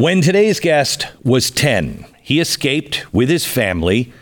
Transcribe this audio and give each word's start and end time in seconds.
When 0.00 0.22
today's 0.22 0.60
guest 0.60 1.08
was 1.22 1.50
10, 1.50 2.06
he 2.22 2.40
escaped 2.40 3.12
with 3.12 3.28
his 3.28 3.44
family 3.44 4.14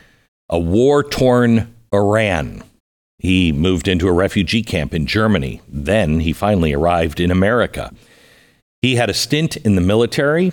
a 0.48 0.58
war 0.58 1.04
torn 1.04 1.72
Iran. 1.94 2.64
He 3.20 3.52
moved 3.52 3.86
into 3.86 4.08
a 4.08 4.12
refugee 4.12 4.64
camp 4.64 4.92
in 4.92 5.06
Germany. 5.06 5.60
Then 5.68 6.18
he 6.18 6.32
finally 6.32 6.72
arrived 6.72 7.20
in 7.20 7.30
America. 7.30 7.94
He 8.82 8.96
had 8.96 9.08
a 9.08 9.14
stint 9.14 9.56
in 9.58 9.76
the 9.76 9.80
military. 9.80 10.50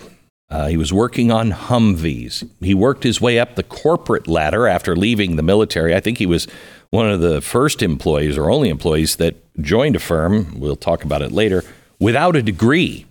Uh, 0.48 0.68
he 0.68 0.76
was 0.76 0.92
working 0.92 1.32
on 1.32 1.50
Humvees. 1.50 2.48
He 2.60 2.72
worked 2.72 3.02
his 3.02 3.20
way 3.20 3.40
up 3.40 3.56
the 3.56 3.64
corporate 3.64 4.28
ladder 4.28 4.68
after 4.68 4.94
leaving 4.94 5.34
the 5.34 5.42
military. 5.42 5.92
I 5.92 5.98
think 5.98 6.18
he 6.18 6.26
was 6.26 6.46
one 6.90 7.10
of 7.10 7.20
the 7.20 7.40
first 7.40 7.82
employees 7.82 8.38
or 8.38 8.48
only 8.48 8.68
employees 8.68 9.16
that 9.16 9.34
joined 9.60 9.96
a 9.96 9.98
firm, 9.98 10.60
we'll 10.60 10.76
talk 10.76 11.02
about 11.02 11.22
it 11.22 11.32
later, 11.32 11.64
without 11.98 12.36
a 12.36 12.42
degree. 12.42 13.06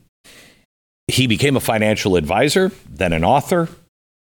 He 1.07 1.27
became 1.27 1.55
a 1.55 1.59
financial 1.61 2.15
advisor, 2.15 2.71
then 2.89 3.13
an 3.13 3.23
author, 3.23 3.69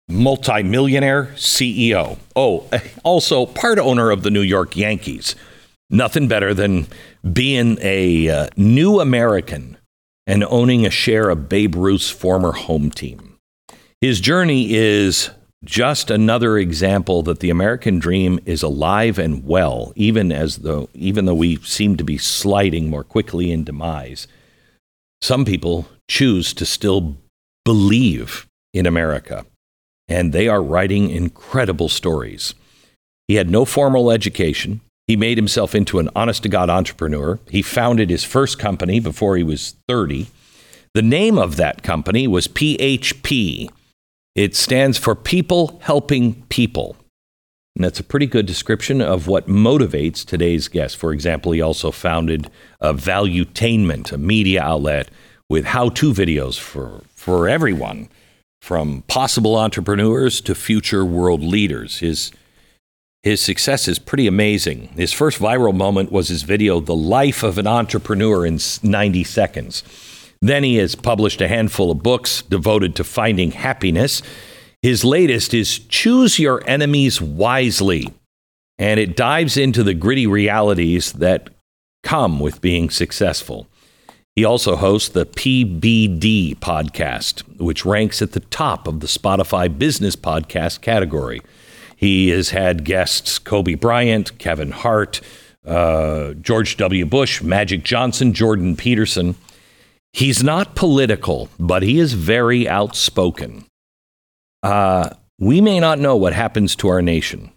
multimillionaire 0.08 1.32
CEO. 1.34 2.18
Oh, 2.36 2.68
also 3.04 3.46
part 3.46 3.78
owner 3.78 4.10
of 4.10 4.22
the 4.22 4.30
New 4.30 4.42
York 4.42 4.76
Yankees. 4.76 5.34
Nothing 5.90 6.28
better 6.28 6.52
than 6.52 6.86
being 7.32 7.78
a 7.80 8.28
uh, 8.28 8.48
new 8.56 9.00
American 9.00 9.78
and 10.26 10.44
owning 10.44 10.86
a 10.86 10.90
share 10.90 11.30
of 11.30 11.48
Babe 11.48 11.74
Ruth's 11.74 12.10
former 12.10 12.52
home 12.52 12.90
team. 12.90 13.36
His 14.00 14.20
journey 14.20 14.74
is 14.74 15.30
just 15.64 16.10
another 16.10 16.58
example 16.58 17.22
that 17.22 17.40
the 17.40 17.50
American 17.50 17.98
dream 17.98 18.38
is 18.44 18.62
alive 18.62 19.18
and 19.18 19.44
well, 19.46 19.92
even 19.96 20.30
as 20.30 20.58
though 20.58 20.90
even 20.92 21.24
though 21.24 21.34
we 21.34 21.56
seem 21.56 21.96
to 21.96 22.04
be 22.04 22.18
sliding 22.18 22.90
more 22.90 23.04
quickly 23.04 23.50
in 23.50 23.64
demise. 23.64 24.26
Some 25.22 25.46
people 25.46 25.88
choose 26.08 26.52
to 26.54 26.66
still 26.66 27.16
believe 27.64 28.46
in 28.72 28.86
America, 28.86 29.46
and 30.08 30.32
they 30.32 30.48
are 30.48 30.62
writing 30.62 31.10
incredible 31.10 31.88
stories. 31.88 32.54
He 33.28 33.36
had 33.36 33.48
no 33.48 33.64
formal 33.64 34.10
education. 34.10 34.80
He 35.06 35.16
made 35.16 35.38
himself 35.38 35.74
into 35.74 35.98
an 35.98 36.10
honest 36.14 36.42
to 36.42 36.48
God 36.48 36.70
entrepreneur. 36.70 37.38
He 37.48 37.62
founded 37.62 38.10
his 38.10 38.24
first 38.24 38.58
company 38.58 39.00
before 39.00 39.36
he 39.36 39.42
was 39.42 39.76
30. 39.88 40.28
The 40.94 41.02
name 41.02 41.38
of 41.38 41.56
that 41.56 41.82
company 41.82 42.26
was 42.26 42.48
PHP. 42.48 43.70
It 44.34 44.54
stands 44.54 44.98
for 44.98 45.14
People 45.14 45.78
Helping 45.82 46.42
People. 46.48 46.96
And 47.76 47.84
that's 47.84 48.00
a 48.00 48.04
pretty 48.04 48.26
good 48.26 48.46
description 48.46 49.00
of 49.00 49.26
what 49.26 49.48
motivates 49.48 50.24
today's 50.24 50.68
guest. 50.68 50.96
For 50.96 51.12
example, 51.12 51.52
he 51.52 51.60
also 51.60 51.90
founded 51.90 52.48
a 52.80 52.94
Valuetainment, 52.94 54.12
a 54.12 54.18
media 54.18 54.62
outlet 54.62 55.08
with 55.48 55.66
how-to 55.66 56.12
videos 56.12 56.58
for, 56.58 57.02
for 57.14 57.48
everyone, 57.48 58.08
from 58.62 59.02
possible 59.08 59.56
entrepreneurs 59.56 60.40
to 60.40 60.54
future 60.54 61.04
world 61.04 61.42
leaders. 61.42 61.98
His 61.98 62.32
his 63.24 63.40
success 63.40 63.88
is 63.88 63.98
pretty 63.98 64.26
amazing. 64.26 64.88
His 64.88 65.10
first 65.10 65.38
viral 65.40 65.74
moment 65.74 66.12
was 66.12 66.28
his 66.28 66.42
video, 66.42 66.78
The 66.78 66.94
Life 66.94 67.42
of 67.42 67.56
an 67.56 67.66
Entrepreneur 67.66 68.44
in 68.44 68.58
90 68.82 69.24
Seconds. 69.24 69.82
Then 70.42 70.62
he 70.62 70.76
has 70.76 70.94
published 70.94 71.40
a 71.40 71.48
handful 71.48 71.90
of 71.90 72.02
books 72.02 72.42
devoted 72.42 72.94
to 72.96 73.02
finding 73.02 73.52
happiness. 73.52 74.20
His 74.82 75.06
latest 75.06 75.54
is 75.54 75.78
Choose 75.78 76.38
Your 76.38 76.62
Enemies 76.66 77.22
Wisely, 77.22 78.12
and 78.78 79.00
it 79.00 79.16
dives 79.16 79.56
into 79.56 79.82
the 79.82 79.94
gritty 79.94 80.26
realities 80.26 81.14
that 81.14 81.48
come 82.02 82.40
with 82.40 82.60
being 82.60 82.90
successful. 82.90 83.66
He 84.36 84.44
also 84.44 84.74
hosts 84.74 85.10
the 85.10 85.26
PBD 85.26 86.56
podcast, 86.56 87.42
which 87.58 87.84
ranks 87.84 88.20
at 88.20 88.32
the 88.32 88.40
top 88.40 88.88
of 88.88 88.98
the 88.98 89.06
Spotify 89.06 89.78
business 89.78 90.16
podcast 90.16 90.80
category. 90.80 91.40
He 91.96 92.30
has 92.30 92.50
had 92.50 92.84
guests 92.84 93.38
Kobe 93.38 93.74
Bryant, 93.74 94.36
Kevin 94.38 94.72
Hart, 94.72 95.20
uh, 95.64 96.32
George 96.34 96.76
W. 96.78 97.06
Bush, 97.06 97.42
Magic 97.42 97.84
Johnson, 97.84 98.32
Jordan 98.32 98.74
Peterson. 98.74 99.36
He's 100.12 100.42
not 100.42 100.74
political, 100.74 101.48
but 101.58 101.84
he 101.84 102.00
is 102.00 102.14
very 102.14 102.68
outspoken. 102.68 103.66
Uh, 104.64 105.10
we 105.38 105.60
may 105.60 105.78
not 105.78 106.00
know 106.00 106.16
what 106.16 106.32
happens 106.32 106.74
to 106.76 106.88
our 106.88 107.02
nation. 107.02 107.52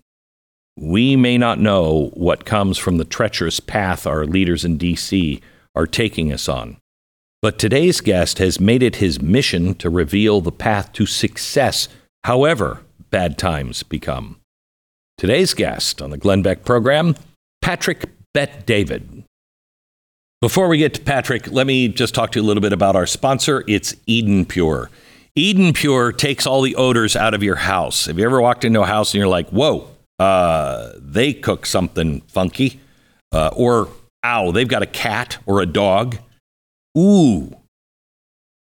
We 0.75 1.15
may 1.15 1.39
not 1.39 1.59
know 1.59 2.11
what 2.13 2.45
comes 2.45 2.77
from 2.77 2.97
the 2.97 3.05
treacherous 3.05 3.59
path 3.59 4.05
our 4.05 4.27
leaders 4.27 4.63
in 4.63 4.77
D.C. 4.77 5.41
are 5.77 5.85
taking 5.85 6.33
us 6.33 6.49
on. 6.49 6.77
But 7.43 7.59
today's 7.59 8.01
guest 8.01 8.39
has 8.39 8.59
made 8.59 8.81
it 8.81 8.95
his 8.95 9.21
mission 9.21 9.75
to 9.75 9.91
reveal 9.91 10.41
the 10.41 10.51
path 10.51 10.91
to 10.93 11.05
success, 11.05 11.87
however 12.23 12.81
bad 13.11 13.37
times 13.37 13.83
become. 13.83 14.37
Today's 15.19 15.53
guest 15.53 16.01
on 16.01 16.09
the 16.09 16.17
Glenn 16.17 16.41
Beck 16.41 16.65
program, 16.65 17.15
Patrick 17.61 18.05
Bet 18.33 18.65
David. 18.65 19.23
Before 20.41 20.67
we 20.67 20.79
get 20.79 20.95
to 20.95 21.01
Patrick, 21.01 21.51
let 21.51 21.67
me 21.67 21.87
just 21.87 22.15
talk 22.15 22.31
to 22.31 22.39
you 22.39 22.45
a 22.45 22.47
little 22.47 22.61
bit 22.61 22.73
about 22.73 22.95
our 22.95 23.05
sponsor. 23.05 23.63
It's 23.67 23.95
Eden 24.07 24.45
Pure. 24.45 24.89
Eden 25.35 25.73
Pure 25.73 26.13
takes 26.13 26.47
all 26.47 26.63
the 26.63 26.75
odors 26.75 27.15
out 27.15 27.35
of 27.35 27.43
your 27.43 27.55
house. 27.55 28.05
Have 28.05 28.17
you 28.17 28.25
ever 28.25 28.41
walked 28.41 28.65
into 28.65 28.81
a 28.81 28.85
house 28.87 29.13
and 29.13 29.19
you're 29.19 29.27
like, 29.27 29.49
whoa, 29.49 29.87
uh, 30.17 30.91
they 30.97 31.33
cook 31.33 31.67
something 31.67 32.21
funky? 32.21 32.79
Uh, 33.31 33.51
or, 33.55 33.89
ow, 34.23 34.51
they've 34.51 34.67
got 34.67 34.83
a 34.83 34.87
cat 34.87 35.37
or 35.45 35.61
a 35.61 35.65
dog. 35.65 36.17
Ooh, 36.97 37.55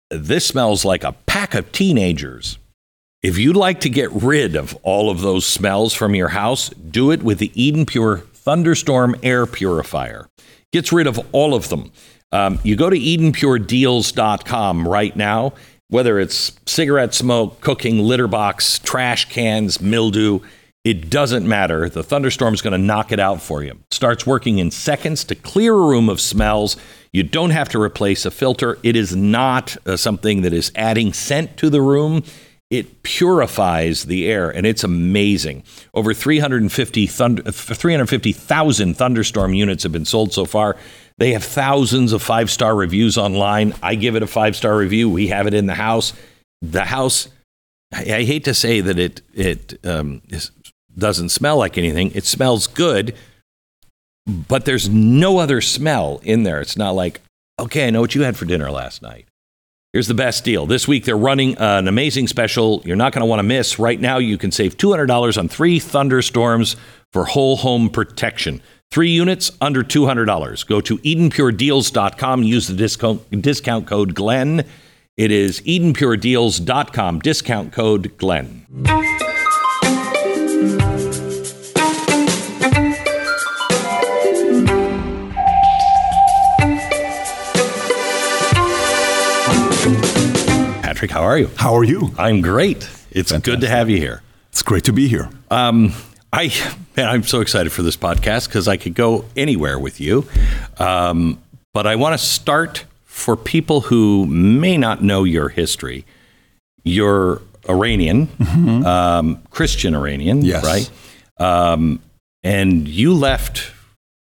this 0.09 0.45
smells 0.45 0.85
like 0.85 1.03
a 1.03 1.13
pack 1.25 1.53
of 1.53 1.71
teenagers. 1.71 2.57
If 3.23 3.37
you'd 3.37 3.55
like 3.55 3.79
to 3.81 3.89
get 3.89 4.11
rid 4.11 4.55
of 4.55 4.75
all 4.83 5.09
of 5.09 5.21
those 5.21 5.45
smells 5.45 5.93
from 5.93 6.15
your 6.15 6.29
house, 6.29 6.69
do 6.69 7.11
it 7.11 7.21
with 7.21 7.37
the 7.37 7.51
Eden 7.61 7.85
Pure 7.85 8.17
Thunderstorm 8.33 9.15
Air 9.21 9.45
Purifier. 9.45 10.27
Gets 10.73 10.91
rid 10.91 11.05
of 11.05 11.19
all 11.31 11.53
of 11.53 11.69
them. 11.69 11.91
Um, 12.31 12.59
you 12.63 12.75
go 12.75 12.89
to 12.89 12.97
EdenPureDeals.com 12.97 14.87
right 14.87 15.15
now, 15.15 15.53
whether 15.89 16.19
it's 16.19 16.53
cigarette 16.65 17.13
smoke, 17.13 17.61
cooking, 17.61 17.99
litter 17.99 18.27
box, 18.27 18.79
trash 18.79 19.25
cans, 19.25 19.81
mildew, 19.81 20.39
it 20.83 21.09
doesn't 21.09 21.47
matter. 21.47 21.89
The 21.89 22.03
thunderstorm's 22.03 22.61
going 22.61 22.71
to 22.71 22.77
knock 22.77 23.11
it 23.11 23.19
out 23.19 23.41
for 23.41 23.63
you. 23.63 23.71
It 23.71 23.93
starts 23.93 24.25
working 24.25 24.57
in 24.57 24.71
seconds 24.71 25.23
to 25.25 25.35
clear 25.35 25.73
a 25.73 25.85
room 25.85 26.09
of 26.09 26.19
smells. 26.19 26.75
You 27.13 27.23
don't 27.23 27.51
have 27.51 27.69
to 27.69 27.81
replace 27.81 28.25
a 28.25 28.31
filter. 28.31 28.79
It 28.81 28.95
is 28.95 29.15
not 29.15 29.77
uh, 29.85 29.95
something 29.97 30.41
that 30.41 30.53
is 30.53 30.71
adding 30.75 31.13
scent 31.13 31.57
to 31.57 31.69
the 31.69 31.81
room. 31.81 32.23
It 32.71 33.03
purifies 33.03 34.05
the 34.05 34.27
air, 34.27 34.49
and 34.49 34.65
it's 34.65 34.83
amazing. 34.83 35.63
Over 35.93 36.13
350 36.13 37.05
thunder, 37.05 37.43
350,000 37.51 38.93
thunderstorm 38.95 39.53
units 39.53 39.83
have 39.83 39.91
been 39.91 40.05
sold 40.05 40.31
so 40.31 40.45
far. 40.45 40.77
They 41.17 41.33
have 41.33 41.43
thousands 41.43 42.13
of 42.13 42.23
five 42.23 42.49
star 42.49 42.73
reviews 42.73 43.17
online. 43.17 43.75
I 43.83 43.95
give 43.95 44.15
it 44.15 44.23
a 44.23 44.27
five 44.27 44.55
star 44.55 44.77
review. 44.77 45.09
We 45.09 45.27
have 45.27 45.47
it 45.47 45.53
in 45.53 45.65
the 45.65 45.75
house. 45.75 46.13
The 46.61 46.85
house, 46.85 47.27
I 47.93 48.23
hate 48.23 48.45
to 48.45 48.53
say 48.53 48.79
that 48.79 48.97
it 48.97 49.21
it 49.33 49.85
um, 49.85 50.21
is, 50.29 50.51
doesn't 50.97 51.29
smell 51.29 51.57
like 51.57 51.77
anything. 51.77 52.11
It 52.13 52.25
smells 52.25 52.67
good, 52.67 53.15
but 54.25 54.65
there's 54.65 54.89
no 54.89 55.37
other 55.37 55.61
smell 55.61 56.21
in 56.23 56.43
there. 56.43 56.61
It's 56.61 56.77
not 56.77 56.91
like, 56.95 57.21
okay, 57.59 57.87
I 57.87 57.89
know 57.89 58.01
what 58.01 58.15
you 58.15 58.23
had 58.23 58.37
for 58.37 58.45
dinner 58.45 58.71
last 58.71 59.01
night. 59.01 59.27
Here's 59.93 60.07
the 60.07 60.13
best 60.13 60.45
deal. 60.45 60.65
This 60.65 60.87
week 60.87 61.03
they're 61.03 61.17
running 61.17 61.57
an 61.57 61.87
amazing 61.89 62.27
special 62.27 62.81
you're 62.85 62.95
not 62.95 63.11
going 63.11 63.21
to 63.21 63.25
want 63.25 63.39
to 63.39 63.43
miss. 63.43 63.77
Right 63.77 63.99
now 63.99 64.19
you 64.19 64.37
can 64.37 64.51
save 64.51 64.77
$200 64.77 65.37
on 65.37 65.49
three 65.49 65.79
thunderstorms 65.79 66.77
for 67.11 67.25
whole 67.25 67.57
home 67.57 67.89
protection. 67.89 68.61
Three 68.89 69.09
units 69.09 69.51
under 69.59 69.83
$200. 69.83 70.67
Go 70.67 70.81
to 70.81 70.97
EdenPureDeals.com. 70.97 72.43
Use 72.43 72.67
the 72.67 72.75
discount, 72.75 73.41
discount 73.41 73.87
code 73.87 74.15
GLENN. 74.15 74.65
It 75.17 75.31
is 75.31 75.61
EdenPureDeals.com. 75.61 77.19
Discount 77.19 77.73
code 77.73 78.17
GLENN. 78.17 79.30
Patrick, 91.01 91.17
how 91.17 91.23
are 91.23 91.37
you? 91.39 91.49
How 91.55 91.73
are 91.77 91.83
you? 91.83 92.13
I'm 92.19 92.41
great. 92.41 92.87
It's 93.09 93.31
Fantastic. 93.31 93.43
good 93.45 93.61
to 93.61 93.67
have 93.67 93.89
you 93.89 93.97
here. 93.97 94.21
It's 94.51 94.61
great 94.61 94.83
to 94.83 94.93
be 94.93 95.07
here. 95.07 95.31
Um, 95.49 95.93
I 96.31 96.53
man, 96.95 97.07
I'm 97.07 97.23
so 97.23 97.41
excited 97.41 97.71
for 97.71 97.81
this 97.81 97.97
podcast 97.97 98.47
because 98.47 98.67
I 98.67 98.77
could 98.77 98.93
go 98.93 99.25
anywhere 99.35 99.79
with 99.79 99.99
you. 99.99 100.27
Um, 100.77 101.41
but 101.73 101.87
I 101.87 101.95
want 101.95 102.13
to 102.13 102.23
start 102.23 102.85
for 103.05 103.35
people 103.35 103.81
who 103.81 104.27
may 104.27 104.77
not 104.77 105.01
know 105.03 105.23
your 105.23 105.49
history. 105.49 106.05
You're 106.83 107.41
Iranian, 107.67 108.29
um, 108.85 109.41
Christian 109.49 109.95
Iranian, 109.95 110.43
Yes. 110.45 110.63
right? 110.63 110.91
Um, 111.39 111.99
and 112.43 112.87
you 112.87 113.15
left 113.15 113.71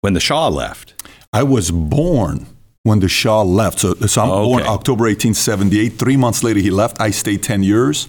when 0.00 0.14
the 0.14 0.20
Shah 0.20 0.48
left. 0.48 0.94
I 1.32 1.44
was 1.44 1.70
born 1.70 2.46
when 2.84 3.00
the 3.00 3.08
Shah 3.08 3.42
left. 3.42 3.80
So, 3.80 3.94
so 3.94 4.22
I'm 4.22 4.30
okay. 4.30 4.44
born 4.44 4.62
October 4.62 5.04
1878. 5.04 5.98
Three 5.98 6.16
months 6.16 6.44
later, 6.44 6.60
he 6.60 6.70
left. 6.70 7.00
I 7.00 7.10
stayed 7.10 7.42
10 7.42 7.64
years. 7.64 8.08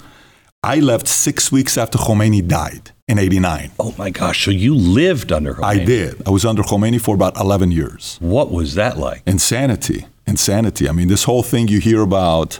I 0.62 0.80
left 0.80 1.08
six 1.08 1.52
weeks 1.52 1.78
after 1.78 1.98
Khomeini 1.98 2.46
died 2.48 2.92
in 3.08 3.18
89. 3.18 3.72
Oh 3.80 3.96
my 3.98 4.10
gosh. 4.10 4.46
So 4.46 4.52
you 4.52 4.76
lived 4.76 5.32
under 5.32 5.56
Khomeini? 5.56 5.64
I 5.64 5.84
did. 5.84 6.28
I 6.28 6.30
was 6.30 6.46
under 6.46 6.62
Khomeini 6.62 7.00
for 7.00 7.16
about 7.16 7.38
11 7.40 7.72
years. 7.72 8.18
What 8.20 8.52
was 8.52 8.76
that 8.76 8.98
like? 8.98 9.22
Insanity. 9.26 10.08
Insanity. 10.28 10.90
I 10.90 10.92
mean, 10.92 11.08
this 11.08 11.24
whole 11.24 11.44
thing 11.44 11.68
you 11.68 11.80
hear 11.80 12.02
about 12.02 12.60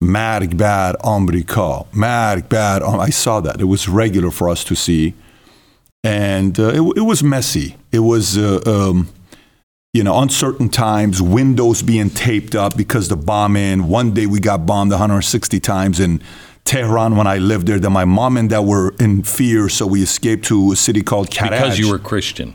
mad 0.00 0.56
bad 0.56 0.94
Amerika, 1.02 1.92
mad 1.92 2.48
bad. 2.48 2.82
I 2.82 3.10
saw 3.10 3.40
that. 3.40 3.60
It 3.60 3.64
was 3.64 3.88
regular 3.88 4.30
for 4.30 4.48
us 4.48 4.62
to 4.64 4.76
see. 4.76 5.14
And 6.04 6.58
uh, 6.60 6.68
it, 6.68 6.98
it, 6.98 7.00
was 7.00 7.22
messy. 7.22 7.76
It 7.90 8.00
was. 8.00 8.38
Uh, 8.38 8.60
um, 8.66 9.08
you 9.98 10.04
know, 10.04 10.20
uncertain 10.20 10.68
times, 10.68 11.20
windows 11.20 11.82
being 11.82 12.08
taped 12.08 12.54
up 12.54 12.76
because 12.76 13.08
the 13.08 13.16
bombing. 13.16 13.88
One 13.88 14.14
day 14.14 14.26
we 14.26 14.38
got 14.38 14.64
bombed 14.64 14.92
160 14.92 15.58
times 15.58 15.98
in 15.98 16.22
Tehran 16.62 17.16
when 17.16 17.26
I 17.26 17.38
lived 17.38 17.66
there. 17.66 17.80
Then 17.80 17.94
my 17.94 18.04
mom 18.04 18.36
and 18.36 18.48
dad 18.48 18.60
were 18.60 18.94
in 19.00 19.24
fear, 19.24 19.68
so 19.68 19.88
we 19.88 20.00
escaped 20.00 20.44
to 20.44 20.70
a 20.70 20.76
city 20.76 21.02
called 21.02 21.30
Karaj. 21.30 21.50
Because 21.50 21.78
you 21.80 21.90
were 21.90 21.98
Christian. 21.98 22.54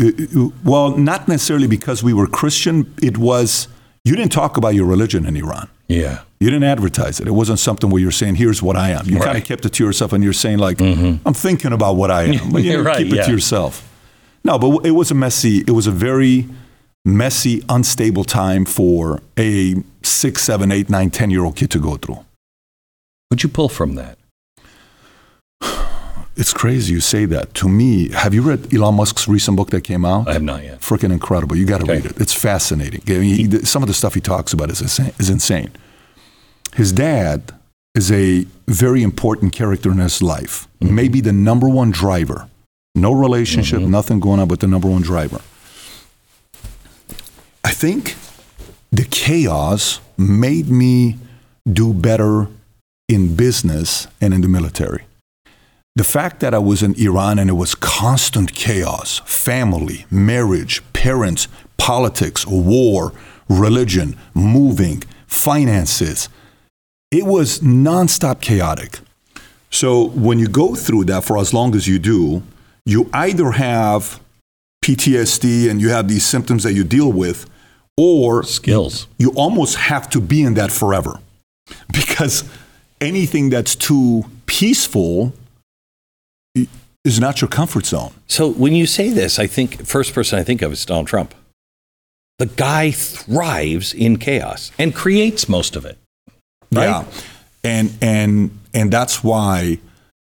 Uh, 0.00 0.48
well, 0.64 0.96
not 0.96 1.28
necessarily 1.28 1.66
because 1.66 2.02
we 2.02 2.14
were 2.14 2.26
Christian. 2.26 2.90
It 3.02 3.18
was, 3.18 3.68
you 4.06 4.16
didn't 4.16 4.32
talk 4.32 4.56
about 4.56 4.74
your 4.74 4.86
religion 4.86 5.26
in 5.26 5.36
Iran. 5.36 5.68
Yeah. 5.88 6.22
You 6.40 6.48
didn't 6.48 6.64
advertise 6.64 7.20
it. 7.20 7.28
It 7.28 7.32
wasn't 7.32 7.58
something 7.58 7.90
where 7.90 8.00
you're 8.00 8.10
saying, 8.10 8.36
"Here's 8.36 8.62
what 8.62 8.76
I 8.76 8.90
am." 8.90 9.06
You 9.06 9.20
kind 9.20 9.36
of 9.36 9.44
kept 9.44 9.66
it 9.66 9.74
to 9.74 9.84
yourself, 9.84 10.14
and 10.14 10.24
you're 10.24 10.32
saying, 10.32 10.58
"Like, 10.58 10.80
I'm 10.80 11.34
thinking 11.34 11.72
about 11.72 11.96
what 11.96 12.10
I 12.10 12.24
am," 12.24 12.50
but 12.50 12.62
you 12.62 12.82
Right, 12.82 12.98
keep 12.98 13.12
it 13.12 13.16
yeah. 13.16 13.24
to 13.24 13.30
yourself. 13.30 13.82
No, 14.46 14.58
but 14.60 14.86
it 14.86 14.92
was 14.92 15.10
a 15.10 15.14
messy. 15.14 15.58
It 15.66 15.72
was 15.72 15.88
a 15.88 15.90
very 15.90 16.46
messy, 17.04 17.64
unstable 17.68 18.22
time 18.22 18.64
for 18.64 19.20
a 19.36 19.74
six, 20.02 20.42
seven, 20.44 20.70
eight, 20.70 20.88
nine, 20.88 21.10
ten 21.10 21.30
year 21.30 21.44
old 21.44 21.56
kid 21.56 21.68
to 21.72 21.80
go 21.80 21.96
through. 21.96 22.24
What'd 23.28 23.42
you 23.42 23.48
pull 23.48 23.68
from 23.68 23.96
that? 23.96 24.18
It's 26.38 26.52
crazy 26.52 26.92
you 26.92 27.00
say 27.00 27.24
that. 27.24 27.54
To 27.54 27.66
me, 27.66 28.10
have 28.10 28.34
you 28.34 28.42
read 28.42 28.72
Elon 28.74 28.94
Musk's 28.94 29.26
recent 29.26 29.56
book 29.56 29.70
that 29.70 29.80
came 29.84 30.04
out? 30.04 30.28
I 30.28 30.34
have 30.34 30.42
not 30.42 30.62
yet. 30.62 30.82
freaking 30.82 31.10
incredible. 31.10 31.56
You 31.56 31.64
got 31.64 31.78
to 31.78 31.84
Okay. 31.84 31.94
read 31.94 32.04
it. 32.04 32.20
It's 32.20 32.34
fascinating. 32.34 33.00
I 33.08 33.18
mean, 33.20 33.50
he, 33.50 33.58
some 33.64 33.82
of 33.82 33.86
the 33.88 33.94
stuff 33.94 34.12
he 34.12 34.20
talks 34.20 34.52
about 34.52 34.68
is 34.70 34.82
insane, 34.82 35.12
is 35.18 35.30
insane. 35.30 35.70
His 36.74 36.92
dad 36.92 37.52
is 37.94 38.12
a 38.12 38.44
very 38.68 39.02
important 39.02 39.54
character 39.54 39.90
in 39.90 39.96
his 39.96 40.20
life. 40.20 40.68
Mm-hmm. 40.82 40.94
Maybe 40.94 41.20
the 41.22 41.32
number 41.32 41.70
one 41.70 41.90
driver. 41.90 42.48
No 42.96 43.12
relationship, 43.12 43.80
mm-hmm. 43.80 43.90
nothing 43.90 44.20
going 44.20 44.40
on, 44.40 44.48
but 44.48 44.60
the 44.60 44.66
number 44.66 44.88
one 44.88 45.02
driver. 45.02 45.40
I 47.62 47.70
think 47.70 48.16
the 48.90 49.04
chaos 49.04 50.00
made 50.16 50.68
me 50.68 51.18
do 51.70 51.92
better 51.92 52.48
in 53.06 53.36
business 53.36 54.08
and 54.20 54.32
in 54.32 54.40
the 54.40 54.48
military. 54.48 55.04
The 55.94 56.04
fact 56.04 56.40
that 56.40 56.54
I 56.54 56.58
was 56.58 56.82
in 56.82 56.94
Iran 56.94 57.38
and 57.38 57.50
it 57.50 57.54
was 57.54 57.74
constant 57.74 58.54
chaos, 58.54 59.20
family, 59.26 60.06
marriage, 60.10 60.82
parents, 60.94 61.48
politics, 61.76 62.46
war, 62.46 63.12
religion, 63.48 64.16
moving, 64.34 65.02
finances, 65.26 66.30
it 67.10 67.26
was 67.26 67.60
nonstop 67.60 68.40
chaotic. 68.40 69.00
So 69.70 70.08
when 70.08 70.38
you 70.38 70.48
go 70.48 70.74
through 70.74 71.04
that 71.04 71.24
for 71.24 71.36
as 71.36 71.52
long 71.52 71.74
as 71.74 71.86
you 71.86 71.98
do, 71.98 72.42
you 72.86 73.10
either 73.12 73.50
have 73.50 74.20
PTSD 74.82 75.68
and 75.68 75.80
you 75.80 75.90
have 75.90 76.08
these 76.08 76.24
symptoms 76.24 76.62
that 76.62 76.72
you 76.72 76.84
deal 76.84 77.12
with, 77.12 77.50
or 77.98 78.42
Skills. 78.44 79.08
you 79.18 79.30
almost 79.30 79.76
have 79.76 80.08
to 80.10 80.20
be 80.20 80.42
in 80.42 80.54
that 80.54 80.70
forever 80.70 81.18
because 81.92 82.44
anything 83.00 83.50
that's 83.50 83.74
too 83.74 84.24
peaceful 84.46 85.32
is 87.04 87.20
not 87.20 87.40
your 87.40 87.48
comfort 87.48 87.86
zone. 87.86 88.12
So 88.28 88.48
when 88.50 88.74
you 88.74 88.86
say 88.86 89.10
this, 89.10 89.38
I 89.38 89.46
think 89.46 89.86
first 89.86 90.14
person 90.14 90.38
I 90.38 90.42
think 90.44 90.62
of 90.62 90.72
is 90.72 90.84
Donald 90.84 91.08
Trump. 91.08 91.34
The 92.38 92.46
guy 92.46 92.90
thrives 92.90 93.94
in 93.94 94.18
chaos 94.18 94.70
and 94.78 94.94
creates 94.94 95.48
most 95.48 95.74
of 95.74 95.84
it. 95.84 95.98
Right? 96.70 96.84
Yeah. 96.84 97.04
And 97.64 97.96
and 98.00 98.58
and 98.74 98.92
that's 98.92 99.24
why 99.24 99.78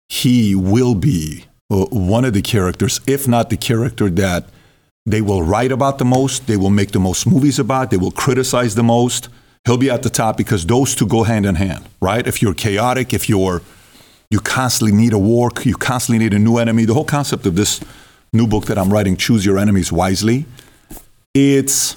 he 0.08 0.56
will 0.56 0.96
be 0.96 1.46
Uh, 1.70 1.86
one 1.86 2.24
of 2.24 2.34
the 2.34 2.42
characters, 2.42 3.02
if 3.06 3.28
not 3.28 3.50
the 3.50 3.58
character 3.58 4.10
that 4.10 4.46
they 5.06 5.22
will 5.22 5.44
write 5.44 5.72
about 5.72 5.98
the 5.98 6.06
most, 6.06 6.48
they 6.48 6.58
will 6.58 6.70
make 6.70 6.92
the 6.92 7.00
most 7.00 7.28
movies 7.28 7.60
about, 7.60 7.92
they 7.92 7.98
will 7.98 8.12
criticize 8.12 8.76
the 8.76 8.84
most. 8.84 9.30
He'll 9.66 9.78
be 9.78 9.90
at 9.90 10.04
the 10.04 10.10
top 10.10 10.38
because 10.38 10.66
those 10.66 10.96
two 10.96 11.08
go 11.08 11.24
hand 11.24 11.46
in 11.46 11.56
hand, 11.56 11.86
right? 12.02 12.26
If 12.26 12.42
you're 12.42 12.54
chaotic, 12.54 13.14
if 13.14 13.28
you're 13.28 13.62
you 14.30 14.40
constantly 14.40 14.96
need 14.96 15.14
a 15.14 15.20
war, 15.20 15.52
you 15.64 15.76
constantly 15.76 16.24
need 16.24 16.34
a 16.34 16.40
new 16.40 16.58
enemy. 16.58 16.86
The 16.86 16.94
whole 16.94 17.06
concept 17.06 17.46
of 17.46 17.56
this 17.56 17.80
new 18.34 18.48
book 18.48 18.66
that 18.66 18.78
I'm 18.78 18.92
writing, 18.92 19.16
Choose 19.16 19.46
Your 19.46 19.58
Enemies 19.58 19.92
Wisely, 19.92 20.46
it's 21.34 21.96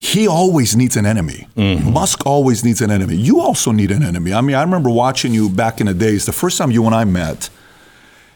he 0.00 0.26
always 0.26 0.76
needs 0.76 0.96
an 0.96 1.06
enemy. 1.06 1.46
Mm-hmm. 1.56 1.92
Musk 1.92 2.26
always 2.26 2.64
needs 2.64 2.80
an 2.80 2.90
enemy. 2.90 3.16
You 3.16 3.40
also 3.40 3.72
need 3.72 3.90
an 3.90 4.02
enemy. 4.02 4.32
I 4.32 4.40
mean, 4.40 4.56
I 4.56 4.62
remember 4.62 4.90
watching 4.90 5.32
you 5.32 5.48
back 5.50 5.80
in 5.80 5.86
the 5.86 5.94
days. 5.94 6.24
The 6.26 6.32
first 6.32 6.56
time 6.56 6.70
you 6.70 6.86
and 6.86 6.94
I 6.94 7.04
met, 7.04 7.50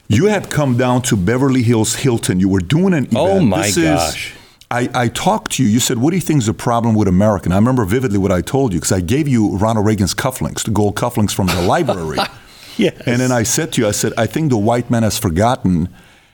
you 0.09 0.27
had 0.27 0.51
come 0.51 0.77
down 0.77 1.03
to 1.03 1.17
Beverly 1.17 1.63
Hills 1.63 1.95
Hilton. 1.97 2.41
You 2.41 2.49
were 2.49 2.61
doing 2.61 2.95
an 2.95 3.05
event. 3.07 3.17
Oh, 3.17 3.41
my 3.41 3.63
This 3.63 3.77
is- 3.77 3.85
gosh. 3.85 4.35
I, 4.71 4.89
I 4.95 5.09
talked 5.09 5.53
to 5.53 5.63
you. 5.63 5.69
You 5.69 5.79
said, 5.79 5.99
"What 5.99 6.11
do 6.11 6.17
you 6.17 6.23
think 6.23 6.39
is 6.41 6.47
the 6.47 6.55
problem 6.55 6.97
with 6.97 7.07
America?" 7.07 7.45
And 7.45 7.55
I 7.55 7.59
remember 7.59 7.85
vividly 7.85 8.19
what 8.19 8.33
I 8.33 8.41
told 8.41 8.73
you 8.73 8.81
because 8.81 8.91
I 8.93 9.01
gave 9.01 9.29
you 9.29 9.57
Ronald 9.57 9.87
Reagan's 9.87 10.15
cufflinks, 10.15 10.65
the 10.65 10.73
gold 10.73 10.97
cufflinks 10.97 11.33
from 11.33 11.47
the 11.49 11.63
library. 11.63 12.19
Yes. 12.77 13.01
And 13.07 13.21
then 13.21 13.31
I 13.31 13.45
said 13.45 13.73
to 13.75 13.83
you, 13.83 13.87
I 13.87 13.93
said, 13.93 14.13
I 14.19 14.27
think 14.27 14.51
the 14.51 14.57
white 14.59 14.91
man 14.91 15.05
has 15.05 15.17
forgotten 15.17 15.89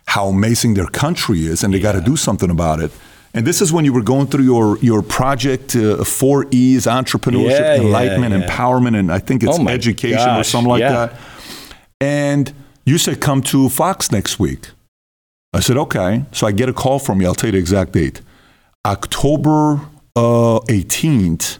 how 0.06 0.28
amazing 0.28 0.73
their 0.73 0.87
country 0.87 1.44
is, 1.44 1.62
and 1.62 1.75
they 1.75 1.78
got 1.81 1.93
to 1.93 2.00
do 2.00 2.16
something 2.16 2.49
about 2.50 2.81
it. 2.81 2.90
And 3.34 3.46
this 3.46 3.61
is 3.61 3.75
when 3.75 3.84
you 3.84 3.93
were 3.93 4.00
going 4.02 4.26
through 4.26 4.44
your 4.44 4.78
your 4.78 5.02
project, 5.02 5.76
uh, 5.76 6.02
four 6.02 6.46
E's: 6.50 6.87
entrepreneurship, 6.87 7.50
Yeah, 7.61 7.75
yeah, 7.75 7.81
enlightenment, 7.82 8.32
yeah. 8.32 8.46
empowerment, 8.49 8.96
and 8.99 9.12
I 9.12 9.19
think 9.19 9.43
it's 9.43 9.58
Oh 9.58 9.69
education 9.69 10.31
or 10.34 10.43
something 10.44 10.70
like 10.70 10.81
yeah. 10.81 10.93
that. 11.06 11.14
And 12.00 12.52
you 12.85 12.99
said, 12.99 13.21
"Come 13.21 13.43
to 13.43 13.69
Fox 13.69 14.11
next 14.11 14.38
week." 14.38 14.71
I 15.53 15.61
said, 15.61 15.77
"Okay." 15.77 16.25
So 16.32 16.47
I 16.47 16.53
get 16.53 16.69
a 16.69 16.73
call 16.73 16.99
from 16.99 17.21
you. 17.21 17.27
I'll 17.27 17.35
tell 17.35 17.49
you 17.49 17.53
the 17.53 17.59
exact 17.59 17.93
date. 17.93 18.21
October 18.87 19.81
uh, 20.17 20.61
eighteenth, 20.69 21.59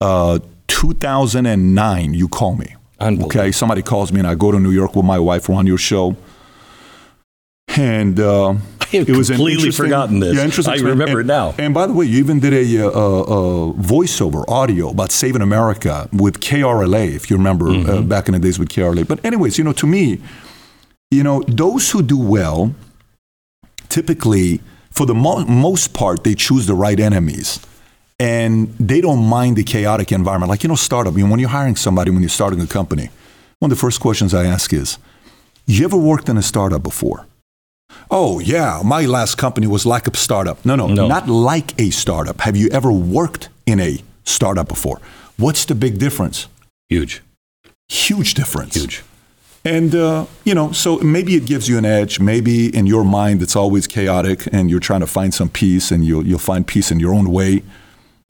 uh, 0.00 0.38
two 0.66 0.94
thousand 0.94 1.46
and 1.46 1.74
nine. 1.74 2.14
You 2.14 2.28
call 2.28 2.54
me. 2.54 2.76
Okay, 3.02 3.50
somebody 3.50 3.82
calls 3.82 4.12
me 4.12 4.20
and 4.20 4.28
I 4.28 4.34
go 4.34 4.52
to 4.52 4.60
New 4.60 4.72
York 4.72 4.94
with 4.94 5.06
my 5.06 5.18
wife. 5.18 5.48
We're 5.48 5.56
on 5.56 5.66
your 5.66 5.78
show, 5.78 6.16
and 7.68 8.20
uh, 8.20 8.54
had 8.90 9.08
it 9.08 9.16
was 9.16 9.28
completely 9.28 9.70
forgotten 9.70 10.20
this. 10.20 10.38
interesting 10.38 10.74
I 10.74 10.78
remember 10.78 11.20
it 11.20 11.26
now. 11.26 11.54
And 11.58 11.72
by 11.74 11.86
the 11.86 11.92
way, 11.92 12.06
you 12.06 12.18
even 12.18 12.40
did 12.40 12.52
a, 12.52 12.86
uh, 12.86 12.88
uh, 12.90 13.72
voiceover 13.74 14.44
audio 14.48 14.90
about 14.90 15.10
saving 15.12 15.42
America 15.42 16.08
with 16.12 16.40
KRLA, 16.40 17.14
if 17.14 17.30
you 17.30 17.36
remember 17.36 17.66
Mm-hmm. 17.66 17.90
uh, 17.90 18.02
back 18.02 18.28
in 18.28 18.32
the 18.34 18.40
days 18.40 18.58
with 18.58 18.68
KRLA. 18.68 19.06
But 19.06 19.24
anyways, 19.24 19.58
you 19.58 19.64
know, 19.64 19.72
to 19.74 19.86
me, 19.86 20.20
you 21.10 21.22
know, 21.22 21.42
those 21.48 21.90
who 21.90 22.02
do 22.02 22.18
well, 22.18 22.74
typically, 23.88 24.60
for 24.90 25.06
the 25.06 25.14
mo- 25.14 25.44
most 25.46 25.92
part, 25.94 26.24
they 26.24 26.34
choose 26.34 26.66
the 26.66 26.74
right 26.74 26.98
enemies. 26.98 27.60
And 28.18 28.68
they 28.78 29.00
don't 29.00 29.24
mind 29.24 29.56
the 29.56 29.64
chaotic 29.64 30.12
environment. 30.12 30.50
Like, 30.50 30.62
you 30.62 30.68
know, 30.68 30.74
startup, 30.74 31.14
you 31.16 31.24
know, 31.24 31.30
when 31.30 31.40
you're 31.40 31.48
hiring 31.48 31.76
somebody, 31.76 32.10
when 32.10 32.20
you're 32.20 32.28
starting 32.28 32.60
a 32.60 32.66
company, 32.66 33.08
one 33.60 33.70
of 33.70 33.76
the 33.78 33.80
first 33.80 34.00
questions 34.00 34.34
I 34.34 34.44
ask 34.44 34.72
is, 34.74 34.98
you 35.66 35.84
ever 35.84 35.96
worked 35.96 36.28
in 36.28 36.36
a 36.36 36.42
startup 36.42 36.82
before? 36.82 37.26
Oh, 38.10 38.40
yeah, 38.40 38.82
my 38.84 39.06
last 39.06 39.36
company 39.36 39.66
was 39.66 39.86
like 39.86 40.06
a 40.08 40.16
startup. 40.16 40.64
No, 40.64 40.74
no, 40.76 40.86
No. 40.88 41.06
not 41.06 41.28
like 41.28 41.78
a 41.80 41.90
startup. 41.90 42.40
Have 42.40 42.56
you 42.56 42.68
ever 42.70 42.90
worked 42.92 43.48
in 43.66 43.78
a 43.80 43.98
startup 44.24 44.68
before? 44.68 45.00
What's 45.36 45.64
the 45.64 45.74
big 45.74 45.98
difference? 45.98 46.48
Huge. 46.88 47.22
Huge 47.88 48.34
difference. 48.34 48.74
Huge. 48.74 49.02
And, 49.64 49.94
uh, 49.94 50.24
you 50.44 50.54
know, 50.54 50.72
so 50.72 50.98
maybe 50.98 51.34
it 51.34 51.44
gives 51.44 51.68
you 51.68 51.76
an 51.78 51.84
edge. 51.84 52.18
Maybe 52.18 52.74
in 52.74 52.86
your 52.86 53.04
mind 53.04 53.42
it's 53.42 53.54
always 53.54 53.86
chaotic 53.86 54.48
and 54.52 54.70
you're 54.70 54.80
trying 54.80 55.00
to 55.00 55.06
find 55.06 55.34
some 55.34 55.48
peace 55.50 55.90
and 55.90 56.04
you'll, 56.04 56.26
you'll 56.26 56.38
find 56.38 56.66
peace 56.66 56.90
in 56.90 56.98
your 56.98 57.12
own 57.14 57.30
way. 57.30 57.62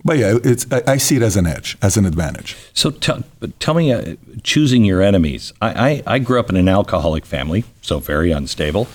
But 0.02 0.18
yeah, 0.18 0.38
it's, 0.42 0.66
I, 0.72 0.82
I 0.94 0.96
see 0.96 1.16
it 1.16 1.22
as 1.22 1.36
an 1.36 1.46
edge, 1.46 1.76
as 1.82 1.96
an 1.96 2.04
advantage. 2.06 2.56
So 2.72 2.90
tell, 2.90 3.22
tell 3.60 3.74
me, 3.74 3.92
uh, 3.92 4.16
choosing 4.42 4.84
your 4.84 5.02
enemies. 5.02 5.52
I, 5.60 5.90
I, 5.90 6.14
I 6.14 6.18
grew 6.18 6.40
up 6.40 6.48
in 6.50 6.56
an 6.56 6.68
alcoholic 6.68 7.24
family, 7.26 7.64
so 7.82 7.98
very 8.00 8.32
unstable. 8.32 8.88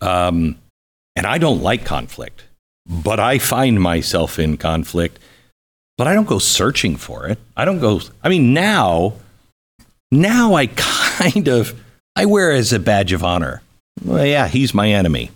Um, 0.00 0.56
and 1.16 1.26
I 1.26 1.38
don't 1.38 1.62
like 1.62 1.84
conflict, 1.84 2.44
but 2.86 3.20
I 3.20 3.38
find 3.38 3.80
myself 3.80 4.38
in 4.38 4.56
conflict, 4.56 5.18
but 5.98 6.06
I 6.06 6.14
don't 6.14 6.28
go 6.28 6.38
searching 6.38 6.96
for 6.96 7.26
it. 7.26 7.38
I 7.56 7.64
don't 7.64 7.78
go, 7.78 8.00
I 8.22 8.28
mean, 8.28 8.54
now, 8.54 9.14
now 10.10 10.54
I 10.54 10.66
kind 10.76 11.48
of, 11.48 11.78
I 12.16 12.26
wear 12.26 12.52
as 12.52 12.72
a 12.72 12.78
badge 12.78 13.12
of 13.12 13.22
honor. 13.22 13.62
Well, 14.04 14.24
yeah, 14.24 14.48
he's 14.48 14.72
my 14.72 14.90
enemy. 14.90 15.30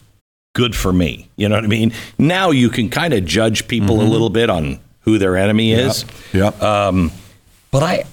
Good 0.54 0.74
for 0.74 0.92
me. 0.92 1.28
You 1.36 1.48
know 1.48 1.56
what 1.56 1.64
I 1.64 1.68
mean? 1.68 1.92
Now 2.18 2.50
you 2.50 2.70
can 2.70 2.88
kind 2.88 3.12
of 3.12 3.24
judge 3.24 3.66
people 3.68 4.00
a 4.00 4.04
little 4.04 4.30
bit 4.30 4.48
on 4.48 4.78
who 5.00 5.18
their 5.18 5.36
enemy 5.36 5.72
is. 5.72 6.04
Yeah. 6.32 6.48
Um, 6.48 7.10
but 7.70 7.82
I, 7.82 8.04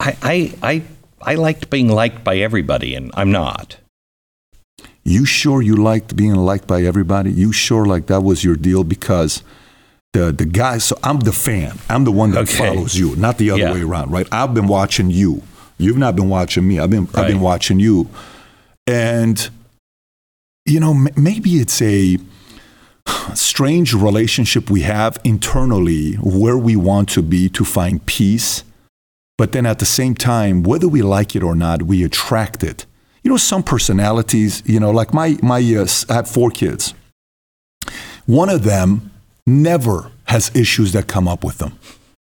I, 0.00 0.16
I, 0.22 0.54
I, 0.62 0.82
I 1.20 1.34
liked 1.36 1.70
being 1.70 1.88
liked 1.88 2.24
by 2.24 2.38
everybody, 2.38 2.94
and 2.94 3.12
I'm 3.14 3.30
not. 3.30 3.76
You 5.04 5.24
sure 5.24 5.62
you 5.62 5.76
liked 5.76 6.14
being 6.16 6.34
liked 6.36 6.66
by 6.66 6.82
everybody? 6.82 7.32
You 7.32 7.52
sure 7.52 7.84
like 7.86 8.06
that 8.06 8.22
was 8.22 8.44
your 8.44 8.54
deal? 8.56 8.84
Because 8.84 9.42
the 10.12 10.30
the 10.32 10.44
guy, 10.44 10.78
so 10.78 10.96
I'm 11.02 11.20
the 11.20 11.32
fan. 11.32 11.78
I'm 11.88 12.04
the 12.04 12.12
one 12.12 12.30
that 12.32 12.48
Okay. 12.48 12.58
follows 12.58 12.94
you, 12.94 13.16
not 13.16 13.38
the 13.38 13.50
other 13.50 13.62
Yeah. 13.62 13.72
way 13.72 13.82
around, 13.82 14.10
right? 14.12 14.28
I've 14.30 14.54
been 14.54 14.66
watching 14.68 15.10
you. 15.10 15.42
You've 15.78 15.98
not 15.98 16.14
been 16.14 16.28
watching 16.28 16.66
me. 16.68 16.78
I've 16.78 16.90
been 16.90 17.08
I've 17.14 17.26
been 17.26 17.40
watching 17.40 17.80
you, 17.80 18.08
and 18.86 19.48
you 20.66 20.78
know 20.78 20.92
m- 20.92 21.08
maybe 21.16 21.56
it's 21.56 21.82
a 21.82 22.18
strange 23.34 23.92
relationship 23.94 24.70
we 24.70 24.82
have 24.82 25.18
internally 25.24 26.14
where 26.14 26.56
we 26.56 26.76
want 26.76 27.08
to 27.10 27.22
be 27.22 27.48
to 27.48 27.64
find 27.64 28.04
peace, 28.06 28.62
but 29.36 29.50
then 29.52 29.66
at 29.66 29.78
the 29.80 29.86
same 29.86 30.14
time, 30.14 30.62
whether 30.62 30.86
we 30.86 31.02
like 31.02 31.34
it 31.34 31.42
or 31.42 31.56
not, 31.56 31.82
we 31.82 32.04
attract 32.04 32.62
it. 32.62 32.86
You 33.22 33.30
know, 33.30 33.36
some 33.36 33.62
personalities, 33.62 34.62
you 34.66 34.80
know, 34.80 34.90
like 34.90 35.14
my, 35.14 35.36
my 35.42 35.58
uh, 35.58 35.86
I 36.08 36.14
have 36.14 36.28
four 36.28 36.50
kids. 36.50 36.94
One 38.26 38.48
of 38.48 38.64
them 38.64 39.10
never 39.46 40.10
has 40.24 40.50
issues 40.54 40.92
that 40.92 41.06
come 41.06 41.28
up 41.28 41.44
with 41.44 41.58
them 41.58 41.78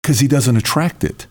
because 0.03 0.21
he 0.21 0.29
doesn't 0.29 0.57
attract 0.57 1.05
it. 1.05 1.27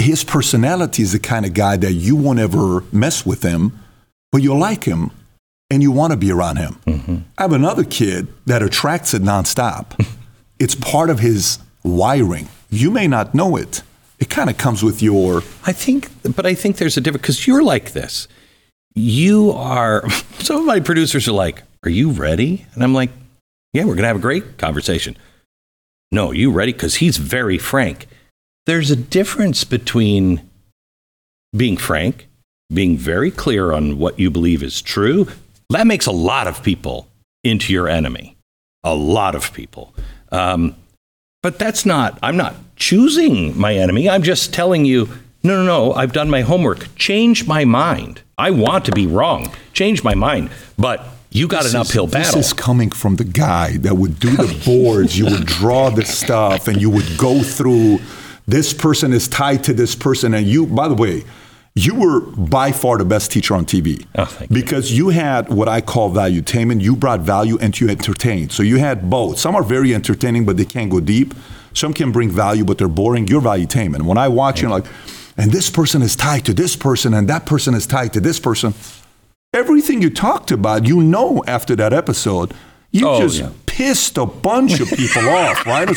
His 0.00 0.24
personality 0.24 1.02
is 1.02 1.12
the 1.12 1.20
kind 1.20 1.46
of 1.46 1.54
guy 1.54 1.76
that 1.76 1.92
you 1.92 2.16
won't 2.16 2.40
ever 2.40 2.82
mess 2.92 3.24
with 3.24 3.42
him, 3.42 3.78
but 4.32 4.42
you 4.42 4.58
like 4.58 4.84
him 4.84 5.10
and 5.70 5.82
you 5.82 5.92
want 5.92 6.12
to 6.12 6.16
be 6.16 6.32
around 6.32 6.56
him. 6.56 7.24
I 7.38 7.42
have 7.42 7.52
another 7.52 7.84
kid 7.84 8.26
that 8.46 8.62
attracts 8.62 9.14
it 9.14 9.22
nonstop. 9.22 10.04
it's 10.58 10.74
part 10.74 11.10
of 11.10 11.20
his 11.20 11.58
wiring. 11.84 12.48
You 12.70 12.90
may 12.90 13.06
not 13.06 13.34
know 13.34 13.56
it. 13.56 13.82
It 14.18 14.30
kind 14.30 14.50
of 14.50 14.58
comes 14.58 14.82
with 14.82 15.00
your 15.02 15.42
I 15.64 15.72
think, 15.72 16.10
but 16.34 16.44
I 16.44 16.54
think 16.54 16.76
there's 16.76 16.96
a 16.96 17.00
difference 17.00 17.22
because 17.22 17.46
you're 17.46 17.62
like 17.62 17.92
this. 17.92 18.28
You 18.94 19.52
are. 19.52 20.08
Some 20.38 20.58
of 20.58 20.64
my 20.64 20.80
producers 20.80 21.28
are 21.28 21.32
like, 21.32 21.62
"Are 21.84 21.90
you 21.90 22.10
ready?" 22.10 22.66
And 22.74 22.82
I'm 22.82 22.94
like, 22.94 23.10
"Yeah, 23.72 23.84
we're 23.84 23.94
gonna 23.94 24.08
have 24.08 24.16
a 24.16 24.20
great 24.20 24.58
conversation." 24.58 25.16
No, 26.10 26.30
you 26.30 26.50
ready? 26.50 26.72
Because 26.72 26.96
he's 26.96 27.16
very 27.16 27.58
frank. 27.58 28.06
There's 28.66 28.90
a 28.90 28.96
difference 28.96 29.64
between 29.64 30.48
being 31.56 31.76
frank, 31.76 32.28
being 32.72 32.96
very 32.96 33.30
clear 33.30 33.72
on 33.72 33.98
what 33.98 34.18
you 34.18 34.30
believe 34.30 34.62
is 34.62 34.82
true. 34.82 35.26
That 35.70 35.86
makes 35.86 36.06
a 36.06 36.12
lot 36.12 36.46
of 36.46 36.62
people 36.62 37.08
into 37.42 37.72
your 37.72 37.88
enemy. 37.88 38.36
A 38.84 38.94
lot 38.94 39.34
of 39.34 39.52
people. 39.52 39.94
Um, 40.30 40.76
but 41.42 41.58
that's 41.58 41.84
not, 41.84 42.18
I'm 42.22 42.36
not 42.36 42.54
choosing 42.76 43.58
my 43.58 43.74
enemy. 43.74 44.08
I'm 44.08 44.22
just 44.22 44.52
telling 44.54 44.84
you, 44.84 45.08
no, 45.44 45.56
no, 45.56 45.64
no, 45.64 45.92
I've 45.94 46.12
done 46.12 46.30
my 46.30 46.42
homework. 46.42 46.94
Change 46.96 47.46
my 47.46 47.64
mind. 47.64 48.22
I 48.38 48.50
want 48.50 48.84
to 48.86 48.92
be 48.92 49.06
wrong. 49.06 49.52
Change 49.72 50.02
my 50.04 50.14
mind. 50.14 50.50
But 50.78 51.04
you 51.30 51.48
got 51.48 51.62
This 51.64 51.74
an 51.74 51.80
is- 51.82 51.88
uphill 51.90 52.06
battle. 52.06 52.36
This 52.36 52.46
is 52.48 52.52
coming 52.52 52.90
from 52.90 53.16
the 53.16 53.24
guy 53.24 53.76
that 53.78 53.96
would 53.96 54.18
do 54.20 54.30
the 54.36 54.62
boards. 54.64 55.18
you 55.18 55.24
would 55.26 55.46
draw 55.46 55.90
the 55.90 56.04
stuff, 56.04 56.68
and 56.68 56.80
you 56.80 56.90
would 56.90 57.16
go 57.18 57.42
through. 57.42 57.98
This 58.46 58.72
person 58.74 59.12
is 59.12 59.28
tied 59.28 59.64
to 59.64 59.72
this 59.72 59.94
person, 59.94 60.34
and 60.34 60.46
you. 60.46 60.66
By 60.66 60.88
the 60.88 60.94
way, 60.94 61.24
you 61.74 61.94
were 61.94 62.20
by 62.20 62.70
far 62.72 62.98
the 62.98 63.04
best 63.04 63.30
teacher 63.32 63.54
on 63.54 63.64
TV 63.64 64.04
Oh, 64.14 64.24
thank 64.26 64.50
you. 64.50 64.54
because 64.54 64.92
you 64.92 65.08
had 65.08 65.48
what 65.48 65.68
I 65.68 65.80
call 65.80 66.10
value 66.10 66.42
valuetainment. 66.42 66.82
You 66.82 66.94
brought 66.96 67.20
value 67.20 67.56
and 67.60 67.78
you 67.80 67.88
entertained. 67.88 68.52
So 68.52 68.62
you 68.62 68.76
had 68.78 69.08
both. 69.08 69.38
Some 69.38 69.54
are 69.56 69.62
very 69.62 69.94
entertaining, 69.94 70.44
but 70.44 70.56
they 70.58 70.66
can't 70.66 70.90
go 70.90 71.00
deep. 71.00 71.32
Some 71.72 71.94
can 71.94 72.12
bring 72.12 72.28
value, 72.30 72.64
but 72.64 72.76
they're 72.76 72.88
boring. 72.88 73.26
You're 73.28 73.40
valuetainment. 73.40 74.02
When 74.02 74.18
I 74.18 74.28
watch 74.28 74.60
you, 74.60 74.68
like, 74.68 74.84
and 75.36 75.50
this 75.52 75.70
person 75.70 76.02
is 76.02 76.14
tied 76.16 76.44
to 76.46 76.54
this 76.54 76.76
person, 76.76 77.14
and 77.14 77.28
that 77.28 77.46
person 77.46 77.74
is 77.74 77.86
tied 77.86 78.12
to 78.14 78.20
this 78.20 78.38
person 78.40 78.74
everything 79.54 80.00
you 80.00 80.08
talked 80.08 80.50
about, 80.50 80.86
you 80.86 81.02
know, 81.02 81.44
after 81.46 81.76
that 81.76 81.92
episode, 81.92 82.54
you 82.90 83.06
Oh, 83.06 83.20
just 83.20 83.38
yeah. 83.38 83.50
pissed 83.66 84.16
a 84.16 84.24
bunch 84.24 84.80
of 84.80 84.88
people 84.88 85.28
off, 85.28 85.66
right? 85.66 85.88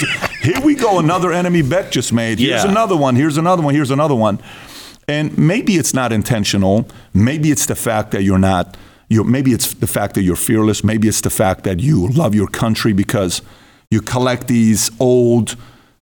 Here 0.42 0.60
we 0.62 0.76
go, 0.76 1.00
another 1.00 1.32
enemy 1.32 1.62
Beck 1.62 1.90
just 1.90 2.12
made. 2.12 2.38
Here's 2.40 2.66
Yeah. 2.66 2.70
another 2.70 2.98
one. 2.98 3.16
Here's 3.16 3.38
another 3.38 3.62
one. 3.64 3.74
Here's 3.74 3.92
another 3.92 4.14
one. 4.16 4.40
And 5.08 5.38
maybe 5.38 5.76
it's 5.78 5.94
not 5.94 6.12
intentional. 6.12 6.86
Maybe 7.14 7.50
it's 7.50 7.66
the 7.66 7.76
fact 7.76 8.12
that 8.12 8.24
you're 8.24 8.38
not. 8.40 8.76
You 9.08 9.24
maybe 9.24 9.54
it's 9.54 9.74
the 9.74 9.88
fact 9.88 10.16
that 10.16 10.24
you're 10.24 10.36
fearless. 10.36 10.84
Maybe 10.84 11.08
it's 11.08 11.22
the 11.22 11.30
fact 11.30 11.64
that 11.64 11.80
you 11.80 12.10
love 12.10 12.36
your 12.36 12.48
country 12.48 12.92
because 12.92 13.42
you 13.90 14.02
collect 14.02 14.48
these 14.50 14.92
old 15.00 15.56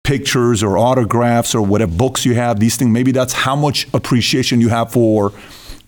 pictures 0.04 0.62
or 0.62 0.78
autographs 0.78 1.54
or 1.54 1.62
whatever 1.62 1.92
books 1.92 2.24
you 2.24 2.34
have. 2.34 2.60
These 2.60 2.76
things. 2.76 2.90
Maybe 2.90 3.10
that's 3.10 3.32
how 3.32 3.56
much 3.56 3.88
appreciation 3.92 4.60
you 4.60 4.68
have 4.68 4.92
for 4.92 5.32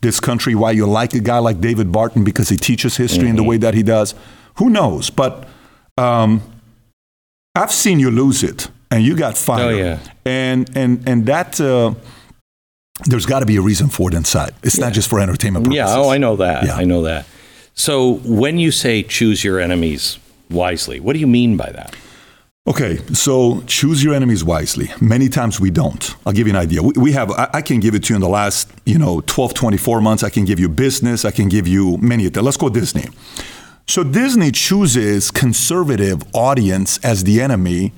this 0.01 0.19
country. 0.19 0.55
Why 0.55 0.73
you 0.73 0.87
like 0.87 1.15
a 1.15 1.21
guy 1.21 1.39
like 1.39 1.61
David 1.61 1.93
Barton 1.93 2.25
because 2.25 2.49
he 2.49 2.57
teaches 2.57 2.97
history 2.97 3.29
in 3.29 3.37
the 3.37 3.45
way 3.45 3.57
that 3.59 3.75
he 3.75 3.85
does. 3.85 4.15
Who 4.57 4.71
knows? 4.71 5.11
But 5.11 5.47
um, 5.97 6.43
I've 7.55 7.73
seen 7.73 8.01
you 8.01 8.11
lose 8.11 8.43
it, 8.43 8.69
and 8.91 9.05
you 9.05 9.17
got 9.17 9.37
fired. 9.37 9.75
Oh, 9.75 9.77
yeah. 9.77 10.01
And 10.25 10.77
and 10.77 11.09
and 11.09 11.27
that. 11.27 11.61
Uh, 11.61 11.95
there's 13.05 13.27
got 13.27 13.41
to 13.41 13.47
be 13.47 13.57
a 13.57 13.61
reason 13.61 13.91
for 13.91 14.11
it 14.11 14.15
inside. 14.15 14.55
It's 14.63 14.79
not 14.79 14.95
just 14.95 15.11
for 15.11 15.21
entertainment 15.21 15.67
purposes. 15.67 15.77
Yeah, 15.77 15.99
oh, 15.99 16.09
I 16.09 16.17
know 16.17 16.37
that. 16.37 16.65
Yeah. 16.65 16.77
I 16.77 16.85
know 16.85 17.03
that. 17.03 17.27
So 17.75 18.15
when 18.25 18.59
you 18.59 18.71
say 18.71 19.03
choose 19.03 19.45
your 19.45 19.61
enemies 19.61 20.19
wisely, 20.49 20.99
what 20.99 21.13
do 21.13 21.19
you 21.19 21.27
mean 21.27 21.59
by 21.59 21.71
that? 21.73 21.95
Okay, 22.69 22.97
so 23.13 23.63
choose 23.69 24.03
your 24.03 24.13
enemies 24.13 24.43
wisely. 24.43 24.91
Many 25.01 25.29
times 25.29 25.61
we 25.61 25.71
don't. 25.71 26.15
I'll 26.27 26.33
give 26.33 26.49
you 26.49 26.53
an 26.53 26.59
idea. 26.61 26.83
We, 26.83 26.93
we 26.97 27.13
have, 27.13 27.31
I, 27.31 27.49
I 27.55 27.63
can 27.63 27.79
give 27.79 27.95
it 27.95 28.03
to 28.05 28.13
you 28.13 28.17
in 28.17 28.21
the 28.21 28.29
last, 28.29 28.69
you 28.85 28.99
know, 28.99 29.21
12, 29.27 29.55
24 29.55 30.01
months. 30.01 30.25
I 30.25 30.31
can 30.31 30.45
give 30.45 30.59
you 30.59 30.69
business. 30.69 31.25
I 31.25 31.31
can 31.31 31.49
give 31.49 31.69
you 31.69 31.97
many 31.99 32.27
of 32.27 32.33
them. 32.33 32.45
Let's 32.45 32.57
go 32.57 32.69
Disney. 32.69 33.05
So 33.87 34.03
Disney 34.03 34.51
chooses 34.51 35.31
conservative 35.31 36.23
audience 36.35 36.99
as 37.05 37.23
the 37.23 37.41
enemy, 37.41 37.93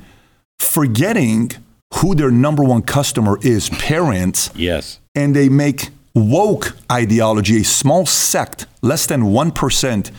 forgetting 0.59 1.53
who 1.95 2.15
their 2.15 2.31
number 2.31 2.63
one 2.63 2.83
customer 2.83 3.39
is, 3.41 3.71
parents, 3.71 4.51
Yes. 4.55 5.01
and 5.15 5.35
they 5.35 5.49
make 5.49 5.89
woke 6.15 6.77
ideology 6.93 7.63
a 7.63 7.65
small 7.65 8.05
sect, 8.05 8.67
less 8.83 9.07
than 9.07 9.23
1%, 9.23 10.11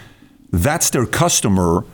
that's 0.51 0.89
their 0.89 1.05
customer. 1.05 1.85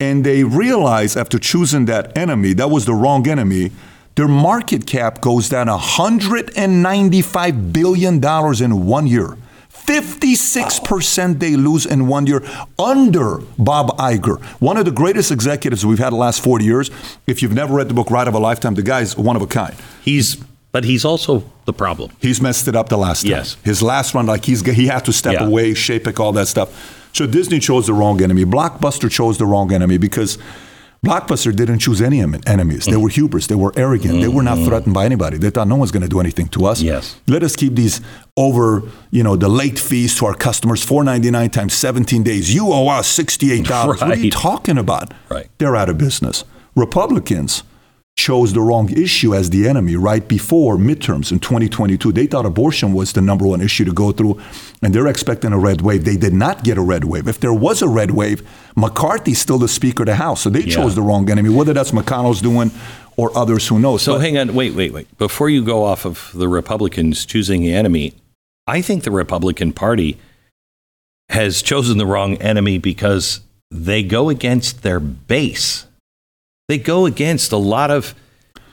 And 0.00 0.24
they 0.24 0.44
realize 0.44 1.16
after 1.16 1.40
choosing 1.40 1.86
that 1.86 2.16
enemy, 2.16 2.52
that 2.52 2.70
was 2.70 2.84
the 2.84 2.94
wrong 2.94 3.26
enemy, 3.26 3.72
their 4.14 4.28
market 4.28 4.86
cap 4.86 5.20
goes 5.20 5.48
down 5.48 5.66
$195 5.66 7.72
billion 7.72 8.24
in 8.62 8.86
one 8.86 9.08
year. 9.08 9.36
56% 9.72 11.40
they 11.40 11.56
lose 11.56 11.84
in 11.84 12.06
one 12.06 12.26
year 12.28 12.44
under 12.78 13.38
Bob 13.58 13.96
Iger, 13.98 14.40
one 14.60 14.76
of 14.76 14.84
the 14.84 14.92
greatest 14.92 15.32
executives 15.32 15.84
we've 15.84 15.98
had 15.98 16.12
the 16.12 16.16
last 16.16 16.44
40 16.44 16.64
years. 16.64 16.90
If 17.26 17.42
you've 17.42 17.54
never 17.54 17.74
read 17.74 17.88
the 17.88 17.94
book 17.94 18.08
Ride 18.10 18.28
of 18.28 18.34
a 18.34 18.38
Lifetime, 18.38 18.74
the 18.74 18.82
guy's 18.82 19.16
one 19.16 19.34
of 19.34 19.42
a 19.42 19.48
kind. 19.48 19.74
He's, 20.04 20.36
but 20.70 20.84
he's 20.84 21.04
also 21.04 21.42
the 21.64 21.72
problem. 21.72 22.12
He's 22.20 22.40
messed 22.40 22.68
it 22.68 22.76
up 22.76 22.88
the 22.88 22.98
last 22.98 23.22
time. 23.22 23.30
Yes. 23.32 23.56
His 23.64 23.82
last 23.82 24.14
run, 24.14 24.26
like 24.26 24.44
he's 24.44 24.60
he 24.64 24.86
had 24.86 25.04
to 25.06 25.12
step 25.12 25.32
Yeah. 25.34 25.46
away, 25.46 25.74
shape 25.74 26.06
it, 26.06 26.20
all 26.20 26.30
that 26.32 26.46
stuff. 26.46 26.94
So 27.18 27.26
Disney 27.26 27.58
chose 27.58 27.88
the 27.88 27.94
wrong 27.94 28.22
enemy. 28.22 28.44
Blockbuster 28.44 29.10
chose 29.10 29.38
the 29.38 29.44
wrong 29.44 29.72
enemy 29.72 29.98
because 29.98 30.38
Blockbuster 31.04 31.54
didn't 31.54 31.80
choose 31.80 32.00
any 32.00 32.20
enemies. 32.20 32.84
They 32.84 32.92
mm. 32.92 33.02
were 33.02 33.08
hubris. 33.08 33.48
They 33.48 33.56
were 33.56 33.72
arrogant. 33.76 34.20
They 34.20 34.28
were 34.28 34.44
not 34.44 34.58
mm. 34.58 34.66
threatened 34.66 34.94
by 34.94 35.04
anybody. 35.04 35.36
They 35.36 35.50
thought 35.50 35.66
no 35.66 35.74
one's 35.74 35.90
going 35.90 36.04
to 36.04 36.08
do 36.08 36.20
anything 36.20 36.46
to 36.50 36.66
us. 36.66 36.80
Yes. 36.80 37.20
Let 37.26 37.42
us 37.42 37.56
keep 37.56 37.74
these 37.74 38.00
over, 38.36 38.84
you 39.10 39.24
know, 39.24 39.34
the 39.34 39.48
late 39.48 39.80
fees 39.80 40.16
to 40.20 40.26
our 40.26 40.34
customers, 40.34 40.84
four 40.84 41.02
ninety 41.02 41.32
nine 41.32 41.50
times 41.50 41.74
seventeen 41.74 42.22
days. 42.22 42.54
You 42.54 42.72
owe 42.72 42.86
us 42.86 43.08
sixty 43.08 43.50
eight 43.50 43.66
dollars. 43.66 44.00
What 44.00 44.12
are 44.12 44.16
you 44.16 44.30
talking 44.30 44.78
about? 44.78 45.12
Right. 45.28 45.48
They're 45.58 45.74
out 45.74 45.88
of 45.88 45.98
business. 45.98 46.44
Republicans 46.76 47.64
chose 48.18 48.52
the 48.52 48.60
wrong 48.60 48.90
issue 48.90 49.32
as 49.32 49.50
the 49.50 49.68
enemy 49.68 49.94
right 49.94 50.26
before 50.26 50.76
midterms 50.76 51.30
in 51.30 51.38
2022. 51.38 52.10
They 52.10 52.26
thought 52.26 52.44
abortion 52.44 52.92
was 52.92 53.12
the 53.12 53.20
number 53.20 53.46
one 53.46 53.60
issue 53.60 53.84
to 53.84 53.92
go 53.92 54.10
through, 54.10 54.40
and 54.82 54.92
they're 54.92 55.06
expecting 55.06 55.52
a 55.52 55.58
red 55.58 55.82
wave. 55.82 56.04
They 56.04 56.16
did 56.16 56.34
not 56.34 56.64
get 56.64 56.78
a 56.78 56.82
red 56.82 57.04
wave. 57.04 57.28
If 57.28 57.38
there 57.38 57.52
was 57.54 57.80
a 57.80 57.88
red 57.88 58.10
wave, 58.10 58.42
McCarthy's 58.76 59.38
still 59.38 59.58
the 59.58 59.68
Speaker 59.68 60.02
of 60.02 60.08
the 60.08 60.16
House, 60.16 60.40
so 60.40 60.50
they 60.50 60.64
Yeah. 60.64 60.74
chose 60.74 60.96
the 60.96 61.02
wrong 61.02 61.30
enemy. 61.30 61.48
Whether 61.48 61.72
that's 61.72 61.92
McConnell's 61.92 62.42
doing 62.42 62.72
or 63.16 63.30
others, 63.38 63.68
who 63.68 63.78
knows? 63.78 64.02
So 64.02 64.14
But- 64.14 64.22
hang 64.22 64.36
on, 64.36 64.52
wait, 64.52 64.74
wait, 64.74 64.92
wait. 64.92 65.06
Before 65.16 65.48
you 65.48 65.62
go 65.62 65.84
off 65.84 66.04
of 66.04 66.32
the 66.34 66.48
Republicans 66.48 67.24
choosing 67.24 67.62
the 67.62 67.72
enemy, 67.72 68.14
I 68.66 68.82
think 68.82 69.04
the 69.04 69.12
Republican 69.12 69.72
Party 69.72 70.16
has 71.28 71.62
chosen 71.62 71.98
the 71.98 72.06
wrong 72.06 72.34
enemy 72.38 72.78
because 72.78 73.40
they 73.70 74.02
go 74.02 74.28
against 74.28 74.82
their 74.82 74.98
base. 74.98 75.84
They 76.68 76.78
go 76.78 77.06
against 77.06 77.52
a 77.52 77.56
lot 77.56 77.90
of 77.90 78.14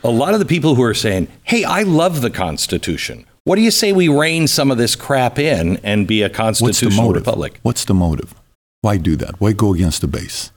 a 0.04 0.10
lot 0.10 0.34
of 0.34 0.40
the 0.40 0.46
people 0.46 0.76
who 0.76 0.84
are 0.84 0.94
saying, 0.94 1.28
"Hey, 1.44 1.64
I 1.64 1.84
love 1.84 2.22
the 2.22 2.30
Constitution. 2.30 3.26
What 3.44 3.56
do 3.56 3.62
you 3.62 3.72
say 3.72 3.94
we 3.94 4.08
rein 4.08 4.48
some 4.48 4.72
of 4.72 4.78
this 4.78 4.96
crap 4.96 5.40
in 5.40 5.78
and 5.78 6.08
be 6.08 6.22
a 6.22 6.30
constitutional 6.30 6.90
What's 6.90 6.96
the 6.98 7.02
motive? 7.02 7.22
republic?" 7.22 7.60
What's 7.64 7.86
the 7.86 7.94
motive? 7.94 8.34
Why 8.82 8.98
do 8.98 9.16
that? 9.16 9.40
Why 9.40 9.54
go 9.54 9.74
against 9.74 10.02
the 10.02 10.08
base? 10.08 10.52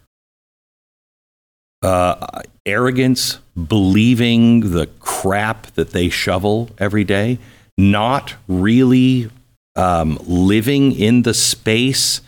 uh, 1.82 2.42
arrogance, 2.66 3.38
believing 3.68 4.72
the 4.72 4.86
crap 4.98 5.68
that 5.74 5.90
they 5.90 6.08
shovel 6.08 6.70
every 6.78 7.04
day, 7.04 7.38
not 7.76 8.34
really 8.48 9.30
um, 9.76 10.18
living 10.26 10.92
in 10.92 11.22
the 11.22 11.34
space 11.34 12.20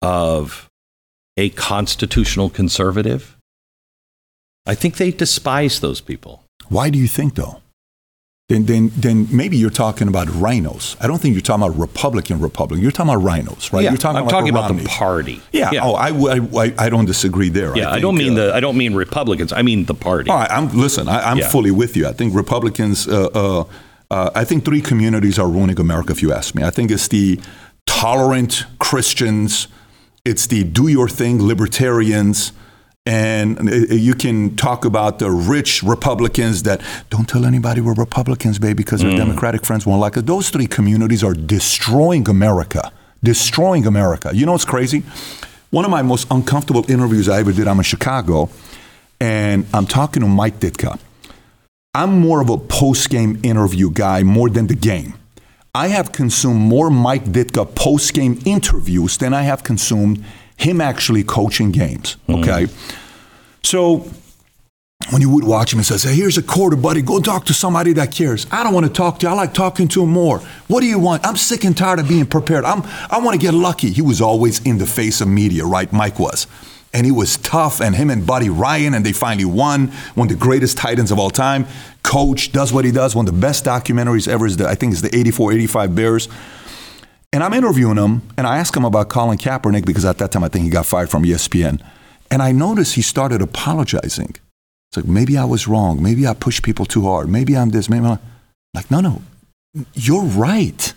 of 0.00 0.68
a 1.36 1.50
constitutional 1.50 2.48
conservative. 2.48 3.35
I 4.66 4.74
think 4.74 4.96
they 4.96 5.10
despise 5.10 5.80
those 5.80 6.00
people. 6.00 6.42
Why 6.68 6.90
do 6.90 6.98
you 6.98 7.08
think, 7.08 7.34
though? 7.34 7.62
Then, 8.48 8.66
then, 8.66 8.92
then 8.96 9.26
maybe 9.32 9.56
you're 9.56 9.70
talking 9.70 10.06
about 10.06 10.28
RINOs. 10.28 10.96
I 11.00 11.08
don't 11.08 11.20
think 11.20 11.34
you're 11.34 11.42
talking 11.42 11.64
about 11.66 11.76
Republican 11.78 12.38
Republican. 12.40 12.80
You're 12.80 12.92
talking 12.92 13.12
about 13.12 13.24
RINOs, 13.24 13.72
right? 13.72 13.82
Yeah, 13.82 13.90
you're 13.90 13.98
talking 13.98 14.18
I'm 14.18 14.22
about 14.22 14.30
talking 14.30 14.50
about 14.50 14.76
the 14.76 14.84
party. 14.84 15.40
Yeah. 15.50 15.70
Oh, 15.82 15.94
I, 15.94 16.10
I, 16.10 16.64
I, 16.66 16.74
I 16.78 16.88
don't 16.88 17.06
disagree 17.06 17.48
there. 17.48 17.76
yeah. 17.76 17.88
I, 17.88 17.92
think, 17.94 18.02
don't 18.02 18.14
mean 18.16 18.32
uh, 18.38 18.46
the. 18.46 18.54
I 18.54 18.60
don't 18.60 18.76
mean 18.76 18.94
Republicans. 18.94 19.52
I 19.52 19.62
mean 19.62 19.86
the 19.86 19.94
party. 19.94 20.30
All 20.30 20.38
right, 20.38 20.50
I'm 20.50 20.68
listen. 20.68 21.08
I, 21.08 21.28
I'm 21.30 21.38
Yeah. 21.38 21.48
fully 21.48 21.72
with 21.72 21.96
you. 21.96 22.06
I 22.06 22.12
think 22.12 22.34
Republicans. 22.36 23.08
Uh, 23.08 23.30
uh, 23.34 23.64
uh, 24.12 24.30
I 24.36 24.44
think 24.44 24.64
three 24.64 24.80
communities 24.80 25.40
are 25.40 25.48
ruining 25.48 25.80
America. 25.80 26.12
If 26.12 26.22
you 26.22 26.32
ask 26.32 26.54
me, 26.54 26.62
I 26.62 26.70
think 26.70 26.92
it's 26.92 27.08
the 27.08 27.40
tolerant 27.86 28.64
Christians, 28.78 29.66
it's 30.24 30.46
the 30.46 30.62
do 30.62 30.86
your 30.86 31.08
thing 31.08 31.42
libertarians, 31.44 32.52
and 33.06 33.70
uh, 33.70 33.94
you 33.94 34.14
can 34.14 34.56
talk 34.56 34.84
about 34.84 35.20
the 35.20 35.30
rich 35.30 35.82
Republicans 35.84 36.64
that 36.64 36.82
don't 37.08 37.28
tell 37.28 37.44
anybody 37.44 37.80
we're 37.80 37.94
Republicans, 37.94 38.58
baby, 38.58 38.74
because 38.74 39.00
their 39.00 39.16
Democratic 39.16 39.64
friends 39.64 39.86
won't 39.86 40.00
like 40.00 40.16
it. 40.16 40.26
Those 40.26 40.50
three 40.50 40.66
communities 40.66 41.22
are 41.22 41.32
destroying 41.32 42.28
America. 42.28 42.92
Destroying 43.22 43.86
America. 43.86 44.34
You 44.34 44.44
know 44.44 44.52
what's 44.52 44.64
crazy? 44.64 45.04
One 45.70 45.84
of 45.84 45.90
my 45.90 46.02
most 46.02 46.26
uncomfortable 46.30 46.84
interviews 46.90 47.28
I 47.28 47.40
ever 47.40 47.52
did. 47.52 47.68
I'm 47.68 47.78
in 47.78 47.84
Chicago, 47.84 48.50
and 49.20 49.66
I'm 49.72 49.86
talking 49.86 50.22
to 50.22 50.28
Mike 50.28 50.58
Ditka. 50.58 50.98
I'm 51.94 52.18
more 52.18 52.42
of 52.42 52.50
a 52.50 52.58
post 52.58 53.08
game 53.08 53.40
interview 53.42 53.90
guy 53.90 54.22
more 54.22 54.50
than 54.50 54.66
the 54.66 54.74
game. 54.74 55.14
I 55.74 55.88
have 55.88 56.10
consumed 56.10 56.60
more 56.60 56.90
Mike 56.90 57.24
Ditka 57.24 57.74
post 57.74 58.14
game 58.14 58.40
interviews 58.44 59.16
than 59.18 59.32
I 59.32 59.42
have 59.42 59.62
consumed 59.62 60.24
him 60.56 60.80
actually 60.80 61.22
coaching 61.22 61.70
games. 61.70 62.16
Okay. 62.28 62.66
So 63.62 64.10
when 65.10 65.20
you 65.22 65.30
would 65.30 65.44
watch 65.44 65.72
him 65.72 65.78
and 65.78 65.86
says, 65.86 66.02
Hey, 66.02 66.14
here's 66.14 66.38
a 66.38 66.42
quarter, 66.42 66.76
buddy, 66.76 67.02
go 67.02 67.20
talk 67.20 67.44
to 67.46 67.54
somebody 67.54 67.92
that 67.94 68.12
cares. 68.12 68.46
I 68.50 68.64
don't 68.64 68.74
want 68.74 68.86
to 68.86 68.92
talk 68.92 69.20
to 69.20 69.26
you. 69.26 69.32
I 69.32 69.34
like 69.34 69.54
talking 69.54 69.88
to 69.88 70.02
him 70.02 70.10
more. 70.10 70.40
What 70.68 70.80
do 70.80 70.86
you 70.86 70.98
want? 70.98 71.26
I'm 71.26 71.36
sick 71.36 71.64
and 71.64 71.76
tired 71.76 71.98
of 71.98 72.08
being 72.08 72.26
prepared. 72.26 72.64
I'm 72.64 72.82
I 73.10 73.18
want 73.18 73.38
to 73.38 73.44
get 73.44 73.54
lucky. 73.54 73.90
He 73.90 74.02
was 74.02 74.20
always 74.20 74.64
in 74.64 74.78
the 74.78 74.86
face 74.86 75.20
of 75.20 75.28
media, 75.28 75.64
right? 75.64 75.92
Mike 75.92 76.18
was. 76.18 76.46
And 76.94 77.04
he 77.04 77.12
was 77.12 77.36
tough, 77.38 77.82
and 77.82 77.94
him 77.94 78.08
and 78.08 78.26
Buddy 78.26 78.48
Ryan, 78.48 78.94
and 78.94 79.04
they 79.04 79.12
finally 79.12 79.44
won. 79.44 79.88
One 80.14 80.30
of 80.30 80.38
the 80.38 80.42
greatest 80.42 80.78
Titans 80.78 81.10
of 81.10 81.18
all 81.18 81.28
time. 81.28 81.66
Coach 82.02 82.52
does 82.52 82.72
what 82.72 82.86
he 82.86 82.90
does. 82.90 83.14
One 83.14 83.28
of 83.28 83.34
the 83.34 83.40
best 83.40 83.66
documentaries 83.66 84.26
ever 84.26 84.46
is 84.46 84.56
the, 84.56 84.66
I 84.66 84.76
think 84.76 84.92
it's 84.92 85.02
the 85.02 85.14
84 85.14 85.52
85 85.52 85.94
Bears. 85.94 86.28
And 87.36 87.44
I'm 87.44 87.52
interviewing 87.52 87.98
him, 87.98 88.22
and 88.38 88.46
I 88.46 88.56
ask 88.56 88.74
him 88.74 88.86
about 88.86 89.10
Colin 89.10 89.36
Kaepernick 89.36 89.84
because 89.84 90.06
at 90.06 90.16
that 90.16 90.32
time 90.32 90.42
I 90.42 90.48
think 90.48 90.64
he 90.64 90.70
got 90.70 90.86
fired 90.86 91.10
from 91.10 91.22
ESPN. 91.22 91.82
And 92.30 92.40
I 92.40 92.50
noticed 92.50 92.94
he 92.94 93.02
started 93.02 93.42
apologizing. 93.42 94.30
It's 94.30 94.96
like, 94.96 95.04
maybe 95.04 95.36
I 95.36 95.44
was 95.44 95.68
wrong. 95.68 96.02
Maybe 96.02 96.26
I 96.26 96.32
pushed 96.32 96.62
people 96.62 96.86
too 96.86 97.02
hard. 97.02 97.28
Maybe 97.28 97.54
I'm 97.54 97.68
this. 97.68 97.90
Maybe 97.90 98.06
I'm 98.06 98.18
like, 98.72 98.90
no, 98.90 99.02
no, 99.02 99.20
you're 99.92 100.22
right. 100.22 100.94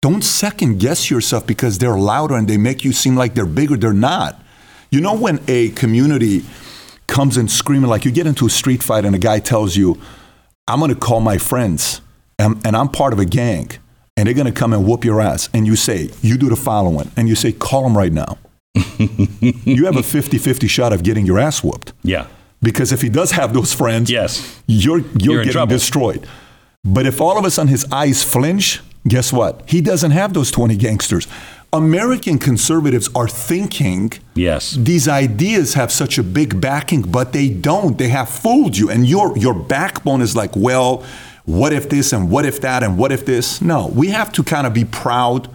Don't 0.00 0.24
second 0.24 0.80
guess 0.80 1.10
yourself 1.10 1.46
because 1.46 1.76
they're 1.76 1.98
louder 1.98 2.34
and 2.34 2.48
they 2.48 2.56
make 2.56 2.82
you 2.82 2.94
seem 2.94 3.14
like 3.14 3.34
they're 3.34 3.44
bigger. 3.44 3.76
They're 3.76 3.92
not. 3.92 4.42
You 4.90 5.02
know, 5.02 5.18
when 5.18 5.38
a 5.48 5.68
community 5.72 6.46
comes 7.08 7.36
in 7.36 7.46
screaming, 7.46 7.90
like 7.90 8.06
you 8.06 8.10
get 8.10 8.26
into 8.26 8.46
a 8.46 8.50
street 8.50 8.82
fight 8.82 9.04
and 9.04 9.14
a 9.14 9.18
guy 9.18 9.38
tells 9.38 9.76
you, 9.76 10.00
I'm 10.66 10.78
going 10.78 10.94
to 10.94 10.98
call 10.98 11.20
my 11.20 11.36
friends 11.36 12.00
and, 12.38 12.58
and 12.66 12.74
I'm 12.74 12.88
part 12.88 13.12
of 13.12 13.18
a 13.18 13.26
gang 13.26 13.72
and 14.18 14.26
they're 14.26 14.34
going 14.34 14.52
to 14.52 14.60
come 14.60 14.72
and 14.74 14.84
whoop 14.86 15.04
your 15.04 15.20
ass. 15.22 15.48
And 15.54 15.66
you 15.66 15.76
say, 15.76 16.10
you 16.20 16.36
do 16.36 16.48
the 16.50 16.56
following. 16.56 17.10
And 17.16 17.28
you 17.28 17.34
say, 17.36 17.52
call 17.52 17.84
them 17.84 17.96
right 17.96 18.12
now. 18.12 18.36
you 18.98 19.84
have 19.86 19.96
a 19.96 20.02
50 20.02 20.38
50 20.38 20.66
shot 20.68 20.92
of 20.92 21.02
getting 21.02 21.24
your 21.26 21.38
ass 21.38 21.62
whooped. 21.64 21.92
yeah. 22.02 22.26
Because 22.60 22.90
if 22.90 23.02
he 23.02 23.08
does 23.08 23.30
have 23.30 23.54
those 23.54 23.72
friends, 23.72 24.10
Yes. 24.10 24.60
you're, 24.66 24.98
you're, 24.98 25.42
You're 25.42 25.44
getting 25.44 25.68
destroyed. 25.68 26.26
But 26.84 27.06
if 27.06 27.20
all 27.20 27.38
of 27.38 27.44
a 27.44 27.50
sudden 27.52 27.68
his 27.70 27.86
eyes 27.92 28.24
flinch, 28.24 28.80
guess 29.06 29.32
what? 29.32 29.62
He 29.68 29.80
doesn't 29.80 30.10
have 30.10 30.34
those 30.34 30.50
20 30.50 30.74
gangsters. 30.76 31.28
American 31.72 32.36
conservatives 32.38 33.08
are 33.14 33.28
thinking 33.28 34.12
Yes. 34.34 34.72
these 34.72 35.06
ideas 35.06 35.74
have 35.74 35.92
such 35.92 36.18
a 36.18 36.24
big 36.24 36.60
backing, 36.60 37.02
but 37.02 37.32
they 37.32 37.48
don't. 37.48 37.96
They 37.96 38.08
have 38.08 38.28
fooled 38.28 38.76
you. 38.76 38.90
And 38.90 39.06
your, 39.06 39.38
your 39.38 39.54
backbone 39.54 40.20
is 40.20 40.34
like, 40.34 40.56
well, 40.56 41.04
what 41.48 41.72
if 41.72 41.88
this 41.88 42.12
and 42.12 42.30
what 42.30 42.44
if 42.44 42.60
that 42.60 42.82
and 42.82 42.98
what 42.98 43.10
if 43.10 43.24
this? 43.24 43.62
No, 43.62 43.86
we 43.86 44.08
have 44.08 44.30
to 44.32 44.44
kind 44.44 44.66
of 44.66 44.74
be 44.74 44.84
proud 44.84 45.48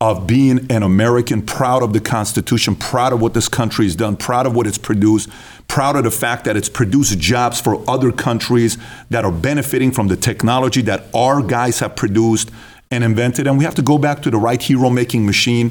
of 0.00 0.26
being 0.26 0.66
an 0.68 0.82
American, 0.82 1.42
proud 1.42 1.80
of 1.80 1.92
the 1.92 2.00
Constitution, 2.00 2.74
proud 2.74 3.12
of 3.12 3.22
what 3.22 3.32
this 3.32 3.48
country 3.48 3.84
has 3.84 3.94
done, 3.94 4.16
proud 4.16 4.46
of 4.46 4.56
what 4.56 4.66
it's 4.66 4.78
produced, 4.78 5.28
proud 5.68 5.94
of 5.94 6.02
the 6.02 6.10
fact 6.10 6.44
that 6.44 6.56
it's 6.56 6.68
produced 6.68 7.20
jobs 7.20 7.60
for 7.60 7.88
other 7.88 8.10
countries 8.10 8.76
that 9.10 9.24
are 9.24 9.30
benefiting 9.30 9.92
from 9.92 10.08
the 10.08 10.16
technology 10.16 10.82
that 10.82 11.04
our 11.14 11.40
guys 11.40 11.78
have 11.78 11.94
produced 11.94 12.50
and 12.90 13.04
invented. 13.04 13.46
And 13.46 13.58
we 13.58 13.64
have 13.64 13.76
to 13.76 13.82
go 13.82 13.98
back 13.98 14.22
to 14.22 14.30
the 14.30 14.38
right 14.38 14.60
hero 14.60 14.90
making 14.90 15.24
machine, 15.24 15.70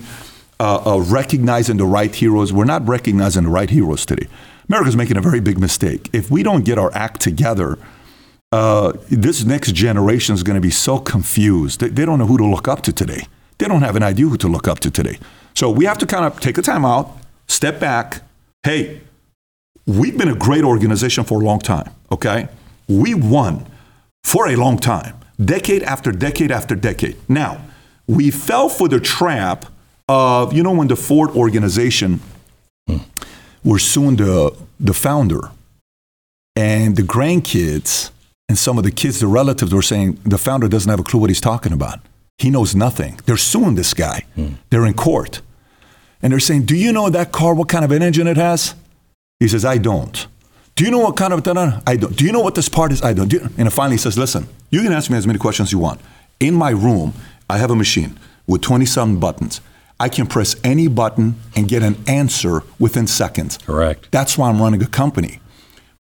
uh, 0.62 0.96
uh, 0.96 1.02
recognizing 1.02 1.76
the 1.76 1.86
right 1.86 2.16
heroes. 2.16 2.54
We're 2.54 2.64
not 2.64 2.88
recognizing 2.88 3.44
the 3.44 3.50
right 3.50 3.70
heroes 3.70 4.06
today. 4.06 4.30
America's 4.70 4.96
making 4.96 5.18
a 5.18 5.22
very 5.22 5.42
big 5.42 5.60
mistake. 5.60 6.10
If 6.14 6.32
we 6.32 6.42
don't 6.42 6.64
get 6.64 6.78
our 6.78 6.94
act 6.94 7.20
together, 7.20 7.78
uh, 8.52 8.94
this 9.10 9.44
next 9.44 9.74
generation 9.74 10.36
is 10.36 10.44
going 10.44 10.56
to 10.56 10.62
be 10.62 10.72
so 10.72 11.00
confused. 11.00 11.80
They, 11.80 11.90
they 11.90 12.06
don't 12.06 12.20
know 12.20 12.26
who 12.26 12.38
to 12.38 12.46
look 12.46 12.68
up 12.68 12.82
to 12.84 12.92
today. 12.92 13.28
They 13.58 13.68
don't 13.68 13.82
have 13.82 13.96
an 13.96 14.04
idea 14.04 14.26
who 14.26 14.38
to 14.38 14.48
look 14.48 14.68
up 14.68 14.80
to 14.80 14.92
today. 14.92 15.20
So 15.54 15.70
we 15.70 15.86
have 15.86 15.98
to 16.00 16.06
kind 16.06 16.26
of 16.26 16.40
take 16.40 16.58
a 16.58 16.62
time 16.62 16.86
out, 16.86 17.18
step 17.48 17.80
back. 17.80 18.22
Hey, 18.64 19.02
we've 19.86 20.18
been 20.18 20.28
a 20.30 20.36
great 20.36 20.64
organization 20.64 21.24
for 21.24 21.42
a 21.42 21.46
long 21.46 21.60
time, 21.60 21.90
okay? 22.12 22.48
We 22.88 23.14
won 23.14 23.66
for 24.24 24.48
a 24.50 24.56
long 24.56 24.78
time, 24.78 25.16
decade 25.44 25.84
after 25.84 26.12
decade 26.12 26.52
after 26.52 26.76
decade. 26.76 27.18
Now, 27.30 27.62
we 28.08 28.32
fell 28.32 28.68
for 28.70 28.88
the 28.88 29.00
trap 29.00 29.66
of, 30.10 30.54
you 30.54 30.64
know, 30.64 30.74
when 30.74 30.88
the 30.88 30.96
Ford 30.96 31.30
organization 31.32 32.20
were 33.64 33.80
suing 33.80 34.18
the, 34.18 34.56
the 34.80 34.94
founder 34.94 35.52
and 36.56 36.96
the 36.96 37.04
grandkids 37.04 38.12
and 38.52 38.58
some 38.58 38.78
of 38.78 38.84
the 38.84 38.92
kids, 38.92 39.22
the 39.22 39.28
relatives 39.28 39.74
were 39.74 39.82
saying 39.82 40.20
the 40.26 40.38
founder 40.38 40.68
doesn't 40.68 40.90
have 40.90 41.00
a 41.00 41.04
clue 41.04 41.22
what 41.22 41.30
he's 41.30 41.40
talking 41.40 41.72
about. 41.72 42.02
He 42.38 42.50
knows 42.50 42.76
nothing. 42.76 43.18
They're 43.26 43.38
suing 43.38 43.76
this 43.76 43.94
guy. 43.94 44.26
Hmm. 44.36 44.56
They're 44.70 44.86
in 44.86 44.94
court. 44.94 45.40
And 46.22 46.34
they're 46.34 46.42
saying, 46.42 46.64
Do 46.66 46.76
you 46.76 46.92
know 46.92 47.10
that 47.10 47.32
car, 47.32 47.54
what 47.54 47.70
kind 47.70 47.86
of 47.86 47.92
an 47.92 48.04
engine 48.04 48.28
it 48.28 48.36
has? 48.36 48.76
He 49.40 49.48
says, 49.48 49.64
I 49.64 49.78
don't. 49.78 50.28
Do 50.76 50.84
you 50.84 50.92
know 50.92 51.00
what 51.00 51.16
kind 51.16 51.32
of 51.32 51.48
I 51.88 51.96
don't. 51.96 52.14
Do 52.14 52.26
you 52.26 52.34
know 52.34 52.42
what 52.42 52.56
this 52.56 52.68
part 52.68 52.92
is? 52.92 53.02
I 53.02 53.14
don't. 53.14 53.30
Do 53.30 53.40
And 53.58 53.72
finally 53.72 53.96
he 53.96 54.00
says, 54.00 54.18
Listen, 54.18 54.50
you 54.70 54.82
can 54.82 54.92
ask 54.92 55.10
me 55.10 55.18
as 55.18 55.26
many 55.26 55.40
questions 55.40 55.70
as 55.70 55.72
you 55.72 55.80
want. 55.80 56.02
In 56.42 56.54
my 56.54 56.72
room, 56.72 57.14
I 57.50 57.58
have 57.58 57.72
a 57.72 57.76
machine 57.76 58.20
with 58.48 58.62
27 58.62 59.18
buttons. 59.18 59.62
I 59.98 60.10
can 60.10 60.28
press 60.28 60.58
any 60.62 60.90
button 60.90 61.36
and 61.56 61.70
get 61.70 61.84
an 61.84 61.96
answer 62.06 62.64
within 62.80 63.08
seconds. 63.08 63.60
Correct. 63.60 64.10
That's 64.12 64.38
why 64.38 64.50
I'm 64.50 64.62
running 64.62 64.84
a 64.84 64.88
company. 64.88 65.40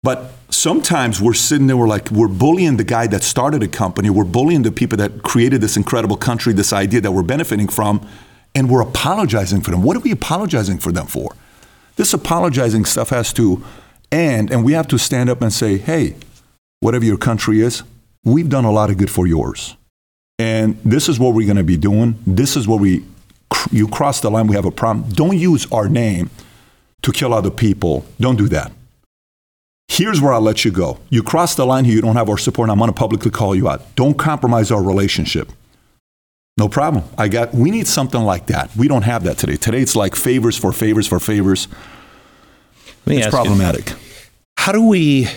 But 0.04 0.32
sometimes 0.50 1.22
we're 1.22 1.36
sitting 1.36 1.68
there, 1.68 1.78
we're 1.78 1.88
like, 1.88 2.10
we're 2.10 2.28
bullying 2.28 2.78
the 2.78 2.84
guy 2.84 3.06
that 3.08 3.22
started 3.22 3.62
a 3.62 3.68
company, 3.68 4.10
we're 4.10 4.24
bullying 4.24 4.64
the 4.64 4.72
people 4.72 4.98
that 4.98 5.22
created 5.22 5.62
this 5.62 5.78
incredible 5.78 6.18
country, 6.18 6.54
this 6.54 6.74
idea 6.74 7.02
that 7.02 7.12
we're 7.12 7.22
benefiting 7.22 7.68
from, 7.68 8.08
and 8.56 8.68
we're 8.70 8.82
apologizing 8.82 9.62
for 9.62 9.70
them. 9.70 9.84
What 9.84 9.96
are 9.96 10.00
we 10.00 10.12
apologizing 10.12 10.80
for 10.80 10.92
them 10.92 11.06
for? 11.06 11.36
This 11.98 12.16
apologizing 12.16 12.86
stuff 12.86 13.10
has 13.10 13.32
to 13.34 13.64
end, 14.12 14.52
and 14.52 14.64
we 14.64 14.74
have 14.74 14.88
to 14.88 14.98
stand 14.98 15.30
up 15.30 15.40
and 15.40 15.54
say, 15.54 15.78
hey, 15.78 16.16
whatever 16.80 17.06
your 17.06 17.18
country 17.18 17.62
is, 17.62 17.84
we've 18.24 18.50
done 18.50 18.66
a 18.66 18.72
lot 18.72 18.90
of 18.90 18.98
good 18.98 19.12
for 19.12 19.28
yours. 19.28 19.78
And 20.40 20.80
this 20.84 21.10
is 21.10 21.20
what 21.20 21.36
we're 21.36 21.46
going 21.46 21.58
to 21.58 21.64
be 21.64 21.78
doing. 21.78 22.18
This 22.26 22.58
is 22.58 22.68
what 22.68 22.80
we, 22.80 23.06
you 23.72 23.88
cross 23.88 24.20
the 24.20 24.32
line, 24.32 24.48
we 24.48 24.56
have 24.56 24.66
a 24.66 24.72
problem. 24.72 25.08
Don't 25.10 25.38
use 25.38 25.72
our 25.72 25.88
name 25.88 26.32
to 27.04 27.12
kill 27.12 27.36
other 27.36 27.52
people. 27.52 28.04
Don't 28.20 28.38
do 28.38 28.48
that. 28.48 28.72
Here's 29.92 30.22
where 30.22 30.32
I'll 30.32 30.40
let 30.40 30.64
you 30.64 30.72
go. 30.72 31.00
You 31.10 31.22
cross 31.22 31.56
the 31.56 31.66
line 31.66 31.84
here, 31.84 31.96
you 31.96 32.02
don't 32.02 32.16
have 32.16 32.30
our 32.30 32.38
support, 32.38 32.68
and 32.68 32.72
I'm 32.72 32.78
going 32.78 32.88
to 32.88 32.98
publicly 32.98 33.30
call 33.30 33.54
you 33.54 33.68
out. 33.68 33.94
Don't 33.98 34.18
compromise 34.18 34.72
our 34.72 34.82
relationship. 34.82 35.52
No 36.58 36.70
problem. 36.70 37.04
I 37.18 37.28
got. 37.28 37.54
We 37.54 37.72
need 37.72 37.88
something 37.88 38.22
like 38.22 38.46
that. 38.48 38.74
We 38.78 38.88
don't 38.88 39.02
have 39.02 39.26
that 39.26 39.38
today. 39.38 39.58
Today 39.58 39.82
it's 39.82 39.94
like 39.94 40.16
favors 40.16 40.58
for 40.58 40.72
favors 40.72 41.08
for 41.08 41.20
favors. 41.20 41.68
It's 43.06 43.26
ask 43.26 43.26
you, 43.26 43.32
problematic. 43.32 43.94
how 44.58 44.72
do 44.72 44.82
we 44.88 45.28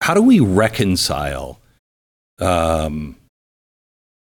how 0.00 0.14
do 0.14 0.22
we 0.22 0.38
reconcile 0.38 1.58
um, 2.38 3.16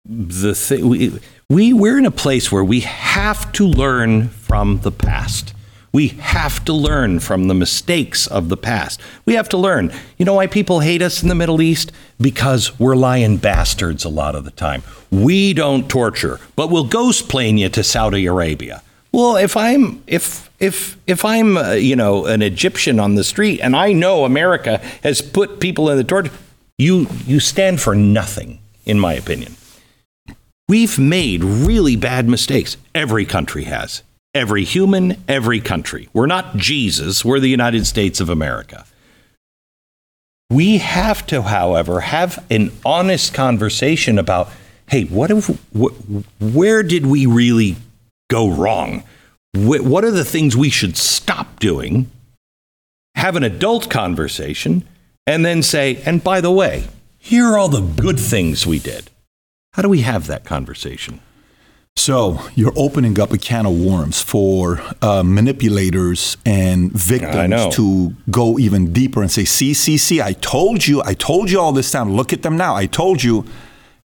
the 0.06 0.54
thing 0.54 0.88
we, 0.88 1.20
we 1.50 1.74
we're 1.74 1.98
in 1.98 2.06
a 2.06 2.12
place 2.12 2.52
where 2.52 2.63
we 2.63 2.82
have 2.82 3.52
to 3.54 3.66
learn 3.66 4.28
from 4.30 4.82
the 4.82 4.92
past 4.92 5.56
We 5.98 6.10
have 6.10 6.64
to 6.66 6.74
learn 6.74 7.22
from 7.22 7.48
the 7.48 7.56
mistakes 7.56 8.28
of 8.28 8.50
the 8.50 8.56
past. 8.56 9.02
We 9.26 9.34
have 9.34 9.50
to 9.50 9.58
learn. 9.58 9.92
You 10.20 10.26
know 10.26 10.36
why 10.36 10.46
people 10.46 10.82
hate 10.82 11.02
us 11.02 11.24
in 11.24 11.28
the 11.28 11.34
Middle 11.34 11.60
East? 11.60 11.92
Because 12.22 12.80
we're 12.80 12.96
lying 12.96 13.38
bastards 13.38 14.06
a 14.06 14.10
lot 14.10 14.36
of 14.36 14.46
the 14.46 14.52
time. 14.52 14.84
We 15.10 15.56
don't 15.56 15.90
torture, 15.90 16.40
but 16.56 16.70
we'll 16.70 16.84
ghost 16.84 17.30
plane 17.30 17.58
you 17.58 17.70
to 17.70 17.84
Saudi 17.84 18.28
Arabia. 18.28 18.84
Well, 19.12 19.38
if 19.38 19.58
I'm 19.58 20.04
if 20.06 20.52
if 20.60 21.00
if 21.08 21.26
I'm 21.26 21.58
uh, 21.58 21.72
you 21.72 21.96
know 21.96 22.28
an 22.28 22.44
Egyptian 22.44 23.00
on 23.00 23.16
the 23.16 23.24
street 23.24 23.60
and 23.60 23.76
I 23.76 23.92
know 23.92 24.24
America 24.24 24.78
has 25.02 25.24
put 25.24 25.60
people 25.60 25.90
in 25.90 25.98
the 25.98 26.04
torture, 26.04 26.32
you 26.78 27.08
you 27.26 27.40
stand 27.40 27.82
for 27.82 27.96
nothing, 27.96 28.60
in 28.86 29.00
my 29.00 29.14
opinion. 29.14 29.56
We've 30.70 31.00
made 31.00 31.44
really 31.44 31.96
bad 31.96 32.30
mistakes. 32.30 32.78
Every 32.94 33.26
country 33.26 33.64
has. 33.64 34.04
Every 34.38 34.65
human, 34.65 35.23
every 35.28 35.60
country. 35.60 36.10
We're 36.13 36.28
not 36.28 36.58
Jesus, 36.58 37.26
we're 37.26 37.39
the 37.39 37.50
United 37.50 37.88
States 37.88 38.19
of 38.19 38.30
America. 38.30 38.86
We 40.52 40.78
have 40.78 41.26
to, 41.26 41.41
however, 41.41 42.02
have 42.02 42.45
an 42.52 42.71
honest 42.86 43.34
conversation 43.34 44.19
about 44.19 44.50
hey, 44.89 45.06
what 45.06 45.32
if, 45.32 45.47
wh- 45.76 45.89
where 46.39 46.84
did 46.84 47.08
we 47.08 47.26
really 47.26 47.78
go 48.30 48.47
wrong? 48.47 49.04
Wh- 49.56 49.84
what 49.84 50.06
are 50.06 50.12
the 50.12 50.23
things 50.23 50.56
we 50.56 50.69
should 50.69 50.97
stop 50.97 51.60
doing? 51.60 52.08
Have 53.15 53.38
an 53.38 53.43
adult 53.43 53.89
conversation, 53.89 54.88
and 55.26 55.43
then 55.43 55.63
say, 55.63 56.00
and 56.06 56.23
by 56.23 56.41
the 56.41 56.52
way, 56.52 56.86
here 57.17 57.47
are 57.47 57.58
all 57.58 57.69
the 57.69 57.82
good 57.82 58.19
things 58.19 58.67
we 58.67 58.78
did. 58.78 59.10
How 59.73 59.82
do 59.82 59.89
we 59.89 60.02
have 60.02 60.28
that 60.28 60.45
conversation? 60.45 61.21
So 61.98 62.40
you're 62.56 62.74
opening 62.76 63.20
up 63.20 63.34
a 63.34 63.38
can 63.40 63.66
of 63.66 63.74
worms 63.80 64.22
for 64.22 64.80
uh, 65.02 65.24
manipulators 65.24 66.38
and 66.46 66.92
victims 66.94 67.76
to 67.76 68.14
go 68.30 68.60
even 68.60 68.94
deeper 68.94 69.22
and 69.22 69.32
say, 69.32 69.46
"See, 69.46 69.74
see, 69.74 69.98
see! 69.98 70.22
I 70.22 70.34
told 70.34 70.86
you! 70.88 71.02
I 71.04 71.16
told 71.16 71.50
you 71.50 71.60
all 71.60 71.72
this 71.72 71.90
time. 71.92 72.14
Look 72.14 72.32
at 72.34 72.44
them 72.44 72.56
now! 72.56 72.76
I 72.76 72.86
told 72.86 73.24
you." 73.24 73.46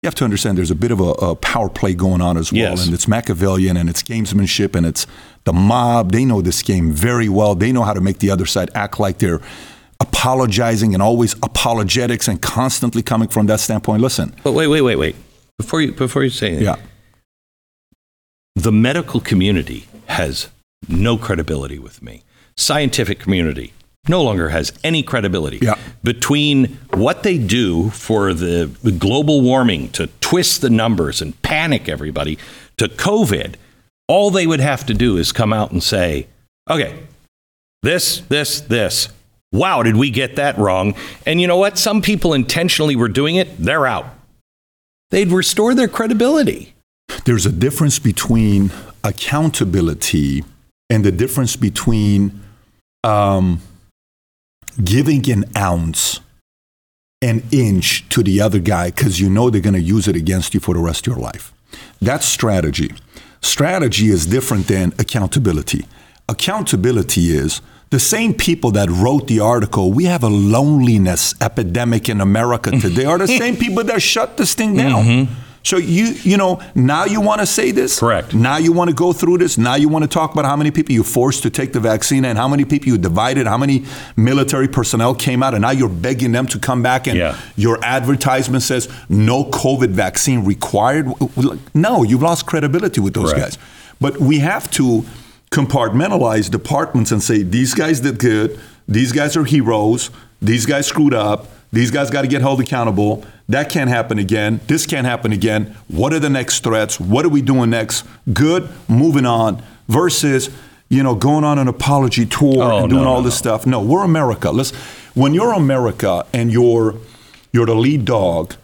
You 0.04 0.08
have 0.08 0.16
to 0.16 0.24
understand 0.24 0.58
there's 0.58 0.72
a 0.72 0.76
bit 0.76 0.90
of 0.90 1.00
a, 1.00 1.12
a 1.32 1.36
power 1.36 1.70
play 1.70 1.94
going 1.94 2.22
on 2.22 2.36
as 2.36 2.52
well, 2.52 2.60
Yes. 2.72 2.86
and 2.86 2.94
it's 2.96 3.08
Machiavellian 3.08 3.78
and 3.78 3.88
it's 3.88 4.02
gamesmanship 4.02 4.74
and 4.76 4.84
it's 4.84 5.06
the 5.44 5.54
mob. 5.54 6.12
They 6.12 6.26
know 6.26 6.42
this 6.42 6.64
game 6.64 6.92
very 6.92 7.30
well. 7.30 7.54
They 7.54 7.72
know 7.72 7.84
how 7.84 7.94
to 7.94 8.02
make 8.02 8.18
the 8.18 8.32
other 8.32 8.48
side 8.48 8.72
act 8.74 9.00
like 9.00 9.20
they're 9.20 9.42
apologizing 10.00 10.96
and 10.96 11.04
always 11.04 11.34
apologetics 11.44 12.28
and 12.28 12.42
constantly 12.42 13.04
coming 13.04 13.28
from 13.30 13.46
that 13.46 13.60
standpoint. 13.60 14.02
Listen, 14.02 14.34
But 14.44 14.54
wait, 14.54 14.68
wait, 14.68 14.82
wait, 14.82 14.96
wait. 14.96 15.16
Before 15.60 15.80
you 15.82 15.92
before 15.92 16.24
you 16.24 16.32
say 16.32 16.48
anything, 16.48 16.66
yeah. 16.66 16.78
The 18.56 18.72
medical 18.72 19.20
community 19.20 19.86
has 20.08 20.50
no 20.88 21.18
credibility 21.18 21.80
with 21.80 22.02
me. 22.02 22.24
Scientific 22.58 23.20
community 23.20 23.74
no 24.08 24.22
longer 24.24 24.50
has 24.50 24.74
any 24.84 25.04
credibility 25.04 25.60
Yeah. 25.62 25.76
between 26.04 26.80
what 26.94 27.24
they 27.24 27.38
do 27.38 27.92
for 27.92 28.34
the 28.34 28.70
global 28.98 29.42
warming 29.42 29.90
to 29.90 30.08
twist 30.22 30.62
the 30.62 30.70
numbers 30.70 31.22
and 31.22 31.40
panic 31.44 31.88
everybody 31.88 32.38
to 32.78 32.88
COVID. 32.88 33.56
All 34.08 34.32
they 34.32 34.48
would 34.48 34.60
have 34.60 34.86
to 34.88 34.94
do 34.94 35.18
is 35.18 35.32
come 35.32 35.54
out 35.54 35.72
and 35.72 35.84
say, 35.84 36.28
okay, 36.70 37.00
this, 37.84 38.22
this, 38.28 38.60
this. 38.62 39.08
Wow, 39.54 39.84
did 39.84 39.96
we 39.98 40.10
get 40.10 40.36
that 40.38 40.58
wrong? 40.58 40.96
And 41.26 41.40
you 41.40 41.48
know 41.48 41.58
what? 41.58 41.78
Some 41.78 42.02
people 42.02 42.34
intentionally 42.34 42.96
were 42.96 43.08
doing 43.10 43.36
it, 43.36 43.56
they're 43.58 43.86
out. 43.86 44.08
They'd 45.12 45.30
restore 45.30 45.74
their 45.76 45.88
credibility. 45.88 46.74
There's 47.26 47.46
a 47.46 47.52
difference 47.52 48.00
between 48.00 48.72
accountability 49.04 50.44
and 50.90 51.04
the 51.04 51.12
difference 51.12 51.56
between 51.56 52.42
um, 53.04 53.62
giving 54.84 55.30
an 55.32 55.46
ounce, 55.58 56.20
an 57.22 57.44
inch 57.52 58.08
to 58.10 58.24
the 58.24 58.42
other 58.42 58.60
guy 58.60 58.92
because 58.92 59.20
you 59.20 59.30
know 59.30 59.50
they're 59.50 59.62
going 59.62 59.74
to 59.74 59.82
use 59.82 60.08
it 60.08 60.16
against 60.16 60.54
you 60.54 60.60
for 60.60 60.74
the 60.74 60.82
rest 60.82 61.08
of 61.08 61.14
your 61.14 61.22
life. 61.22 61.54
That's 62.02 62.26
strategy. 62.26 62.94
Strategy 63.42 64.08
is 64.10 64.26
different 64.26 64.68
than 64.68 64.94
accountability. 65.00 65.86
Accountability 66.30 67.32
is 67.36 67.62
the 67.90 68.00
same 68.00 68.34
people 68.34 68.72
that 68.72 68.90
wrote 68.90 69.28
the 69.28 69.42
article, 69.42 69.92
we 69.92 70.06
have 70.06 70.24
a 70.24 70.30
loneliness 70.30 71.36
epidemic 71.42 72.08
in 72.08 72.22
America 72.22 72.72
today, 72.80 73.06
are 73.06 73.18
the 73.18 73.28
same 73.28 73.58
people 73.58 73.84
that 73.84 74.02
shut 74.02 74.38
this 74.38 74.54
thing 74.54 74.76
down. 74.76 75.28
So 75.64 75.78
you 75.78 76.06
you 76.24 76.38
know 76.38 76.60
now 76.74 77.06
you 77.06 77.22
want 77.22 77.40
to 77.42 77.46
say 77.46 77.72
this 77.72 78.00
Correct. 78.00 78.34
now 78.34 78.58
you 78.58 78.72
want 78.74 78.90
to 78.90 78.96
go 78.96 79.14
through 79.14 79.38
this 79.38 79.58
now 79.58 79.76
you 79.76 79.90
want 79.90 80.04
to 80.04 80.08
talk 80.10 80.32
about 80.34 80.46
how 80.46 80.56
many 80.56 80.72
people 80.72 80.94
you 80.94 81.04
forced 81.04 81.44
to 81.44 81.50
take 81.52 81.72
the 81.72 81.80
vaccine 81.80 82.26
and 82.26 82.36
how 82.38 82.48
many 82.48 82.66
people 82.66 82.88
you 82.88 82.98
divided 82.98 83.46
how 83.46 83.58
many 83.58 83.86
military 84.16 84.68
personnel 84.68 85.14
came 85.14 85.44
out 85.44 85.54
and 85.54 85.62
now 85.62 85.70
you're 85.70 85.88
begging 86.08 86.32
them 86.32 86.48
to 86.48 86.58
come 86.58 86.82
back 86.82 87.08
and 87.08 87.16
Yeah. 87.18 87.38
your 87.56 87.78
advertisement 87.84 88.64
says 88.64 88.90
no 89.08 89.46
COVID 89.46 89.90
vaccine 89.90 90.44
required. 90.46 91.06
No, 91.76 92.04
you've 92.04 92.24
lost 92.24 92.46
credibility 92.48 93.00
with 93.00 93.14
those 93.14 93.32
Correct. 93.34 93.58
guys. 93.58 93.58
But 94.00 94.20
we 94.20 94.40
have 94.40 94.70
to 94.72 95.06
compartmentalize 95.52 96.50
departments 96.50 97.12
and 97.12 97.22
say 97.22 97.44
these 97.44 97.74
guys 97.74 98.00
did 98.00 98.18
good, 98.20 98.60
these 98.88 99.12
guys 99.12 99.38
are 99.38 99.44
heroes, 99.44 100.10
these 100.42 100.66
guys 100.66 100.88
screwed 100.88 101.14
up, 101.14 101.48
these 101.72 101.92
guys 101.92 102.10
got 102.10 102.22
to 102.24 102.28
get 102.28 102.42
held 102.42 102.60
accountable. 102.60 103.24
That 103.50 103.70
can't 103.70 103.90
happen 103.90 104.20
again. 104.20 104.60
This 104.68 104.86
can't 104.86 105.06
happen 105.06 105.32
again. 105.32 105.76
What 105.88 106.14
are 106.14 106.20
the 106.20 106.30
next 106.30 106.64
threats? 106.64 107.00
What 107.00 107.26
are 107.26 107.30
we 107.30 107.42
doing 107.42 107.70
next? 107.70 108.06
Good, 108.34 108.70
moving 108.88 109.26
on. 109.26 109.62
Versus, 109.88 110.50
you 110.90 111.04
know, 111.04 111.16
going 111.16 111.44
on 111.44 111.60
an 111.60 111.68
apology 111.68 112.26
tour 112.26 112.64
Oh, 112.64 112.78
and 112.80 112.90
doing 112.90 113.04
no, 113.04 113.10
all 113.10 113.20
no, 113.20 113.26
this 113.26 113.38
stuff. 113.38 113.66
No, 113.66 113.82
we're 113.82 114.04
America. 114.04 114.52
Let's. 114.52 114.72
When 115.16 115.34
you're 115.34 115.54
America 115.54 116.26
and 116.34 116.52
you're 116.52 116.96
you're 117.52 117.66
the 117.66 117.76
lead 117.76 118.06
dog, 118.06 118.56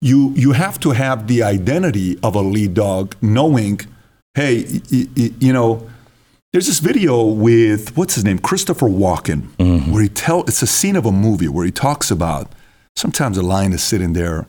you 0.00 0.32
you 0.36 0.52
have 0.52 0.80
to 0.80 0.92
have 0.92 1.26
the 1.26 1.42
identity 1.42 2.18
of 2.22 2.34
a 2.34 2.40
lead 2.40 2.72
dog, 2.72 3.14
knowing, 3.20 3.80
hey, 4.34 4.64
y- 4.90 5.06
y- 5.16 5.30
you 5.38 5.52
know, 5.52 5.86
there's 6.52 6.66
this 6.66 6.80
video 6.80 7.24
with 7.24 7.96
what's 7.96 8.16
his 8.16 8.24
name, 8.24 8.38
Christopher 8.38 8.88
Walken, 8.88 9.42
mm-hmm. 9.56 9.92
where 9.92 10.02
he 10.02 10.08
tell 10.08 10.40
it's 10.42 10.62
a 10.62 10.66
scene 10.66 10.96
of 10.96 11.06
a 11.06 11.12
movie 11.12 11.48
where 11.48 11.64
he 11.64 11.70
talks 11.70 12.10
about 12.10 12.50
sometimes 12.96 13.38
a 13.38 13.42
lion 13.42 13.72
is 13.72 13.82
sitting 13.82 14.14
there, 14.14 14.48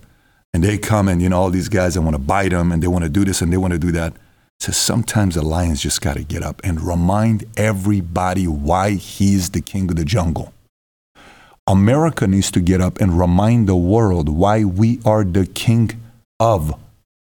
and 0.53 0.63
they 0.63 0.77
come 0.77 1.07
and 1.07 1.21
you 1.21 1.29
know 1.29 1.39
all 1.39 1.51
these 1.51 1.69
guys 1.69 1.93
that 1.93 2.01
want 2.01 2.15
to 2.15 2.21
bite 2.21 2.53
him 2.53 2.71
and 2.71 2.81
they 2.81 2.87
want 2.87 3.03
to 3.03 3.09
do 3.09 3.23
this 3.23 3.41
and 3.41 3.53
they 3.53 3.57
want 3.57 3.73
to 3.73 3.79
do 3.79 3.91
that. 3.91 4.13
Says 4.59 4.77
sometimes 4.77 5.35
the 5.35 5.43
lion's 5.43 5.81
just 5.81 6.01
got 6.01 6.17
to 6.17 6.23
get 6.23 6.43
up 6.43 6.61
and 6.63 6.81
remind 6.81 7.45
everybody 7.55 8.47
why 8.47 8.91
he's 8.91 9.51
the 9.51 9.61
king 9.61 9.89
of 9.89 9.95
the 9.95 10.05
jungle. 10.05 10.53
America 11.67 12.27
needs 12.27 12.51
to 12.51 12.59
get 12.59 12.81
up 12.81 12.99
and 12.99 13.17
remind 13.17 13.67
the 13.67 13.75
world 13.75 14.27
why 14.27 14.63
we 14.63 14.99
are 15.05 15.23
the 15.23 15.45
king 15.45 15.91
of 16.39 16.75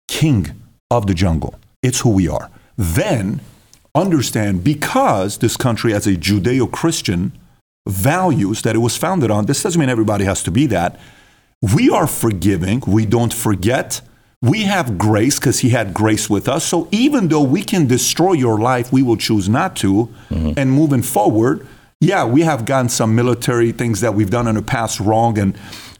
king 0.07 0.51
of 0.89 1.07
the 1.07 1.13
jungle. 1.13 1.55
It's 1.83 2.01
who 2.01 2.11
we 2.11 2.27
are. 2.27 2.49
Then 2.77 3.41
understand 3.93 4.63
because 4.63 5.39
this 5.39 5.57
country 5.57 5.91
has 5.91 6.07
a 6.07 6.15
Judeo-Christian 6.15 7.33
values 7.87 8.61
that 8.61 8.75
it 8.75 8.79
was 8.79 8.97
founded 8.97 9.31
on. 9.31 9.45
This 9.45 9.63
doesn't 9.63 9.79
mean 9.79 9.89
everybody 9.89 10.25
has 10.25 10.43
to 10.43 10.51
be 10.51 10.65
that. 10.67 10.99
We 11.61 11.89
are 11.89 12.07
forgiving. 12.07 12.81
We 12.87 13.05
don't 13.05 13.33
forget. 13.33 14.01
We 14.41 14.63
have 14.63 14.97
grace 14.97 15.39
because 15.39 15.59
He 15.59 15.69
had 15.69 15.93
grace 15.93 16.29
with 16.29 16.47
us. 16.47 16.65
So 16.65 16.87
even 16.91 17.27
though 17.27 17.43
we 17.43 17.61
can 17.63 17.87
destroy 17.87 18.33
your 18.33 18.59
life, 18.59 18.91
we 18.91 19.03
will 19.03 19.17
choose 19.17 19.47
not 19.47 19.75
to. 19.77 20.09
Mm-hmm. 20.29 20.53
And 20.57 20.71
moving 20.71 21.03
forward, 21.03 21.67
yeah, 21.99 22.25
we 22.25 22.41
have 22.41 22.65
gotten 22.65 22.89
some 22.89 23.15
military 23.15 23.71
things 23.71 24.01
that 24.01 24.15
we've 24.15 24.31
done 24.31 24.47
in 24.47 24.55
the 24.55 24.63
past 24.63 24.99
wrong 24.99 25.37
and 25.37 25.55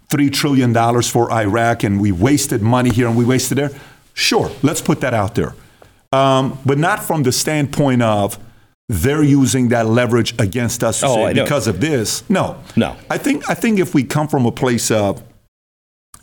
$3 0.10 0.34
trillion 0.34 0.74
for 1.04 1.32
Iraq 1.32 1.84
and 1.84 2.02
we 2.02 2.12
wasted 2.12 2.62
money 2.62 2.90
here 2.90 3.08
and 3.08 3.16
we 3.16 3.24
wasted 3.24 3.58
there. 3.58 3.70
Sure, 4.14 4.52
let's 4.62 4.82
put 4.82 5.00
that 5.02 5.14
out 5.14 5.36
there. 5.36 5.54
Um, 6.12 6.60
but 6.66 6.78
not 6.78 7.02
from 7.04 7.24
the 7.24 7.32
standpoint 7.32 8.02
of 8.02 8.38
they're 8.90 9.24
using 9.24 9.70
that 9.70 9.86
leverage 9.88 10.34
against 10.40 10.84
us 10.84 11.02
Oh, 11.04 11.16
say 11.16 11.34
because 11.34 11.68
of 11.68 11.80
this. 11.80 12.30
No. 12.30 12.62
No. 12.76 12.98
I 13.10 13.18
think 13.18 13.50
I 13.50 13.54
think 13.54 13.80
if 13.80 13.94
we 13.94 14.04
come 14.04 14.28
from 14.28 14.46
a 14.46 14.52
place 14.52 14.92
of 14.92 15.24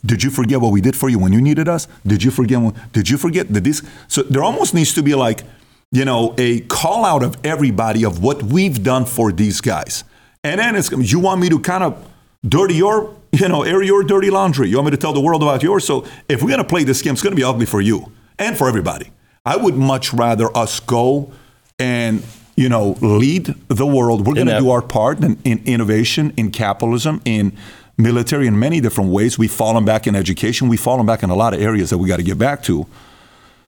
did 0.05 0.23
you 0.23 0.31
forget 0.31 0.61
what 0.61 0.73
we 0.73 0.81
did 0.81 0.95
for 0.95 1.09
you 1.09 1.19
when 1.19 1.33
you 1.33 1.41
needed 1.41 1.69
us? 1.69 1.89
Did 2.07 2.23
you 2.23 2.31
forget 2.31 2.61
when, 2.61 2.75
did 2.93 3.09
you 3.09 3.17
forget 3.17 3.49
that 3.55 3.65
this 3.65 3.83
so 4.07 4.23
there 4.23 4.45
almost 4.45 4.75
needs 4.75 4.93
to 4.95 5.03
be 5.03 5.15
like, 5.15 5.43
you 5.91 6.05
know, 6.05 6.35
a 6.37 6.61
call 6.61 7.07
out 7.07 7.23
of 7.23 7.37
everybody 7.43 8.05
of 8.05 8.23
what 8.23 8.43
we've 8.43 8.83
done 8.83 9.07
for 9.07 9.33
these 9.33 9.63
guys. 9.63 10.05
And 10.45 10.61
then 10.61 10.77
it's 10.77 10.91
you 10.93 11.19
want 11.19 11.41
me 11.41 11.49
to 11.49 11.59
kind 11.59 11.83
of 11.83 12.07
dirty 12.47 12.75
your, 12.75 13.15
you 13.33 13.49
know, 13.49 13.63
air 13.63 13.83
your 13.83 14.03
dirty 14.03 14.29
laundry. 14.31 14.69
You 14.69 14.77
want 14.77 14.87
me 14.87 14.91
to 14.91 14.97
tell 14.99 15.15
the 15.15 15.21
world 15.21 15.43
about 15.43 15.63
yours. 15.63 15.87
So 15.87 16.05
if 16.29 16.43
we're 16.43 16.51
gonna 16.51 16.65
play 16.65 16.85
this 16.85 17.01
game, 17.01 17.15
it's 17.15 17.23
gonna 17.23 17.35
be 17.35 17.45
ugly 17.45 17.65
for 17.67 17.81
you 17.81 18.13
and 18.39 18.57
for 18.59 18.69
everybody. 18.69 19.11
I 19.53 19.57
would 19.57 19.77
much 19.77 20.13
rather 20.13 20.47
us 20.57 20.81
go 20.81 21.33
and 21.79 22.23
you 22.57 22.69
know 22.69 22.97
lead 23.01 23.55
the 23.69 23.87
world. 23.87 24.27
We're 24.27 24.35
going 24.35 24.49
to 24.49 24.59
do 24.59 24.71
our 24.71 24.83
part 24.83 25.23
in, 25.25 25.39
in 25.45 25.59
innovation, 25.65 26.33
in 26.37 26.51
capitalism, 26.51 27.21
in 27.25 27.53
military, 27.97 28.47
in 28.47 28.59
many 28.59 28.81
different 28.81 29.11
ways. 29.11 29.39
We've 29.39 29.51
fallen 29.65 29.85
back 29.85 30.07
in 30.07 30.15
education. 30.15 30.69
We've 30.69 30.81
fallen 30.91 31.07
back 31.07 31.23
in 31.23 31.31
a 31.31 31.35
lot 31.35 31.55
of 31.55 31.61
areas 31.61 31.89
that 31.91 31.99
we 31.99 32.09
got 32.09 32.19
to 32.19 32.23
get 32.33 32.39
back 32.39 32.63
to. 32.65 32.87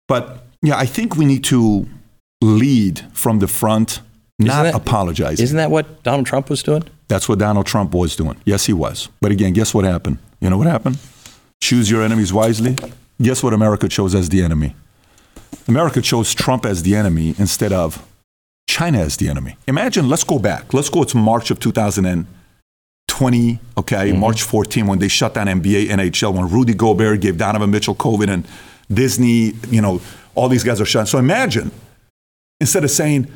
But 0.07 0.23
yeah, 0.63 0.77
I 0.77 0.87
think 0.87 1.17
we 1.17 1.25
need 1.25 1.45
to 1.45 1.87
lead 2.43 3.01
from 3.13 3.39
the 3.39 3.49
front, 3.49 4.01
not 4.39 4.63
that- 4.65 4.75
apologizing. 4.75 5.45
Isn't 5.45 5.57
that 5.57 5.71
what 5.71 6.03
Donald 6.03 6.27
Trump 6.27 6.51
was 6.51 6.63
doing? 6.63 6.85
That's 7.09 7.29
what 7.29 7.39
Donald 7.39 7.67
Trump 7.67 7.93
was 7.95 8.15
doing. 8.17 8.37
Yes, 8.45 8.67
he 8.67 8.73
was. 8.73 9.09
But 9.21 9.33
again, 9.33 9.53
guess 9.53 9.75
what 9.75 9.85
happened? 9.85 10.19
You 10.41 10.51
know 10.51 10.59
what 10.59 10.67
happened? 10.69 10.99
Choose 11.61 11.91
your 11.91 12.03
enemies 12.03 12.33
wisely. 12.33 12.77
Guess 13.21 13.43
what 13.43 13.53
America 13.53 13.89
chose 13.89 14.15
as 14.15 14.29
the 14.29 14.43
enemy? 14.43 14.75
America 15.69 16.01
chose 16.01 16.35
Trump 16.35 16.65
as 16.67 16.83
the 16.83 16.95
enemy 16.95 17.35
instead 17.39 17.73
of 17.73 18.07
China 18.69 19.01
as 19.01 19.17
the 19.17 19.29
enemy. 19.29 19.57
Imagine, 19.67 20.09
let's 20.09 20.25
go 20.25 20.39
back. 20.39 20.73
Let's 20.73 20.89
go 20.89 21.05
to 21.05 21.17
March 21.17 21.51
of 21.51 21.59
2020, 21.61 23.59
okay, 23.77 24.11
mm-hmm. 24.11 24.21
March 24.21 24.43
14, 24.43 24.87
when 24.87 24.99
they 24.99 25.09
shut 25.09 25.35
down 25.35 25.47
NBA, 25.47 25.89
NHL, 25.89 26.35
when 26.35 26.49
Rudy 26.49 26.75
Gobert 26.75 27.21
gave 27.21 27.37
Donovan 27.37 27.71
Mitchell 27.71 27.95
COVID 27.95 28.29
and 28.29 28.47
Disney, 28.93 29.55
you 29.71 29.81
know, 29.81 30.01
all 30.35 30.49
these 30.49 30.65
guys 30.65 30.81
are 30.81 30.87
shut. 30.87 31.09
So 31.09 31.19
imagine, 31.19 31.71
instead 32.61 32.85
of 32.85 32.91
saying, 32.91 33.27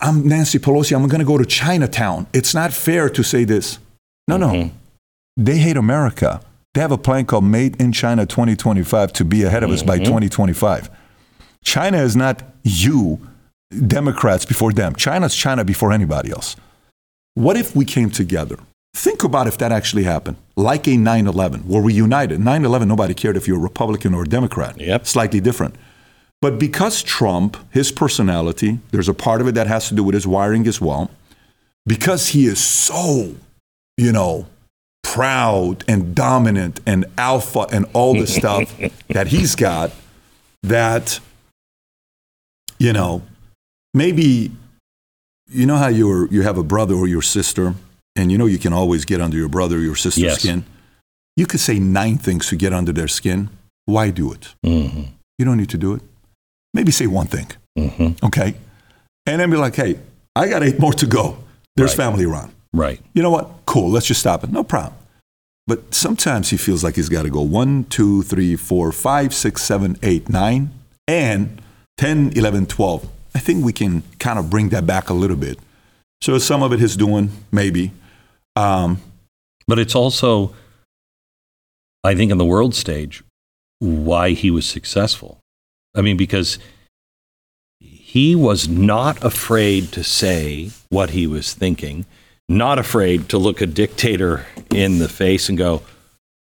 I'm 0.00 0.26
Nancy 0.28 0.58
Pelosi, 0.58 0.94
I'm 0.94 1.08
going 1.08 1.20
to 1.20 1.26
go 1.26 1.38
to 1.38 1.46
Chinatown. 1.46 2.26
It's 2.32 2.54
not 2.54 2.72
fair 2.72 3.08
to 3.10 3.22
say 3.22 3.44
this. 3.44 3.78
No, 4.26 4.36
no. 4.36 4.48
Mm-hmm. 4.48 4.76
They 5.36 5.58
hate 5.58 5.76
America. 5.76 6.40
They 6.74 6.80
have 6.80 6.92
a 6.92 6.98
plan 6.98 7.24
called 7.24 7.44
Made 7.44 7.80
in 7.80 7.92
China 7.92 8.26
2025 8.26 9.12
to 9.14 9.24
be 9.24 9.42
ahead 9.42 9.62
of 9.62 9.70
us 9.70 9.82
by 9.82 9.96
mm-hmm. 9.96 10.04
2025. 10.04 10.90
China 11.68 11.98
is 11.98 12.16
not 12.16 12.42
you, 12.64 13.20
Democrats 13.86 14.46
before 14.46 14.72
them. 14.72 14.94
China's 14.96 15.34
China 15.34 15.66
before 15.66 15.92
anybody 15.92 16.30
else. 16.30 16.56
What 17.34 17.58
if 17.58 17.76
we 17.76 17.84
came 17.84 18.08
together? 18.08 18.56
Think 18.96 19.22
about 19.22 19.46
if 19.46 19.58
that 19.58 19.70
actually 19.70 20.04
happened, 20.04 20.38
like 20.56 20.88
a 20.88 20.96
9 20.96 21.26
11, 21.26 21.68
where 21.68 21.82
we 21.82 21.92
united. 21.92 22.40
9 22.40 22.64
11, 22.64 22.88
nobody 22.88 23.12
cared 23.12 23.36
if 23.36 23.46
you're 23.46 23.58
a 23.58 23.60
Republican 23.60 24.14
or 24.14 24.22
a 24.22 24.26
Democrat. 24.26 24.80
Yep. 24.80 25.06
Slightly 25.06 25.40
different. 25.40 25.74
But 26.40 26.58
because 26.58 27.02
Trump, 27.02 27.58
his 27.70 27.92
personality, 27.92 28.78
there's 28.90 29.10
a 29.10 29.14
part 29.14 29.42
of 29.42 29.46
it 29.46 29.54
that 29.54 29.66
has 29.66 29.88
to 29.88 29.94
do 29.94 30.02
with 30.02 30.14
his 30.14 30.26
wiring 30.26 30.66
as 30.66 30.80
well, 30.80 31.10
because 31.84 32.28
he 32.28 32.46
is 32.46 32.58
so, 32.58 33.34
you 33.98 34.10
know, 34.10 34.46
proud 35.02 35.84
and 35.86 36.14
dominant 36.14 36.80
and 36.86 37.04
alpha 37.18 37.66
and 37.70 37.84
all 37.92 38.14
the 38.14 38.26
stuff 38.26 38.74
that 39.08 39.26
he's 39.26 39.54
got, 39.54 39.92
that, 40.62 41.20
you 42.78 42.92
know, 42.92 43.22
maybe, 43.94 44.50
you 45.50 45.66
know 45.66 45.76
how 45.76 45.88
you're, 45.88 46.28
you 46.28 46.42
have 46.42 46.58
a 46.58 46.62
brother 46.62 46.94
or 46.94 47.06
your 47.06 47.22
sister, 47.22 47.74
and 48.16 48.30
you 48.32 48.38
know 48.38 48.46
you 48.46 48.58
can 48.58 48.72
always 48.72 49.04
get 49.04 49.20
under 49.20 49.36
your 49.36 49.48
brother 49.48 49.76
or 49.76 49.80
your 49.80 49.96
sister's 49.96 50.22
Yes. 50.22 50.40
skin. 50.40 50.64
You 51.36 51.46
could 51.46 51.60
say 51.60 51.78
nine 51.78 52.18
things 52.18 52.48
to 52.48 52.56
get 52.56 52.72
under 52.72 52.92
their 52.92 53.08
skin. 53.08 53.48
Why 53.86 54.10
do 54.10 54.32
it? 54.32 54.54
Mm-hmm. 54.66 55.02
You 55.38 55.44
don't 55.44 55.56
need 55.56 55.70
to 55.70 55.78
do 55.78 55.94
it. 55.94 56.02
Maybe 56.74 56.90
say 56.92 57.06
one 57.06 57.26
thing, 57.26 57.46
Mm-hmm. 57.78 58.24
okay? 58.26 58.54
And 59.26 59.40
then 59.40 59.50
be 59.50 59.56
like, 59.56 59.76
hey, 59.76 59.98
I 60.34 60.48
got 60.48 60.62
eight 60.62 60.78
more 60.80 60.92
to 60.94 61.06
go. 61.06 61.38
There's 61.76 61.90
Right. 61.96 62.04
family 62.04 62.24
around. 62.24 62.52
Right. 62.74 63.00
You 63.14 63.22
know 63.22 63.30
what? 63.30 63.50
Cool, 63.66 63.90
let's 63.90 64.06
just 64.06 64.20
stop 64.20 64.42
it. 64.44 64.50
No 64.50 64.64
problem. 64.64 64.94
But 65.66 65.94
sometimes 65.94 66.50
he 66.50 66.56
feels 66.56 66.82
like 66.82 66.96
he's 66.96 67.08
got 67.08 67.22
to 67.22 67.30
go 67.30 67.40
one, 67.42 67.84
two, 67.84 68.22
three, 68.22 68.56
four, 68.56 68.90
five, 68.90 69.32
six, 69.34 69.62
seven, 69.62 69.96
eight, 70.02 70.28
nine, 70.28 70.70
and 71.06 71.60
10, 71.98 72.32
11, 72.34 72.66
12. 72.66 73.08
I 73.34 73.38
think 73.38 73.64
we 73.64 73.72
can 73.72 74.02
kind 74.18 74.38
of 74.38 74.48
bring 74.48 74.70
that 74.70 74.86
back 74.86 75.10
a 75.10 75.14
little 75.14 75.36
bit. 75.36 75.58
So 76.22 76.38
some 76.38 76.62
of 76.62 76.72
it 76.72 76.80
is 76.80 76.96
doing, 76.96 77.30
maybe. 77.52 77.92
Um, 78.56 79.00
But 79.66 79.78
it's 79.78 79.94
also, 79.94 80.54
I 82.02 82.14
think, 82.14 82.32
in 82.32 82.38
the 82.38 82.44
world 82.44 82.74
stage, 82.74 83.22
why 83.80 84.30
he 84.30 84.50
was 84.50 84.66
successful. 84.66 85.38
I 85.94 86.00
mean, 86.00 86.16
because 86.16 86.58
he 87.78 88.34
was 88.34 88.66
not 88.66 89.22
afraid 89.22 89.92
to 89.92 90.02
say 90.02 90.70
what 90.88 91.10
he 91.10 91.26
was 91.26 91.52
thinking, 91.52 92.06
not 92.48 92.78
afraid 92.78 93.28
to 93.28 93.38
look 93.38 93.60
a 93.60 93.66
dictator 93.66 94.46
in 94.70 94.98
the 94.98 95.08
face 95.08 95.50
and 95.50 95.58
go, 95.58 95.82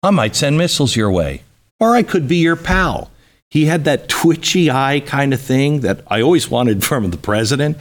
I 0.03 0.12
might 0.12 0.36
send 0.36 0.57
missiles 0.57 0.95
your 0.95 1.10
way, 1.10 1.41
or 1.79 1.95
I 1.95 2.03
could 2.03 2.27
be 2.27 2.38
your 2.38 2.55
pal. 2.55 3.10
He 3.49 3.65
had 3.65 3.86
that 3.86 4.07
twitchy 4.10 4.69
eye 4.69 4.99
kind 5.05 5.33
of 5.33 5.39
thing 5.41 5.79
that 5.81 6.01
I 6.07 6.21
always 6.21 6.49
wanted 6.49 6.83
from 6.83 7.10
the 7.12 7.17
president, 7.17 7.77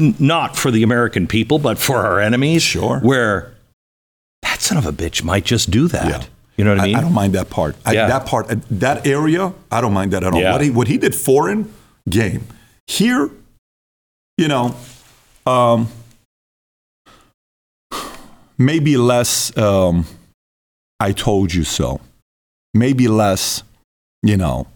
N- 0.00 0.14
not 0.18 0.56
for 0.56 0.70
the 0.70 0.82
American 0.82 1.26
people, 1.26 1.58
but 1.58 1.78
for 1.78 1.96
our 1.98 2.20
enemies. 2.20 2.62
Sure. 2.62 3.00
Where 3.00 3.52
that 4.42 4.60
son 4.60 4.78
of 4.78 4.86
a 4.86 4.92
bitch 4.92 5.22
might 5.24 5.44
just 5.44 5.70
do 5.70 5.88
that. 5.88 6.08
Yeah. 6.08 6.24
You 6.56 6.64
know 6.64 6.72
what 6.72 6.80
I 6.80 6.86
mean? 6.86 6.96
I, 6.96 7.00
don't 7.00 7.12
mind 7.14 7.32
that 7.34 7.50
part. 7.50 7.74
I, 7.84 7.92
Yeah. 7.92 8.06
that 8.08 8.26
part, 8.26 8.50
uh, 8.50 8.56
that 8.70 9.06
area, 9.06 9.52
I 9.70 9.80
don't 9.80 9.92
mind 9.94 10.12
that 10.12 10.22
at 10.22 10.32
all. 10.32 10.40
Yeah. 10.40 10.52
What, 10.52 10.60
he, 10.60 10.70
what 10.70 10.88
he 10.88 10.98
did 10.98 11.14
foreign, 11.14 11.72
game. 12.08 12.44
Here, 12.86 13.30
you 14.36 14.48
know, 14.48 14.74
um, 15.46 15.88
maybe 18.58 18.96
less, 18.96 19.56
um, 19.56 20.04
I 20.98 21.12
told 21.12 21.52
you 21.54 21.64
so. 21.64 22.00
Maybe 22.74 23.08
less, 23.08 23.62
you 24.22 24.36
know, 24.36 24.66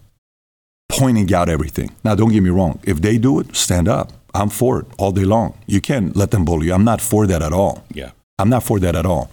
pointing 0.99 1.33
out 1.33 1.49
everything. 1.49 1.91
Now, 2.03 2.15
don't 2.15 2.31
get 2.31 2.41
me 2.43 2.49
wrong. 2.49 2.79
If 2.83 3.01
they 3.01 3.17
do 3.17 3.39
it, 3.39 3.55
stand 3.55 3.87
up. 3.87 4.11
I'm 4.33 4.49
for 4.49 4.79
it 4.79 4.85
all 4.97 5.11
day 5.11 5.23
long. 5.25 5.57
You 5.65 5.79
can't 5.81 6.15
let 6.15 6.31
them 6.31 6.43
bully 6.45 6.67
you. 6.67 6.73
I'm 6.73 6.83
not 6.83 7.01
for 7.01 7.25
that 7.27 7.41
at 7.41 7.53
all. 7.53 7.83
yeah. 7.93 8.11
I'm 8.37 8.49
not 8.49 8.63
for 8.63 8.79
that 8.81 8.95
at 8.95 9.05
all. 9.05 9.29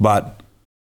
But, 0.00 0.42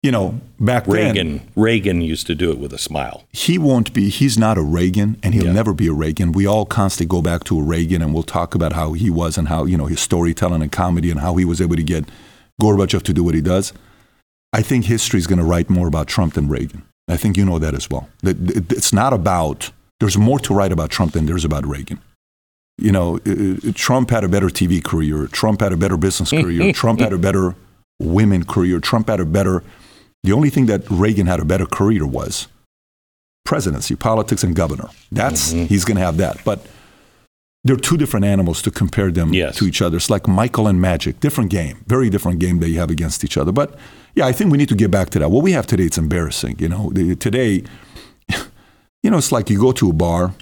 you 0.02 0.10
know, 0.10 0.40
back 0.58 0.86
then, 0.86 0.94
Reagan, 1.14 1.40
Reagan 1.54 2.00
used 2.02 2.26
to 2.26 2.34
do 2.34 2.50
it 2.50 2.58
with 2.58 2.72
a 2.72 2.78
smile. 2.78 3.22
he 3.30 3.58
won't 3.58 3.92
be, 3.92 4.08
he's 4.08 4.36
not 4.36 4.58
a 4.58 4.62
Reagan, 4.62 5.18
and 5.22 5.34
he'll 5.34 5.44
Yeah. 5.46 5.52
never 5.52 5.72
be 5.72 5.86
a 5.86 5.92
Reagan. 5.92 6.32
We 6.32 6.46
all 6.46 6.64
constantly 6.66 7.06
go 7.16 7.22
back 7.22 7.44
to 7.44 7.60
a 7.60 7.62
Reagan, 7.62 8.02
and 8.02 8.12
we'll 8.12 8.24
talk 8.24 8.56
about 8.56 8.72
how 8.72 8.92
he 8.94 9.08
was 9.08 9.38
and 9.38 9.46
how, 9.48 9.64
you 9.66 9.76
know, 9.76 9.86
his 9.86 10.00
storytelling 10.00 10.62
and 10.62 10.72
comedy 10.72 11.10
and 11.12 11.20
how 11.20 11.36
he 11.36 11.44
was 11.44 11.60
able 11.60 11.76
to 11.76 11.82
get 11.84 12.06
Gorbachev 12.60 13.02
to 13.04 13.12
do 13.12 13.22
what 13.22 13.34
he 13.36 13.40
does. 13.40 13.72
I 14.52 14.62
think 14.62 14.86
history 14.86 15.18
is 15.18 15.26
going 15.28 15.38
to 15.38 15.44
write 15.44 15.70
more 15.70 15.86
about 15.86 16.08
Trump 16.08 16.34
than 16.34 16.48
Reagan. 16.48 16.82
I 17.12 17.16
think 17.16 17.36
you 17.36 17.44
know 17.44 17.58
that 17.58 17.74
as 17.74 17.88
well. 17.90 18.08
It's 18.22 18.92
not 18.92 19.12
about, 19.12 19.70
there's 20.00 20.16
more 20.16 20.38
to 20.40 20.54
write 20.54 20.72
about 20.72 20.90
Trump 20.90 21.12
than 21.12 21.26
there's 21.26 21.44
about 21.44 21.66
Reagan. 21.66 22.00
You 22.78 22.92
know, 22.92 23.18
Trump 23.74 24.10
had 24.10 24.24
a 24.24 24.28
better 24.28 24.48
TV 24.48 24.82
career. 24.82 25.26
Trump 25.26 25.60
had 25.60 25.72
a 25.72 25.76
better 25.76 25.96
business 25.96 26.30
career. 26.30 26.72
Trump 26.82 27.00
had 27.00 27.12
a 27.12 27.18
better 27.18 27.54
women 28.00 28.44
career. 28.44 28.80
Trump 28.80 29.08
had 29.08 29.20
a 29.20 29.26
better, 29.26 29.62
the 30.22 30.32
only 30.32 30.50
thing 30.50 30.66
that 30.66 30.82
Reagan 30.90 31.26
had 31.26 31.38
a 31.38 31.44
better 31.44 31.66
career 31.66 32.06
was 32.06 32.48
presidency, 33.44 33.94
politics, 33.94 34.42
and 34.42 34.56
governor. 34.56 34.88
That's, 35.10 35.52
mm-hmm. 35.52 35.66
he's 35.66 35.84
going 35.84 35.96
to 35.98 36.02
have 36.02 36.16
that. 36.16 36.42
But 36.44 36.66
they're 37.64 37.76
two 37.76 37.96
different 37.96 38.26
animals 38.26 38.62
to 38.62 38.70
compare 38.70 39.10
them 39.10 39.32
Yes. 39.32 39.56
to 39.56 39.66
each 39.66 39.82
other. 39.82 39.96
It's 39.96 40.10
like 40.10 40.26
Michael 40.26 40.66
and 40.66 40.80
Magic, 40.80 41.20
different 41.20 41.50
game, 41.50 41.84
very 41.86 42.10
different 42.10 42.40
game 42.40 42.58
that 42.60 42.68
you 42.70 42.80
have 42.80 42.90
against 42.90 43.22
each 43.24 43.36
other. 43.36 43.52
But 43.52 43.78
yeah, 44.14 44.26
I 44.26 44.32
think 44.32 44.50
we 44.52 44.58
need 44.58 44.68
to 44.68 44.74
get 44.76 44.90
back 44.90 45.10
to 45.10 45.18
that. 45.18 45.30
What 45.30 45.42
we 45.42 45.52
have 45.52 45.66
today, 45.66 45.84
it's 45.84 45.98
embarrassing. 45.98 46.56
You 46.58 46.68
know, 46.68 46.90
The- 46.92 47.16
today, 47.16 47.62
you 49.02 49.10
know, 49.10 49.18
it's 49.18 49.32
like 49.32 49.50
you 49.50 49.58
go 49.60 49.72
to 49.72 49.90
a 49.90 49.92
bar 49.92 50.34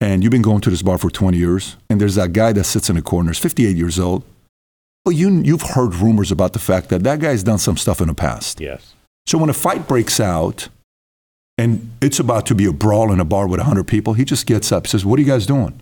and 0.00 0.22
you've 0.22 0.30
been 0.32 0.42
going 0.42 0.60
to 0.62 0.70
this 0.70 0.82
bar 0.82 0.96
for 0.98 1.10
20 1.10 1.36
years, 1.36 1.76
and 1.90 2.00
there's 2.00 2.14
that 2.14 2.32
guy 2.32 2.52
that 2.54 2.64
sits 2.64 2.88
in 2.88 2.96
the 2.96 3.02
corner, 3.02 3.30
is 3.32 3.38
58 3.38 3.76
years 3.76 3.98
old. 3.98 4.24
Well, 5.04 5.12
you, 5.12 5.30
you've 5.42 5.62
heard 5.62 5.94
rumors 5.94 6.30
about 6.32 6.52
the 6.52 6.58
fact 6.58 6.88
that 6.88 7.02
that 7.04 7.20
guy's 7.20 7.42
done 7.42 7.58
some 7.58 7.76
stuff 7.76 8.00
in 8.00 8.08
the 8.08 8.14
past. 8.14 8.60
Yes. 8.60 8.94
So 9.26 9.38
when 9.38 9.50
a 9.50 9.54
fight 9.54 9.86
breaks 9.86 10.18
out 10.20 10.68
and 11.58 11.90
it's 12.00 12.18
about 12.18 12.46
to 12.46 12.54
be 12.54 12.64
a 12.64 12.72
brawl 12.72 13.12
in 13.12 13.20
a 13.20 13.24
bar 13.24 13.46
with 13.46 13.60
100 13.60 13.84
people, 13.84 14.14
he 14.14 14.24
just 14.24 14.46
gets 14.46 14.72
up, 14.72 14.86
says, 14.86 15.04
What 15.04 15.18
are 15.18 15.22
you 15.22 15.28
guys 15.28 15.46
doing? 15.46 15.80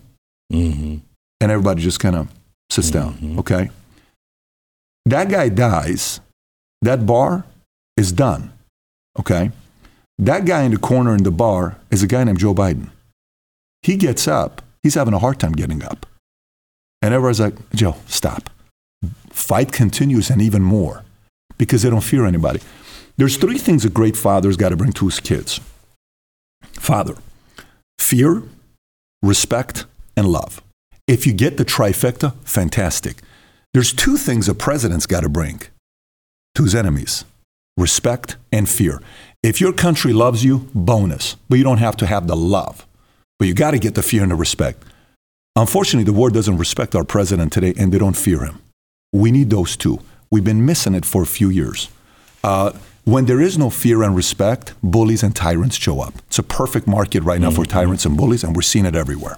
Mm-hmm. 0.51 0.97
And 1.41 1.51
everybody 1.51 1.81
just 1.81 1.99
kind 1.99 2.15
of 2.15 2.27
sits 2.69 2.91
down, 2.91 3.35
okay? 3.39 3.69
That 5.05 5.29
guy 5.29 5.47
dies. 5.49 6.19
That 6.81 7.05
bar 7.05 7.45
is 7.97 8.11
done, 8.11 8.51
okay? 9.19 9.51
That 10.17 10.45
guy 10.45 10.63
in 10.63 10.71
the 10.71 10.77
corner 10.77 11.15
in 11.15 11.23
the 11.23 11.31
bar 11.31 11.77
is 11.91 12.03
a 12.03 12.07
guy 12.07 12.23
named 12.23 12.39
Joe 12.39 12.53
Biden. 12.53 12.89
He 13.81 13.95
gets 13.95 14.27
up. 14.27 14.61
He's 14.83 14.95
having 14.95 15.13
a 15.13 15.19
hard 15.19 15.39
time 15.39 15.53
getting 15.53 15.83
up. 15.83 16.05
And 17.01 17.13
everybody's 17.13 17.39
like, 17.39 17.55
Joe, 17.71 17.95
stop. 18.07 18.49
Fight 19.29 19.71
continues 19.71 20.29
and 20.29 20.41
even 20.41 20.61
more 20.61 21.03
because 21.57 21.83
they 21.83 21.89
don't 21.89 22.01
fear 22.01 22.25
anybody. 22.25 22.59
There's 23.17 23.37
three 23.37 23.57
things 23.57 23.85
a 23.85 23.89
great 23.89 24.17
father's 24.17 24.57
got 24.57 24.69
to 24.69 24.77
bring 24.77 24.93
to 24.93 25.05
his 25.05 25.19
kids 25.19 25.59
father, 26.71 27.15
fear, 27.99 28.43
respect, 29.21 29.85
and 30.15 30.27
love. 30.27 30.61
If 31.07 31.27
you 31.27 31.33
get 31.33 31.57
the 31.57 31.65
trifecta, 31.65 32.35
fantastic. 32.43 33.17
There's 33.73 33.93
two 33.93 34.17
things 34.17 34.47
a 34.47 34.55
president's 34.55 35.05
got 35.05 35.21
to 35.21 35.29
bring 35.29 35.61
to 36.59 36.63
his 36.65 36.75
enemies 36.75 37.23
respect 37.77 38.35
and 38.51 38.67
fear. 38.67 39.01
If 39.41 39.61
your 39.61 39.71
country 39.71 40.11
loves 40.11 40.43
you, 40.43 40.69
bonus, 40.75 41.37
but 41.47 41.57
you 41.57 41.63
don't 41.63 41.77
have 41.77 41.95
to 41.97 42.05
have 42.05 42.27
the 42.27 42.35
love. 42.35 42.85
But 43.37 43.47
you 43.47 43.53
got 43.53 43.71
to 43.71 43.79
get 43.79 43.95
the 43.95 44.03
fear 44.03 44.21
and 44.21 44.31
the 44.31 44.35
respect. 44.35 44.83
Unfortunately, 45.55 46.03
the 46.03 46.11
world 46.11 46.33
doesn't 46.33 46.57
respect 46.57 46.93
our 46.95 47.05
president 47.05 47.53
today 47.53 47.73
and 47.79 47.93
they 47.93 47.97
don't 47.97 48.17
fear 48.17 48.43
him. 48.43 48.61
We 49.13 49.31
need 49.31 49.49
those 49.49 49.77
two. 49.77 49.99
We've 50.29 50.43
been 50.43 50.65
missing 50.65 50.93
it 50.93 51.05
for 51.05 51.21
a 51.23 51.25
few 51.25 51.49
years. 51.49 51.87
Uh, 52.43 52.73
when 53.05 53.25
there 53.25 53.39
is 53.39 53.57
no 53.57 53.69
fear 53.69 54.03
and 54.03 54.13
respect, 54.13 54.73
bullies 54.83 55.23
and 55.23 55.33
tyrants 55.33 55.77
show 55.77 56.01
up. 56.01 56.15
It's 56.27 56.39
a 56.39 56.43
perfect 56.43 56.85
market 56.87 57.23
right 57.23 57.39
now 57.39 57.51
for 57.51 57.63
tyrants 57.65 58.05
and 58.05 58.17
bullies, 58.17 58.43
and 58.43 58.53
we're 58.53 58.61
seeing 58.61 58.85
it 58.85 58.95
everywhere. 58.95 59.37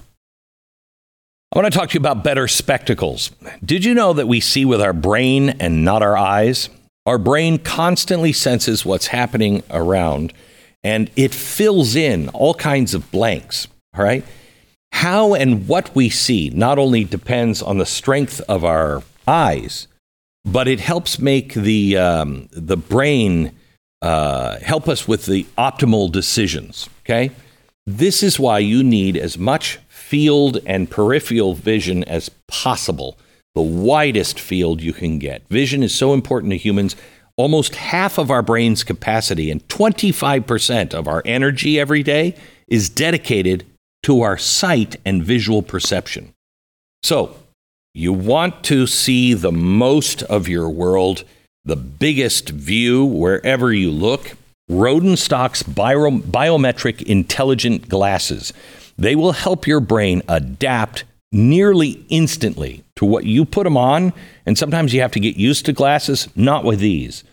I 1.54 1.58
want 1.58 1.72
to 1.72 1.78
talk 1.78 1.90
to 1.90 1.94
you 1.94 2.00
about 2.00 2.24
better 2.24 2.48
spectacles. 2.48 3.30
Did 3.64 3.84
you 3.84 3.94
know 3.94 4.12
that 4.12 4.26
we 4.26 4.40
see 4.40 4.64
with 4.64 4.82
our 4.82 4.92
brain 4.92 5.50
and 5.60 5.84
not 5.84 6.02
our 6.02 6.16
eyes? 6.16 6.68
Our 7.04 7.18
brain 7.18 7.58
constantly 7.58 8.32
senses 8.32 8.84
what's 8.84 9.08
happening 9.08 9.62
around 9.70 10.32
and 10.84 11.10
it 11.16 11.34
fills 11.34 11.94
in 11.94 12.28
all 12.30 12.54
kinds 12.54 12.94
of 12.94 13.10
blanks, 13.10 13.68
all 13.96 14.04
right? 14.04 14.24
How 14.92 15.34
and 15.34 15.66
what 15.68 15.94
we 15.94 16.08
see 16.10 16.50
not 16.50 16.78
only 16.78 17.04
depends 17.04 17.62
on 17.62 17.78
the 17.78 17.86
strength 17.86 18.40
of 18.48 18.64
our 18.64 19.02
eyes, 19.26 19.88
but 20.44 20.68
it 20.68 20.80
helps 20.80 21.18
make 21.18 21.54
the, 21.54 21.96
um, 21.96 22.48
the 22.52 22.76
brain 22.76 23.52
uh, 24.00 24.58
help 24.58 24.88
us 24.88 25.06
with 25.06 25.26
the 25.26 25.44
optimal 25.56 26.10
decisions, 26.10 26.88
okay? 27.04 27.30
This 27.86 28.22
is 28.22 28.38
why 28.38 28.58
you 28.58 28.82
need 28.82 29.16
as 29.16 29.38
much 29.38 29.78
field 29.88 30.58
and 30.66 30.90
peripheral 30.90 31.54
vision 31.54 32.04
as 32.04 32.30
possible, 32.48 33.16
the 33.54 33.62
widest 33.62 34.40
field 34.40 34.80
you 34.80 34.92
can 34.92 35.18
get. 35.18 35.46
Vision 35.48 35.82
is 35.82 35.94
so 35.94 36.14
important 36.14 36.50
to 36.52 36.56
humans. 36.56 36.96
Almost 37.36 37.76
half 37.76 38.18
of 38.18 38.30
our 38.30 38.42
brain's 38.42 38.84
capacity 38.84 39.50
and 39.50 39.66
25% 39.68 40.94
of 40.94 41.08
our 41.08 41.22
energy 41.24 41.78
every 41.78 42.02
day 42.02 42.34
is 42.68 42.88
dedicated 42.88 43.64
to 44.04 44.22
our 44.22 44.36
sight 44.36 44.96
and 45.04 45.24
visual 45.24 45.62
perception. 45.62 46.32
So, 47.02 47.36
you 47.94 48.12
want 48.12 48.64
to 48.64 48.86
see 48.86 49.34
the 49.34 49.52
most 49.52 50.22
of 50.24 50.48
your 50.48 50.70
world, 50.70 51.24
the 51.64 51.76
biggest 51.76 52.48
view 52.48 53.04
wherever 53.04 53.72
you 53.72 53.90
look. 53.90 54.32
Rodenstock's 54.70 55.62
bio- 55.62 56.10
biometric 56.10 57.02
intelligent 57.02 57.88
glasses 57.88 58.52
they 58.98 59.16
will 59.16 59.32
help 59.32 59.66
your 59.66 59.80
brain 59.80 60.22
adapt 60.28 61.04
nearly 61.32 62.04
instantly 62.10 62.84
to 62.96 63.04
what 63.04 63.24
you 63.24 63.44
put 63.44 63.64
them 63.64 63.76
on. 63.76 64.12
And 64.46 64.56
sometimes 64.56 64.94
you 64.94 65.00
have 65.00 65.12
to 65.12 65.20
get 65.20 65.36
used 65.36 65.66
to 65.66 65.72
glasses, 65.72 66.28
not 66.36 66.64
with 66.64 66.78
these. 66.78 67.24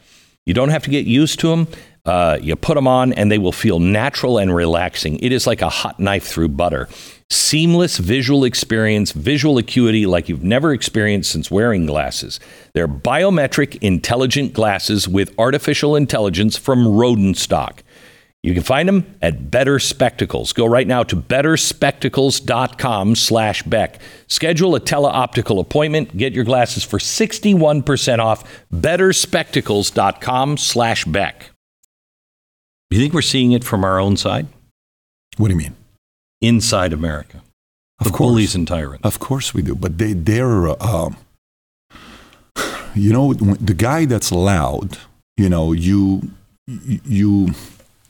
You 0.45 0.53
don't 0.53 0.69
have 0.69 0.83
to 0.83 0.89
get 0.89 1.05
used 1.05 1.39
to 1.41 1.49
them. 1.49 1.67
Uh, 2.05 2.39
you 2.41 2.55
put 2.55 2.75
them 2.75 2.87
on 2.87 3.13
and 3.13 3.31
they 3.31 3.37
will 3.37 3.51
feel 3.51 3.79
natural 3.79 4.37
and 4.37 4.55
relaxing. 4.55 5.19
It 5.19 5.31
is 5.31 5.45
like 5.45 5.61
a 5.61 5.69
hot 5.69 5.99
knife 5.99 6.25
through 6.25 6.49
butter. 6.49 6.87
Seamless 7.29 7.97
visual 7.97 8.43
experience, 8.45 9.11
visual 9.11 9.59
acuity 9.59 10.07
like 10.07 10.27
you've 10.27 10.43
never 10.43 10.73
experienced 10.73 11.31
since 11.31 11.51
wearing 11.51 11.85
glasses. 11.85 12.39
They're 12.73 12.87
biometric 12.87 13.77
intelligent 13.81 14.53
glasses 14.53 15.07
with 15.07 15.37
artificial 15.37 15.95
intelligence 15.95 16.57
from 16.57 16.85
Rodenstock. 16.85 17.81
You 18.41 18.53
can 18.53 18.63
find 18.63 18.87
them 18.87 19.15
at 19.21 19.51
Better 19.51 19.79
Spectacles. 19.79 20.53
Go 20.53 20.65
right 20.65 20.87
now 20.87 21.03
to 21.03 21.15
betterspectacles.com 21.17 23.15
slash 23.15 23.63
Beck. 23.63 23.99
Schedule 24.27 24.75
a 24.75 24.79
teleoptical 24.79 25.59
appointment. 25.59 26.15
Get 26.15 26.31
your 26.31 26.45
glasses 26.45 26.85
for 26.85 26.99
61% 26.99 28.19
off. 28.19 28.63
betterspectacles.com 28.73 30.57
slash 30.57 31.03
Beck. 31.05 31.51
You 32.89 32.99
think 32.99 33.13
we're 33.13 33.21
seeing 33.21 33.51
it 33.51 33.65
from 33.65 33.83
our 33.83 33.99
own 33.99 34.15
side? 34.15 34.47
What 35.37 35.49
do 35.49 35.53
you 35.53 35.57
mean? 35.57 35.75
Inside 36.41 36.93
America. 36.93 37.41
Of 37.99 38.05
the 38.05 38.11
course. 38.11 38.29
bullies 38.29 38.55
and 38.55 38.65
tyrants. 38.67 39.05
Of 39.05 39.19
course 39.19 39.53
we 39.53 39.61
do, 39.61 39.75
but 39.75 39.97
they 39.97 40.13
they're 40.13 40.69
uh, 40.69 41.09
you 42.95 43.11
know 43.11 43.33
the 43.33 43.73
guy 43.73 44.05
that's 44.05 44.31
loud. 44.31 44.97
You 45.35 45.49
know 45.49 45.73
you 45.73 46.31
you 46.65 47.53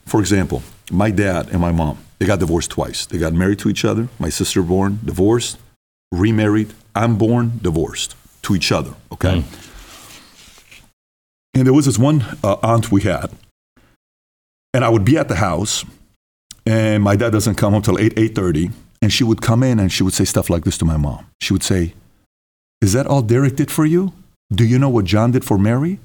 for 0.10 0.20
example, 0.20 0.64
my 0.92 1.12
dad 1.12 1.50
and 1.50 1.60
my 1.60 1.72
mom 1.72 1.98
they 2.20 2.26
got 2.26 2.40
divorced 2.40 2.70
twice. 2.70 3.06
They 3.06 3.18
got 3.18 3.34
married 3.34 3.60
to 3.60 3.70
each 3.70 3.86
other. 3.86 4.10
My 4.20 4.28
sister 4.28 4.62
born, 4.62 5.00
divorced, 5.06 5.58
remarried. 6.12 6.74
I'm 6.94 7.18
born, 7.18 7.60
divorced 7.62 8.16
to 8.42 8.56
each 8.56 8.74
other. 8.74 8.94
Okay. 9.14 9.42
Mm. 9.42 9.66
And 11.54 11.66
there 11.66 11.74
was 11.74 11.86
this 11.86 11.98
one 11.98 12.26
uh, 12.44 12.58
aunt 12.62 12.92
we 12.92 13.02
had, 13.02 13.32
and 14.74 14.84
I 14.84 14.90
would 14.90 15.06
be 15.06 15.18
at 15.18 15.30
the 15.30 15.36
house, 15.36 15.86
and 16.66 17.02
my 17.02 17.16
dad 17.16 17.32
doesn't 17.32 17.56
come 17.56 17.74
home 17.74 17.82
till 17.82 17.98
eight 17.98 18.14
eight 18.18 18.36
thirty 18.36 18.70
and 19.02 19.12
she 19.14 19.24
would 19.24 19.42
come 19.42 19.64
in 19.64 19.80
and 19.80 19.92
she 19.92 20.04
would 20.04 20.14
say 20.14 20.26
stuff 20.26 20.50
like 20.50 20.66
this 20.66 20.78
to 20.80 20.86
my 20.86 20.98
mom. 20.98 21.26
She 21.42 21.54
would 21.54 21.64
say, 21.64 21.94
Is 22.82 22.94
that 22.94 23.08
all 23.08 23.22
Derek 23.22 23.56
did 23.56 23.72
for 23.72 23.86
you? 23.86 24.14
Do 24.52 24.66
you 24.66 24.80
know 24.80 24.90
what 24.90 25.06
John 25.06 25.32
did 25.32 25.46
for 25.46 25.58
Mary? 25.58 26.00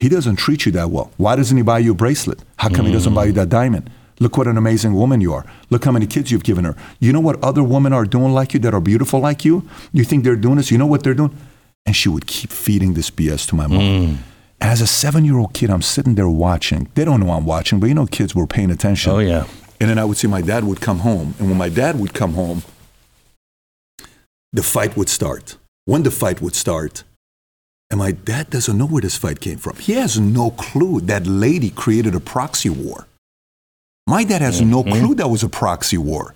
He 0.00 0.08
doesn't 0.08 0.36
treat 0.36 0.66
you 0.66 0.72
that 0.72 0.90
well. 0.90 1.10
Why 1.16 1.36
doesn't 1.36 1.56
he 1.56 1.62
buy 1.62 1.78
you 1.78 1.92
a 1.92 1.94
bracelet? 1.94 2.40
How 2.56 2.68
come 2.68 2.84
mm. 2.84 2.88
he 2.88 2.92
doesn't 2.92 3.14
buy 3.14 3.26
you 3.26 3.32
that 3.32 3.48
diamond? 3.48 3.90
Look 4.18 4.36
what 4.36 4.46
an 4.46 4.56
amazing 4.56 4.94
woman 4.94 5.20
you 5.20 5.32
are. 5.34 5.44
Look 5.68 5.84
how 5.84 5.92
many 5.92 6.06
kids 6.06 6.30
you've 6.30 6.44
given 6.44 6.64
her. 6.64 6.74
You 7.00 7.12
know 7.12 7.20
what 7.20 7.42
other 7.42 7.62
women 7.62 7.92
are 7.92 8.04
doing 8.04 8.32
like 8.32 8.54
you 8.54 8.60
that 8.60 8.72
are 8.72 8.80
beautiful 8.80 9.20
like 9.20 9.44
you? 9.44 9.68
You 9.92 10.04
think 10.04 10.24
they're 10.24 10.36
doing 10.36 10.56
this? 10.56 10.70
You 10.70 10.78
know 10.78 10.86
what 10.86 11.02
they're 11.02 11.14
doing? 11.14 11.36
And 11.84 11.94
she 11.94 12.08
would 12.08 12.26
keep 12.26 12.50
feeding 12.50 12.94
this 12.94 13.10
BS 13.10 13.46
to 13.48 13.54
my 13.54 13.66
mom. 13.66 13.80
Mm. 13.80 14.16
As 14.60 14.80
a 14.80 14.86
seven 14.86 15.24
year 15.24 15.38
old 15.38 15.52
kid, 15.52 15.70
I'm 15.70 15.82
sitting 15.82 16.14
there 16.14 16.28
watching. 16.28 16.88
They 16.94 17.04
don't 17.04 17.20
know 17.20 17.32
I'm 17.32 17.44
watching, 17.44 17.78
but 17.78 17.88
you 17.88 17.94
know, 17.94 18.06
kids 18.06 18.34
were 18.34 18.46
paying 18.46 18.70
attention. 18.70 19.12
Oh, 19.12 19.18
yeah. 19.18 19.46
And 19.80 19.90
then 19.90 19.98
I 19.98 20.04
would 20.06 20.16
see 20.16 20.28
my 20.28 20.40
dad 20.40 20.64
would 20.64 20.80
come 20.80 21.00
home. 21.00 21.34
And 21.38 21.48
when 21.48 21.58
my 21.58 21.68
dad 21.68 22.00
would 22.00 22.14
come 22.14 22.32
home, 22.32 22.62
the 24.52 24.62
fight 24.62 24.96
would 24.96 25.10
start. 25.10 25.56
When 25.84 26.02
the 26.02 26.10
fight 26.10 26.40
would 26.40 26.54
start, 26.54 27.04
and 27.90 27.98
my 27.98 28.12
dad 28.12 28.50
doesn't 28.50 28.76
know 28.76 28.86
where 28.86 29.02
this 29.02 29.16
fight 29.16 29.40
came 29.40 29.58
from. 29.58 29.76
He 29.76 29.92
has 29.92 30.18
no 30.18 30.50
clue 30.50 31.00
that 31.02 31.26
lady 31.26 31.70
created 31.70 32.14
a 32.14 32.20
proxy 32.20 32.68
war. 32.68 33.06
My 34.06 34.24
dad 34.24 34.42
has 34.42 34.60
mm-hmm. 34.60 34.70
no 34.70 34.82
clue 34.82 35.14
that 35.16 35.28
was 35.28 35.42
a 35.42 35.48
proxy 35.48 35.98
war. 35.98 36.34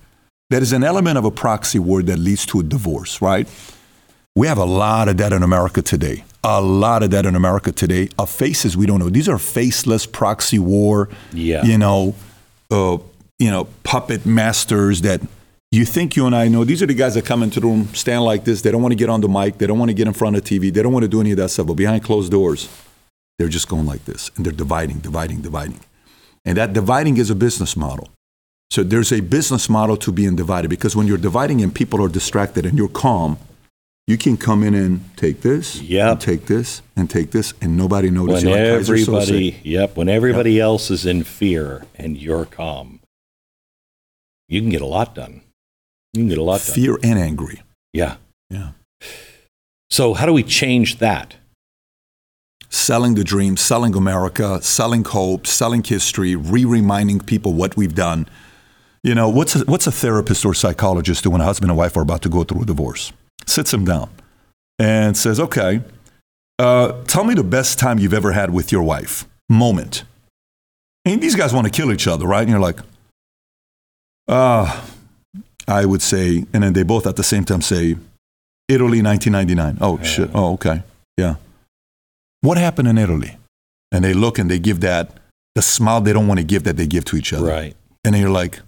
That 0.49 0.61
is 0.61 0.73
an 0.73 0.83
element 0.83 1.17
of 1.17 1.25
a 1.25 1.31
proxy 1.31 1.79
war 1.79 2.03
that 2.03 2.19
leads 2.19 2.45
to 2.47 2.59
a 2.59 2.63
divorce, 2.63 3.21
right? 3.21 3.47
We 4.35 4.47
have 4.47 4.57
a 4.57 4.65
lot 4.65 5.07
of 5.09 5.17
that 5.17 5.33
in 5.33 5.43
America 5.43 5.81
today. 5.81 6.23
A 6.43 6.61
lot 6.61 7.03
of 7.03 7.11
that 7.11 7.25
in 7.25 7.35
America 7.35 7.71
today 7.71 8.09
of 8.17 8.29
faces 8.29 8.75
we 8.75 8.85
don't 8.85 8.99
know. 8.99 9.09
These 9.09 9.29
are 9.29 9.37
faceless 9.37 10.05
proxy 10.05 10.59
war, 10.59 11.09
yeah. 11.31 11.63
you 11.63 11.77
know, 11.77 12.15
uh, 12.71 12.97
you 13.39 13.51
know, 13.51 13.65
puppet 13.83 14.25
masters 14.25 15.01
that 15.01 15.21
you 15.71 15.85
think 15.85 16.15
you 16.17 16.25
and 16.25 16.35
I 16.35 16.49
know. 16.49 16.65
These 16.65 16.83
are 16.83 16.85
the 16.85 16.93
guys 16.93 17.13
that 17.15 17.25
come 17.25 17.41
into 17.41 17.61
the 17.61 17.67
room, 17.67 17.87
stand 17.93 18.23
like 18.23 18.43
this. 18.43 18.61
They 18.61 18.71
don't 18.71 18.81
want 18.81 18.91
to 18.91 18.97
get 18.97 19.09
on 19.09 19.21
the 19.21 19.29
mic. 19.29 19.57
They 19.57 19.67
don't 19.67 19.79
want 19.79 19.89
to 19.89 19.93
get 19.93 20.05
in 20.05 20.13
front 20.13 20.35
of 20.35 20.43
TV. 20.43 20.73
They 20.73 20.83
don't 20.83 20.91
want 20.91 21.03
to 21.03 21.09
do 21.09 21.21
any 21.21 21.31
of 21.31 21.37
that 21.37 21.49
stuff. 21.49 21.67
But 21.67 21.75
behind 21.75 22.03
closed 22.03 22.31
doors, 22.31 22.67
they're 23.39 23.47
just 23.47 23.69
going 23.69 23.85
like 23.85 24.03
this. 24.03 24.29
And 24.35 24.45
they're 24.45 24.51
dividing, 24.53 24.99
dividing, 24.99 25.41
dividing. 25.41 25.79
And 26.43 26.57
that 26.57 26.73
dividing 26.73 27.17
is 27.17 27.29
a 27.29 27.35
business 27.35 27.77
model. 27.77 28.09
So 28.69 28.83
there's 28.83 29.11
a 29.11 29.21
business 29.21 29.69
model 29.69 29.97
to 29.97 30.11
being 30.11 30.35
divided 30.35 30.69
because 30.69 30.95
when 30.95 31.07
you're 31.07 31.17
dividing 31.17 31.61
and 31.61 31.73
people 31.73 32.03
are 32.03 32.09
distracted 32.09 32.65
and 32.65 32.77
you're 32.77 32.87
calm, 32.89 33.37
you 34.07 34.17
can 34.17 34.35
come 34.35 34.63
in 34.63 34.73
and 34.73 35.01
take 35.15 35.41
this, 35.41 35.81
yep. 35.81 36.11
and 36.11 36.21
take 36.21 36.47
this, 36.47 36.81
and 36.95 37.09
take 37.09 37.31
this, 37.31 37.53
and 37.61 37.77
nobody 37.77 38.09
notices. 38.09 38.43
When 38.43 38.53
like 38.53 38.61
everybody, 38.61 39.59
yep, 39.63 39.95
when 39.95 40.09
everybody 40.09 40.53
yep. 40.53 40.63
else 40.63 40.89
is 40.89 41.05
in 41.05 41.23
fear 41.23 41.83
and 41.95 42.17
you're 42.17 42.45
calm, 42.45 42.99
you 44.49 44.59
can 44.59 44.69
get 44.69 44.81
a 44.81 44.87
lot 44.87 45.15
done. 45.15 45.41
You 46.13 46.21
can 46.21 46.29
get 46.29 46.37
a 46.37 46.43
lot 46.43 46.61
done. 46.65 46.75
Fear 46.75 46.99
and 47.03 47.17
angry. 47.17 47.63
Yeah. 47.93 48.17
Yeah. 48.49 48.71
So, 49.89 50.13
how 50.13 50.25
do 50.25 50.33
we 50.33 50.43
change 50.43 50.99
that? 50.99 51.35
Selling 52.69 53.15
the 53.15 53.23
dream, 53.23 53.57
selling 53.57 53.95
America, 53.95 54.61
selling 54.61 55.03
hope, 55.03 55.45
selling 55.45 55.83
history, 55.83 56.35
re 56.35 56.63
reminding 56.63 57.19
people 57.19 57.53
what 57.53 57.75
we've 57.75 57.95
done. 57.95 58.27
You 59.03 59.15
know, 59.15 59.29
what's 59.29 59.55
a, 59.55 59.59
what's 59.65 59.87
a 59.87 59.91
therapist 59.91 60.45
or 60.45 60.53
psychologist 60.53 61.23
do 61.23 61.31
when 61.31 61.41
a 61.41 61.45
husband 61.45 61.71
and 61.71 61.77
wife 61.77 61.97
are 61.97 62.01
about 62.01 62.21
to 62.21 62.29
go 62.29 62.43
through 62.43 62.61
a 62.61 62.65
divorce? 62.65 63.11
Sits 63.45 63.71
them 63.71 63.83
down 63.83 64.09
and 64.79 65.17
says, 65.17 65.39
okay, 65.39 65.81
uh, 66.59 67.01
tell 67.07 67.23
me 67.23 67.33
the 67.33 67.43
best 67.43 67.79
time 67.79 67.99
you've 67.99 68.13
ever 68.13 68.31
had 68.31 68.51
with 68.51 68.71
your 68.71 68.83
wife. 68.83 69.27
Moment. 69.49 70.03
And 71.03 71.21
these 71.21 71.35
guys 71.35 71.53
want 71.53 71.65
to 71.65 71.71
kill 71.71 71.91
each 71.91 72.07
other, 72.07 72.27
right? 72.27 72.41
And 72.41 72.49
you're 72.49 72.59
like, 72.59 72.79
ah, 74.27 74.83
uh, 74.83 74.85
I 75.71 75.85
would 75.85 76.01
say, 76.01 76.45
and 76.53 76.63
then 76.63 76.73
they 76.73 76.83
both 76.83 77.07
at 77.07 77.15
the 77.15 77.23
same 77.23 77.45
time 77.45 77.61
say, 77.61 77.95
Italy 78.67 79.01
1999. 79.01 79.77
Oh, 79.81 79.97
yeah. 79.97 80.03
shit. 80.03 80.29
Oh, 80.33 80.53
okay. 80.53 80.83
Yeah. 81.17 81.35
What 82.41 82.57
happened 82.57 82.87
in 82.87 82.97
Italy? 82.97 83.37
And 83.91 84.03
they 84.03 84.13
look 84.13 84.39
and 84.39 84.49
they 84.49 84.59
give 84.59 84.81
that, 84.81 85.11
the 85.55 85.61
smile 85.61 86.01
they 86.01 86.13
don't 86.13 86.27
want 86.27 86.39
to 86.39 86.45
give 86.45 86.63
that 86.63 86.77
they 86.77 86.87
give 86.87 87.05
to 87.05 87.17
each 87.17 87.33
other. 87.33 87.47
Right. 87.47 87.75
And 88.03 88.13
then 88.13 88.21
you're 88.21 88.31
like, 88.31 88.59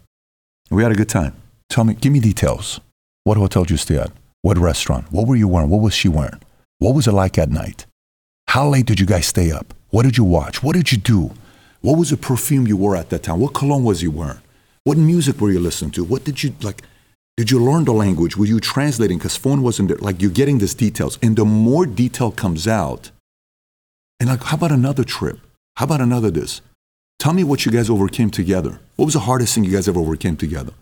we 0.70 0.84
had 0.84 0.92
a 0.92 0.96
good 0.96 1.10
time. 1.10 1.34
Tell 1.70 1.84
me, 1.84 1.94
give 1.94 2.12
me 2.12 2.20
details. 2.20 2.80
What 3.24 3.38
hotel 3.38 3.64
did 3.64 3.72
you 3.72 3.78
stay 3.78 3.98
at? 3.98 4.12
What 4.42 4.58
restaurant? 4.58 5.12
What 5.12 5.28
were 5.28 5.36
you 5.36 5.48
wearing? 5.48 5.70
What 5.70 5.82
was 5.82 5.94
she 5.94 6.10
wearing? 6.10 6.42
What 6.80 6.94
was 6.94 7.08
it 7.08 7.14
like 7.14 7.38
at 7.38 7.50
night? 7.50 7.86
How 8.50 8.68
late 8.68 8.86
did 8.86 9.00
you 9.00 9.06
guys 9.06 9.28
stay 9.28 9.52
up? 9.52 9.74
What 9.90 10.04
did 10.04 10.18
you 10.18 10.24
watch? 10.26 10.62
What 10.62 10.76
did 10.76 10.92
you 10.92 10.98
do? 10.98 11.32
What 11.82 11.98
was 11.98 12.10
the 12.10 12.18
perfume 12.18 12.68
you 12.68 12.78
wore 12.78 12.96
at 12.96 13.10
that 13.10 13.24
time? 13.24 13.40
What 13.40 13.54
cologne 13.54 13.84
was 13.84 14.04
you 14.04 14.12
wearing? 14.12 14.40
What 14.84 14.98
music 14.98 15.40
were 15.40 15.52
you 15.52 15.60
listening 15.60 15.92
to? 15.92 16.04
What 16.04 16.26
did 16.26 16.44
you 16.44 16.54
like? 16.62 16.84
Did 17.38 17.50
you 17.50 17.64
learn 17.64 17.86
the 17.86 17.94
language? 17.94 18.38
Were 18.38 18.46
you 18.46 18.60
translating? 18.60 19.18
Because 19.18 19.36
phone 19.36 19.62
wasn't 19.62 19.90
there. 19.90 19.98
Like 19.98 20.22
you're 20.22 20.32
getting 20.32 20.60
these 20.60 20.76
details. 20.76 21.18
And 21.22 21.36
the 21.36 21.46
more 21.46 21.86
detail 21.86 22.32
comes 22.32 22.68
out, 22.68 23.12
and 24.20 24.30
like, 24.30 24.44
how 24.44 24.58
about 24.58 24.72
another 24.72 25.04
trip? 25.04 25.40
How 25.76 25.86
about 25.86 26.02
another 26.02 26.30
this? 26.30 26.62
Tell 27.18 27.34
me 27.34 27.44
what 27.44 27.66
you 27.66 27.72
guys 27.72 27.90
overcame 27.90 28.30
together. 28.30 28.80
What 28.96 29.06
was 29.06 29.16
the 29.16 29.22
hardest 29.22 29.56
thing 29.56 29.64
you 29.64 29.72
guys 29.72 29.88
ever 29.88 30.00
overcame 30.00 30.38
together? 30.38 30.74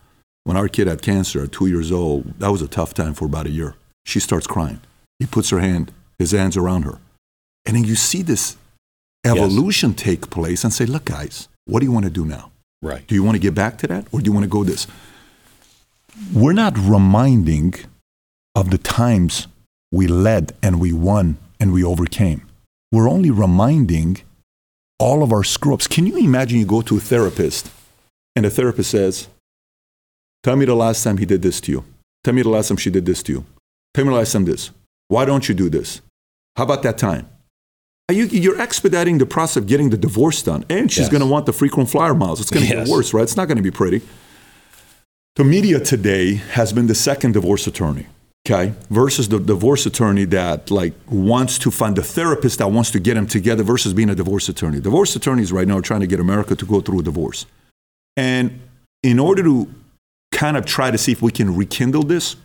when 0.43 0.57
our 0.57 0.67
kid 0.67 0.87
had 0.87 1.01
cancer 1.01 1.43
at 1.43 1.51
two 1.51 1.67
years 1.67 1.91
old, 1.91 2.39
that 2.39 2.49
was 2.49 2.61
a 2.61 2.67
tough 2.67 2.93
time 2.93 3.13
for 3.13 3.25
about 3.25 3.45
a 3.45 3.51
year. 3.51 3.75
She 4.05 4.19
starts 4.19 4.47
crying. 4.47 4.81
He 5.19 5.25
puts 5.25 5.49
her 5.51 5.59
hand, 5.59 5.91
his 6.17 6.31
hands 6.31 6.57
around 6.57 6.83
her. 6.83 6.99
And 7.65 7.75
then 7.75 7.83
you 7.83 7.95
see 7.95 8.23
this 8.23 8.57
evolution 9.23 9.91
yes. 9.91 9.99
take 9.99 10.29
place 10.29 10.63
and 10.63 10.73
say, 10.73 10.85
look, 10.85 11.05
guys, 11.05 11.47
what 11.65 11.79
do 11.79 11.85
you 11.85 11.91
want 11.91 12.05
to 12.05 12.11
do 12.11 12.25
now? 12.25 12.51
Right. 12.81 13.05
Do 13.05 13.13
you 13.13 13.23
want 13.23 13.35
to 13.35 13.39
get 13.39 13.53
back 13.53 13.77
to 13.79 13.87
that 13.87 14.07
or 14.11 14.19
do 14.19 14.25
you 14.25 14.33
want 14.33 14.45
to 14.45 14.49
go 14.49 14.63
this? 14.63 14.87
We're 16.33 16.53
not 16.53 16.77
reminding 16.77 17.73
of 18.55 18.69
the 18.69 18.77
times 18.77 19.47
we 19.91 20.07
led 20.07 20.53
and 20.61 20.79
we 20.79 20.93
won 20.93 21.37
and 21.59 21.73
we 21.73 21.83
overcame. 21.83 22.47
We're 22.91 23.09
only 23.09 23.31
reminding 23.31 24.21
all 24.99 25.23
of 25.23 25.33
our 25.33 25.43
screw 25.43 25.73
ups. 25.73 25.87
Can 25.87 26.05
you 26.05 26.17
imagine 26.17 26.59
you 26.59 26.65
go 26.65 26.81
to 26.81 26.97
a 26.97 26.99
therapist 26.99 27.71
and 28.35 28.45
the 28.45 28.49
therapist 28.49 28.91
says, 28.91 29.27
Tell 30.43 30.55
me 30.55 30.65
the 30.65 30.75
last 30.75 31.03
time 31.03 31.17
he 31.17 31.25
did 31.25 31.41
this 31.41 31.61
to 31.61 31.71
you. 31.71 31.83
Tell 32.23 32.33
me 32.33 32.41
the 32.41 32.49
last 32.49 32.69
time 32.69 32.77
she 32.77 32.89
did 32.89 33.05
this 33.05 33.21
to 33.23 33.31
you. 33.31 33.45
Tell 33.93 34.05
me 34.05 34.11
the 34.11 34.17
last 34.17 34.31
time 34.31 34.45
this. 34.45 34.71
Why 35.07 35.25
don't 35.25 35.47
you 35.47 35.53
do 35.53 35.69
this? 35.69 36.01
How 36.55 36.63
about 36.63 36.83
that 36.83 36.97
time? 36.97 37.29
Are 38.09 38.13
you, 38.13 38.25
you're 38.25 38.59
expediting 38.59 39.19
the 39.19 39.25
process 39.25 39.57
of 39.57 39.67
getting 39.67 39.89
the 39.89 39.97
divorce 39.97 40.41
done. 40.41 40.65
And 40.69 40.91
she's 40.91 41.03
yes. 41.03 41.09
going 41.09 41.21
to 41.21 41.27
want 41.27 41.45
the 41.45 41.53
frequent 41.53 41.89
flyer 41.89 42.13
miles. 42.13 42.41
It's 42.41 42.49
going 42.49 42.65
to 42.65 42.73
yes. 42.73 42.87
get 42.87 42.91
worse, 42.91 43.13
right? 43.13 43.23
It's 43.23 43.37
not 43.37 43.47
going 43.47 43.57
to 43.57 43.63
be 43.63 43.71
pretty. 43.71 44.01
The 45.37 45.45
media 45.45 45.79
today 45.79 46.35
has 46.35 46.73
been 46.73 46.87
the 46.87 46.95
second 46.95 47.33
divorce 47.33 47.65
attorney 47.65 48.07
okay 48.45 48.73
versus 48.89 49.29
the 49.29 49.39
divorce 49.39 49.85
attorney 49.85 50.25
that 50.25 50.71
like 50.71 50.93
wants 51.07 51.59
to 51.59 51.71
find 51.71 51.95
the 51.95 52.03
therapist 52.03 52.57
that 52.57 52.67
wants 52.67 52.91
to 52.91 52.99
get 52.99 53.13
them 53.13 53.27
together 53.27 53.63
versus 53.63 53.93
being 53.93 54.09
a 54.09 54.15
divorce 54.15 54.49
attorney. 54.49 54.81
Divorce 54.81 55.15
attorneys 55.15 55.51
right 55.51 55.67
now 55.67 55.77
are 55.77 55.81
trying 55.81 56.01
to 56.01 56.07
get 56.07 56.19
america 56.19 56.55
to 56.55 56.65
go 56.65 56.81
through 56.81 56.99
a 56.99 57.03
divorce. 57.03 57.45
And 58.17 58.59
in 59.03 59.19
order 59.19 59.41
to 59.43 59.73
kind 60.33 60.57
of 60.57 60.65
try 60.65 60.91
to 60.91 60.97
see 60.97 61.11
if 61.11 61.21
we 61.21 61.31
can 61.31 61.55
rekindle 61.55 62.03
this 62.03 62.35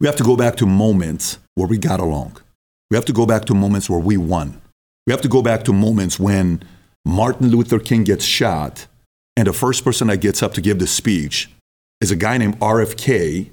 we 0.00 0.06
have 0.06 0.16
to 0.16 0.24
go 0.24 0.36
back 0.36 0.56
to 0.56 0.66
moments 0.66 1.38
where 1.54 1.68
we 1.68 1.78
got 1.78 2.00
along. 2.00 2.36
We 2.90 2.96
have 2.96 3.04
to 3.04 3.12
go 3.12 3.24
back 3.24 3.44
to 3.44 3.54
moments 3.54 3.88
where 3.88 4.00
we 4.00 4.16
won. 4.16 4.60
We 5.06 5.12
have 5.12 5.20
to 5.20 5.28
go 5.28 5.42
back 5.42 5.64
to 5.64 5.72
moments 5.72 6.18
when 6.18 6.62
martin 7.04 7.48
luther 7.50 7.78
king 7.78 8.04
gets 8.04 8.24
shot 8.24 8.86
and 9.36 9.46
the 9.46 9.52
first 9.52 9.84
person 9.84 10.08
that 10.08 10.18
gets 10.18 10.42
up 10.42 10.54
to 10.54 10.60
give 10.60 10.78
the 10.78 10.86
speech 10.86 11.50
is 12.00 12.10
a 12.10 12.16
guy 12.16 12.36
named 12.36 12.58
rfk 12.58 13.48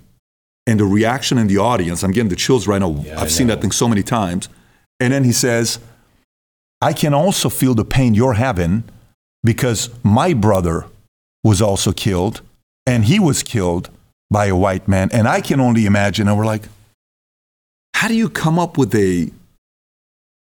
and 0.68 0.80
the 0.80 0.86
reaction 0.86 1.38
in 1.38 1.48
the 1.48 1.58
audience. 1.58 2.04
I'm 2.04 2.12
getting 2.12 2.30
the 2.30 2.36
chills 2.36 2.68
right 2.68 2.80
now. 2.80 3.02
Yeah, 3.04 3.20
I've 3.20 3.32
seen 3.32 3.48
that 3.48 3.60
thing 3.60 3.72
so 3.72 3.88
many 3.88 4.04
times. 4.04 4.50
And 5.00 5.12
then 5.12 5.24
he 5.24 5.32
says, 5.32 5.80
I 6.82 6.94
can 6.94 7.14
also 7.14 7.50
feel 7.50 7.74
the 7.74 7.86
pain 7.86 8.14
you're 8.14 8.34
having 8.34 8.84
because 9.44 9.90
my 10.04 10.34
brother 10.34 10.86
was 11.44 11.62
also 11.62 11.92
killed 11.92 12.42
and 12.86 13.06
he 13.06 13.20
was 13.20 13.42
killed 13.42 13.90
by 14.30 14.46
a 14.46 14.56
white 14.56 14.88
man. 14.88 15.10
And 15.12 15.28
I 15.28 15.42
can 15.42 15.60
only 15.60 15.86
imagine. 15.86 16.28
And 16.28 16.38
we're 16.38 16.46
like, 16.46 16.70
how 17.96 18.08
do 18.08 18.14
you 18.14 18.30
come 18.30 18.60
up 18.60 18.78
with 18.78 18.94
a 18.94 19.32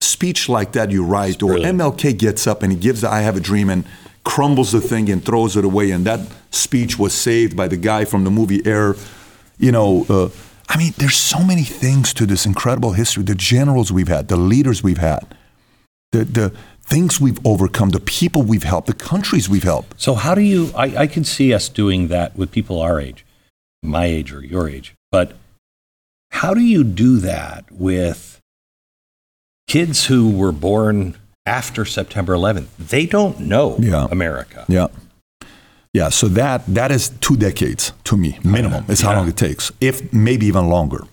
speech 0.02 0.48
like 0.48 0.72
that 0.72 0.90
you 0.90 1.04
write? 1.04 1.44
Or 1.44 1.56
MLK 1.56 2.18
gets 2.18 2.48
up 2.48 2.64
and 2.64 2.72
he 2.72 2.78
gives 2.78 3.02
the 3.02 3.10
I 3.10 3.22
Have 3.22 3.36
a 3.36 3.42
Dream 3.42 3.70
and 3.70 3.84
crumbles 4.24 4.72
the 4.72 4.82
thing 4.82 5.10
and 5.10 5.24
throws 5.24 5.56
it 5.58 5.66
away. 5.66 5.92
And 5.92 6.06
that 6.06 6.22
speech 6.52 6.98
was 6.98 7.14
saved 7.14 7.56
by 7.56 7.68
the 7.68 7.78
guy 7.78 8.06
from 8.06 8.24
the 8.24 8.32
movie 8.32 8.66
Air 8.66 8.96
you 9.58 9.72
know, 9.72 10.06
uh, 10.10 10.30
I 10.70 10.78
mean, 10.78 10.94
there's 10.98 11.18
so 11.18 11.44
many 11.44 11.64
things 11.64 12.14
to 12.16 12.26
this 12.26 12.46
incredible 12.46 12.94
history. 12.94 13.24
The 13.24 13.36
generals 13.36 13.92
we've 13.92 14.08
had, 14.08 14.28
the 14.28 14.38
leaders 14.38 14.84
we've 14.84 14.98
had, 14.98 15.38
the, 16.12 16.26
the 16.26 16.50
things 16.82 17.22
we've 17.22 17.40
overcome, 17.46 17.90
the 17.90 18.00
people 18.00 18.42
we've 18.42 18.64
helped, 18.64 18.88
the 18.88 18.94
countries 18.94 19.48
we've 19.48 19.64
helped. 19.64 20.02
So, 20.02 20.16
how 20.16 20.36
do 20.36 20.42
you, 20.42 20.72
I, 20.76 21.04
I 21.04 21.08
can 21.08 21.24
see 21.24 21.54
us 21.54 21.70
doing 21.70 22.08
that 22.10 22.36
with 22.36 22.52
people 22.52 22.82
our 22.82 23.00
age, 23.00 23.26
my 23.82 24.06
age 24.06 24.34
or 24.34 24.44
your 24.44 24.68
age, 24.68 24.96
but 25.12 25.34
how 26.32 26.54
do 26.54 26.62
you 26.62 26.84
do 26.84 27.20
that 27.20 27.66
with 27.72 28.42
kids 29.68 30.08
who 30.08 30.36
were 30.36 30.52
born 30.52 31.16
after 31.46 31.86
September 31.86 32.34
11th? 32.34 32.68
They 32.78 33.06
don't 33.06 33.40
know 33.40 33.76
yeah. 33.80 34.08
America. 34.12 34.66
Yeah. 34.68 34.88
Yeah, 35.94 36.10
so 36.10 36.28
that 36.30 36.66
that 36.66 36.92
is 36.92 37.10
two 37.22 37.38
decades 37.38 37.94
to 38.06 38.18
me, 38.18 38.40
minimum. 38.44 38.86
Is 38.90 39.02
yeah. 39.02 39.10
how 39.10 39.16
long 39.16 39.30
it 39.30 39.38
takes, 39.38 39.72
if 39.80 40.12
maybe 40.12 40.48
even 40.48 40.68
longer. 40.68 41.04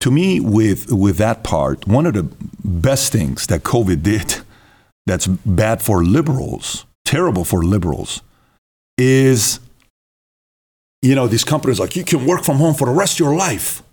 To 0.00 0.10
me, 0.10 0.40
with 0.40 0.90
with 0.92 1.18
that 1.18 1.44
part, 1.44 1.86
one 1.86 2.04
of 2.04 2.14
the 2.14 2.24
best 2.64 3.12
things 3.12 3.46
that 3.46 3.62
COVID 3.62 4.02
did, 4.02 4.38
that's 5.06 5.28
bad 5.28 5.82
for 5.82 6.04
liberals, 6.04 6.84
terrible 7.04 7.44
for 7.44 7.62
liberals, 7.62 8.22
is 8.96 9.60
you 11.00 11.14
know 11.14 11.28
these 11.28 11.44
companies 11.44 11.78
like 11.78 11.94
you 11.94 12.04
can 12.04 12.26
work 12.26 12.42
from 12.42 12.56
home 12.56 12.74
for 12.74 12.86
the 12.86 12.94
rest 12.94 13.14
of 13.14 13.20
your 13.20 13.36
life. 13.36 13.84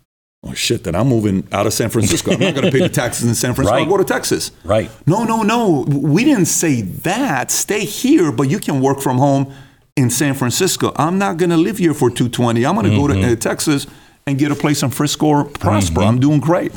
Oh 0.45 0.53
shit! 0.53 0.83
Then 0.83 0.95
I'm 0.95 1.07
moving 1.07 1.47
out 1.51 1.65
of 1.65 1.73
San 1.73 1.89
Francisco. 1.89 2.31
I'm 2.31 2.39
not 2.39 2.53
going 2.53 2.65
to 2.65 2.71
pay 2.71 2.79
the 2.79 2.89
taxes 3.03 3.27
in 3.27 3.33
San 3.33 3.55
Francisco. 3.55 3.75
Right. 3.75 3.83
I'll 3.83 3.89
go 3.89 3.97
to 3.97 4.03
Texas. 4.03 4.51
Right. 4.63 4.91
No, 5.07 5.23
no, 5.23 5.41
no. 5.41 5.85
We 5.87 6.23
didn't 6.23 6.45
say 6.45 6.81
that. 6.81 7.49
Stay 7.49 7.83
here, 7.83 8.31
but 8.31 8.43
you 8.43 8.59
can 8.59 8.79
work 8.79 9.01
from 9.01 9.17
home 9.17 9.51
in 9.95 10.09
San 10.09 10.35
Francisco. 10.35 10.93
I'm 10.97 11.17
not 11.17 11.37
going 11.37 11.49
to 11.49 11.57
live 11.57 11.79
here 11.79 11.93
for 11.93 12.09
220. 12.09 12.65
I'm 12.65 12.75
going 12.75 12.85
to 12.85 12.91
mm-hmm. 12.91 13.07
go 13.07 13.21
to 13.21 13.31
uh, 13.31 13.35
Texas 13.35 13.87
and 14.27 14.37
get 14.37 14.51
a 14.51 14.55
place 14.55 14.83
in 14.83 14.91
Frisco 14.91 15.25
or 15.25 15.45
prosper. 15.45 16.01
Mm-hmm. 16.01 16.09
I'm 16.09 16.19
doing 16.19 16.39
great. 16.39 16.73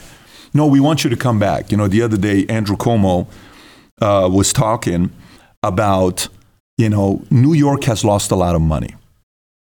No, 0.54 0.66
we 0.66 0.80
want 0.80 1.04
you 1.04 1.10
to 1.10 1.16
come 1.16 1.38
back. 1.38 1.70
You 1.70 1.76
know, 1.76 1.88
the 1.88 2.02
other 2.02 2.16
day, 2.16 2.46
Andrew 2.46 2.76
Cuomo 2.76 3.26
uh, 4.00 4.28
was 4.32 4.52
talking 4.52 5.10
about, 5.62 6.28
you 6.76 6.88
know, 6.88 7.22
New 7.30 7.52
York 7.52 7.84
has 7.84 8.04
lost 8.04 8.30
a 8.30 8.36
lot 8.36 8.54
of 8.54 8.62
money. 8.62 8.94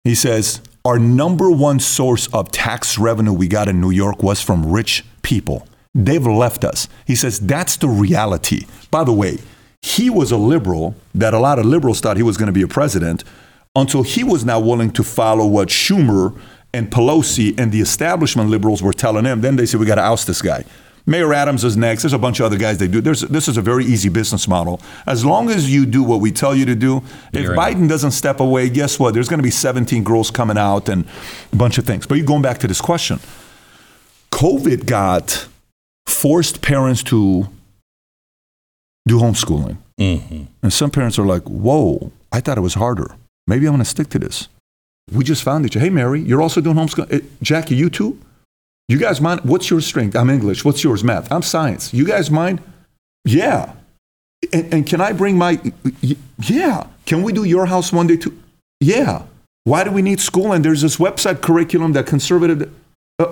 He 0.03 0.15
says, 0.15 0.61
our 0.85 0.99
number 0.99 1.49
one 1.49 1.79
source 1.79 2.27
of 2.33 2.51
tax 2.51 2.97
revenue 2.97 3.31
we 3.31 3.47
got 3.47 3.69
in 3.69 3.79
New 3.79 3.91
York 3.91 4.21
was 4.21 4.41
from 4.41 4.69
rich 4.69 5.05
people. 5.21 5.65
They've 5.95 6.25
left 6.25 6.65
us. 6.65 6.89
He 7.05 7.15
says, 7.15 7.39
that's 7.39 7.77
the 7.77 7.87
reality. 7.87 8.65
By 8.91 9.03
the 9.05 9.13
way, 9.13 9.37
he 9.81 10.09
was 10.09 10.31
a 10.31 10.37
liberal 10.37 10.95
that 11.15 11.33
a 11.33 11.39
lot 11.39 11.59
of 11.59 11.65
liberals 11.65 12.01
thought 12.01 12.17
he 12.17 12.23
was 12.23 12.35
going 12.35 12.47
to 12.47 12.53
be 12.53 12.63
a 12.63 12.67
president 12.67 13.23
until 13.75 14.03
he 14.03 14.23
was 14.23 14.43
now 14.43 14.59
willing 14.59 14.91
to 14.91 15.03
follow 15.03 15.47
what 15.47 15.69
Schumer 15.69 16.37
and 16.73 16.91
Pelosi 16.91 17.57
and 17.57 17.71
the 17.71 17.79
establishment 17.79 18.49
liberals 18.49 18.83
were 18.83 18.93
telling 18.93 19.25
him. 19.25 19.41
Then 19.41 19.55
they 19.55 19.65
said, 19.65 19.79
we 19.79 19.85
got 19.85 19.95
to 19.95 20.01
oust 20.01 20.27
this 20.27 20.41
guy. 20.41 20.65
Mayor 21.05 21.33
Adams 21.33 21.63
is 21.63 21.75
next. 21.75 22.03
There's 22.03 22.13
a 22.13 22.17
bunch 22.17 22.39
of 22.39 22.45
other 22.45 22.57
guys 22.57 22.77
they 22.77 22.87
do. 22.87 23.01
There's, 23.01 23.21
this 23.21 23.47
is 23.47 23.57
a 23.57 23.61
very 23.61 23.83
easy 23.85 24.07
business 24.07 24.47
model. 24.47 24.79
As 25.05 25.25
long 25.25 25.49
as 25.49 25.71
you 25.73 25.85
do 25.85 26.01
what 26.01 26.21
we 26.21 26.31
tell 26.31 26.55
you 26.55 26.65
to 26.65 26.75
do, 26.75 27.03
if 27.33 27.43
You're 27.43 27.55
Biden 27.55 27.89
doesn't 27.89 28.11
step 28.11 28.39
away, 28.39 28.69
guess 28.69 28.99
what? 28.99 29.13
There's 29.13 29.27
going 29.27 29.39
to 29.39 29.43
be 29.43 29.51
17 29.51 30.03
girls 30.03 30.31
coming 30.31 30.57
out 30.57 30.87
and 30.87 31.05
a 31.51 31.55
bunch 31.55 31.77
of 31.77 31.85
things. 31.85 32.07
But 32.07 32.15
you're 32.15 32.25
going 32.25 32.41
back 32.41 32.59
to 32.59 32.67
this 32.67 32.79
question. 32.79 33.19
COVID 34.31 34.85
got 34.85 35.47
forced 36.07 36.61
parents 36.61 37.03
to 37.03 37.49
do 39.05 39.19
homeschooling. 39.19 39.77
Mm-hmm. 39.99 40.43
And 40.61 40.73
some 40.73 40.89
parents 40.89 41.19
are 41.19 41.25
like, 41.25 41.43
whoa, 41.43 42.11
I 42.31 42.39
thought 42.39 42.57
it 42.57 42.61
was 42.61 42.75
harder. 42.75 43.15
Maybe 43.45 43.65
I'm 43.65 43.73
going 43.73 43.83
to 43.83 43.89
stick 43.89 44.09
to 44.09 44.19
this. 44.19 44.47
We 45.11 45.25
just 45.25 45.43
found 45.43 45.65
each 45.65 45.75
other. 45.75 45.83
Hey, 45.83 45.89
Mary, 45.89 46.21
you're 46.21 46.41
also 46.41 46.61
doing 46.61 46.77
homeschooling. 46.77 47.13
Uh, 47.13 47.25
Jackie, 47.41 47.75
you 47.75 47.89
too? 47.89 48.17
You 48.87 48.97
guys 48.97 49.21
mind? 49.21 49.41
What's 49.41 49.69
your 49.69 49.81
strength? 49.81 50.15
I'm 50.15 50.29
English. 50.29 50.65
What's 50.65 50.83
yours? 50.83 51.03
Math. 51.03 51.31
I'm 51.31 51.41
science. 51.41 51.93
You 51.93 52.05
guys 52.05 52.29
mind? 52.29 52.61
Yeah. 53.25 53.73
And, 54.51 54.73
and 54.73 54.87
can 54.87 54.99
I 54.99 55.13
bring 55.13 55.37
my, 55.37 55.59
yeah. 56.39 56.87
Can 57.05 57.23
we 57.23 57.31
do 57.31 57.43
your 57.43 57.65
house 57.67 57.93
one 57.93 58.07
day 58.07 58.17
too? 58.17 58.37
Yeah. 58.79 59.23
Why 59.63 59.85
do 59.85 59.91
we 59.91 60.01
need 60.01 60.19
school? 60.19 60.51
And 60.51 60.65
there's 60.65 60.81
this 60.81 60.97
website 60.97 61.41
curriculum 61.41 61.93
that 61.93 62.05
conservative, 62.05 62.73
uh, 63.19 63.31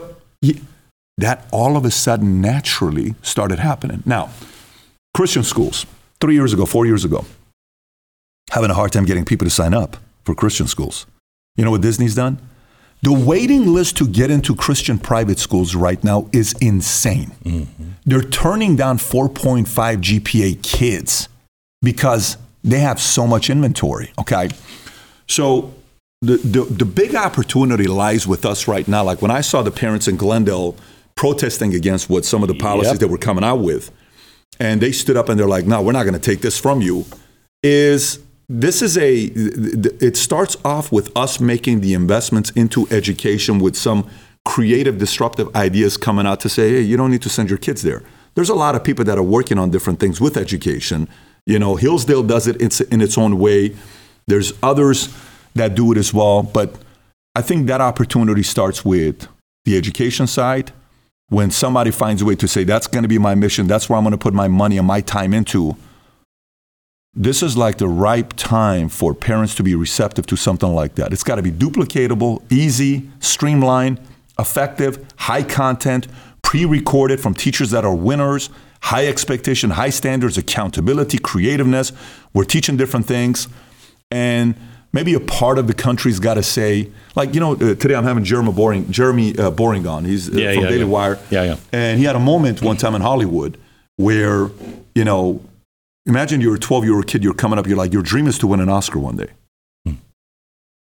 that 1.17 1.45
all 1.51 1.75
of 1.75 1.83
a 1.83 1.91
sudden 1.91 2.39
naturally 2.39 3.15
started 3.21 3.59
happening. 3.59 4.01
Now, 4.05 4.29
Christian 5.13 5.43
schools, 5.43 5.85
three 6.21 6.35
years 6.35 6.53
ago, 6.53 6.65
four 6.65 6.85
years 6.85 7.03
ago, 7.03 7.25
having 8.51 8.71
a 8.71 8.73
hard 8.73 8.93
time 8.93 9.05
getting 9.05 9.25
people 9.25 9.45
to 9.45 9.51
sign 9.51 9.73
up 9.73 9.97
for 10.23 10.33
Christian 10.33 10.67
schools. 10.67 11.05
You 11.57 11.65
know 11.65 11.71
what 11.71 11.81
Disney's 11.81 12.15
done? 12.15 12.39
The 13.03 13.11
waiting 13.11 13.73
list 13.73 13.97
to 13.97 14.07
get 14.07 14.29
into 14.29 14.55
Christian 14.55 14.99
private 14.99 15.39
schools 15.39 15.73
right 15.73 16.03
now 16.03 16.29
is 16.31 16.53
insane. 16.61 17.31
Mm-hmm. 17.43 17.91
They're 18.05 18.21
turning 18.21 18.75
down 18.75 18.99
4.5 18.99 19.65
GPA 19.65 20.61
kids 20.61 21.27
because 21.81 22.37
they 22.63 22.79
have 22.79 22.99
so 22.99 23.25
much 23.25 23.49
inventory. 23.49 24.13
Okay. 24.19 24.49
So 25.27 25.73
the, 26.21 26.37
the, 26.37 26.63
the 26.65 26.85
big 26.85 27.15
opportunity 27.15 27.87
lies 27.87 28.27
with 28.27 28.45
us 28.45 28.67
right 28.67 28.87
now. 28.87 29.03
Like 29.03 29.21
when 29.21 29.31
I 29.31 29.41
saw 29.41 29.63
the 29.63 29.71
parents 29.71 30.07
in 30.07 30.15
Glendale 30.17 30.75
protesting 31.15 31.73
against 31.73 32.09
what 32.09 32.23
some 32.23 32.43
of 32.43 32.49
the 32.49 32.55
policies 32.55 32.93
yep. 32.93 32.99
that 32.99 33.07
were 33.07 33.17
coming 33.17 33.43
out 33.43 33.57
with, 33.57 33.91
and 34.59 34.79
they 34.79 34.91
stood 34.91 35.17
up 35.17 35.29
and 35.29 35.39
they're 35.39 35.47
like, 35.47 35.65
no, 35.65 35.81
we're 35.81 35.91
not 35.91 36.03
going 36.03 36.13
to 36.13 36.19
take 36.19 36.41
this 36.41 36.59
from 36.59 36.81
you, 36.81 37.05
is 37.63 38.19
this 38.59 38.81
is 38.81 38.97
a, 38.97 39.31
it 39.33 40.17
starts 40.17 40.57
off 40.65 40.91
with 40.91 41.15
us 41.15 41.39
making 41.39 41.79
the 41.79 41.93
investments 41.93 42.49
into 42.51 42.85
education 42.91 43.59
with 43.59 43.77
some 43.77 44.09
creative, 44.43 44.97
disruptive 44.97 45.55
ideas 45.55 45.95
coming 45.95 46.27
out 46.27 46.41
to 46.41 46.49
say, 46.49 46.71
hey, 46.71 46.81
you 46.81 46.97
don't 46.97 47.11
need 47.11 47.21
to 47.21 47.29
send 47.29 47.49
your 47.49 47.57
kids 47.57 47.81
there. 47.81 48.03
There's 48.35 48.49
a 48.49 48.55
lot 48.55 48.75
of 48.75 48.83
people 48.83 49.05
that 49.05 49.17
are 49.17 49.23
working 49.23 49.57
on 49.57 49.71
different 49.71 49.99
things 50.01 50.19
with 50.19 50.35
education. 50.35 51.07
You 51.45 51.59
know, 51.59 51.77
Hillsdale 51.77 52.23
does 52.23 52.45
it 52.47 52.61
in 52.91 53.01
its 53.01 53.17
own 53.17 53.39
way. 53.39 53.75
There's 54.27 54.51
others 54.61 55.15
that 55.55 55.75
do 55.75 55.91
it 55.93 55.97
as 55.97 56.13
well. 56.13 56.43
But 56.43 56.75
I 57.35 57.41
think 57.41 57.67
that 57.67 57.79
opportunity 57.79 58.43
starts 58.43 58.83
with 58.83 59.27
the 59.63 59.77
education 59.77 60.27
side. 60.27 60.73
When 61.29 61.51
somebody 61.51 61.91
finds 61.91 62.21
a 62.21 62.25
way 62.25 62.35
to 62.35 62.47
say, 62.47 62.65
that's 62.65 62.87
going 62.87 63.03
to 63.03 63.09
be 63.09 63.17
my 63.17 63.35
mission, 63.35 63.67
that's 63.67 63.87
where 63.87 63.97
I'm 63.97 64.03
going 64.03 64.11
to 64.11 64.17
put 64.17 64.33
my 64.33 64.49
money 64.49 64.77
and 64.77 64.85
my 64.85 64.99
time 64.99 65.33
into, 65.33 65.77
this 67.13 67.43
is 67.43 67.57
like 67.57 67.77
the 67.77 67.87
ripe 67.87 68.33
time 68.33 68.87
for 68.87 69.13
parents 69.13 69.55
to 69.55 69.63
be 69.63 69.75
receptive 69.75 70.25
to 70.27 70.37
something 70.37 70.73
like 70.73 70.95
that. 70.95 71.11
It's 71.11 71.23
got 71.23 71.35
to 71.35 71.41
be 71.41 71.51
duplicatable, 71.51 72.41
easy, 72.51 73.09
streamlined, 73.19 73.99
effective, 74.39 75.05
high 75.17 75.43
content, 75.43 76.07
pre 76.41 76.63
recorded 76.63 77.19
from 77.19 77.33
teachers 77.33 77.71
that 77.71 77.83
are 77.83 77.93
winners, 77.93 78.49
high 78.83 79.07
expectation, 79.07 79.71
high 79.71 79.89
standards, 79.89 80.37
accountability, 80.37 81.17
creativeness. 81.17 81.91
We're 82.33 82.45
teaching 82.45 82.77
different 82.77 83.07
things. 83.07 83.49
And 84.09 84.55
maybe 84.93 85.13
a 85.13 85.19
part 85.19 85.57
of 85.57 85.67
the 85.67 85.73
country's 85.73 86.19
got 86.19 86.35
to 86.35 86.43
say, 86.43 86.89
like, 87.15 87.33
you 87.33 87.41
know, 87.41 87.53
uh, 87.53 87.75
today 87.75 87.95
I'm 87.95 88.05
having 88.05 88.23
Jeremy 88.23 88.53
Boring, 88.53 88.89
Jeremy 88.89 89.37
uh, 89.37 89.51
Boring 89.51 89.85
on. 89.85 90.05
He's 90.05 90.29
uh, 90.29 90.33
Yeah, 90.33 90.53
from 90.53 90.63
yeah, 90.63 90.69
Daily 90.69 90.79
yeah. 90.81 90.85
Wire. 90.85 91.19
Yeah, 91.29 91.43
yeah. 91.43 91.55
And 91.73 91.99
he 91.99 92.05
had 92.05 92.15
a 92.15 92.19
moment 92.19 92.61
one 92.61 92.77
time 92.77 92.95
in 92.95 93.01
Hollywood 93.01 93.57
where, 93.97 94.49
you 94.95 95.03
know, 95.03 95.41
imagine 96.05 96.41
you're 96.41 96.55
a 96.55 96.59
12 96.59 96.83
year 96.85 96.95
old 96.95 97.07
kid, 97.07 97.23
you're 97.23 97.33
coming 97.33 97.59
up, 97.59 97.67
you're 97.67 97.77
like, 97.77 97.93
your 97.93 98.01
dream 98.03 98.27
is 98.27 98.37
to 98.39 98.47
win 98.47 98.59
an 98.59 98.69
Oscar 98.69 98.99
one 98.99 99.17
day. 99.17 99.29
Hmm. 99.85 99.95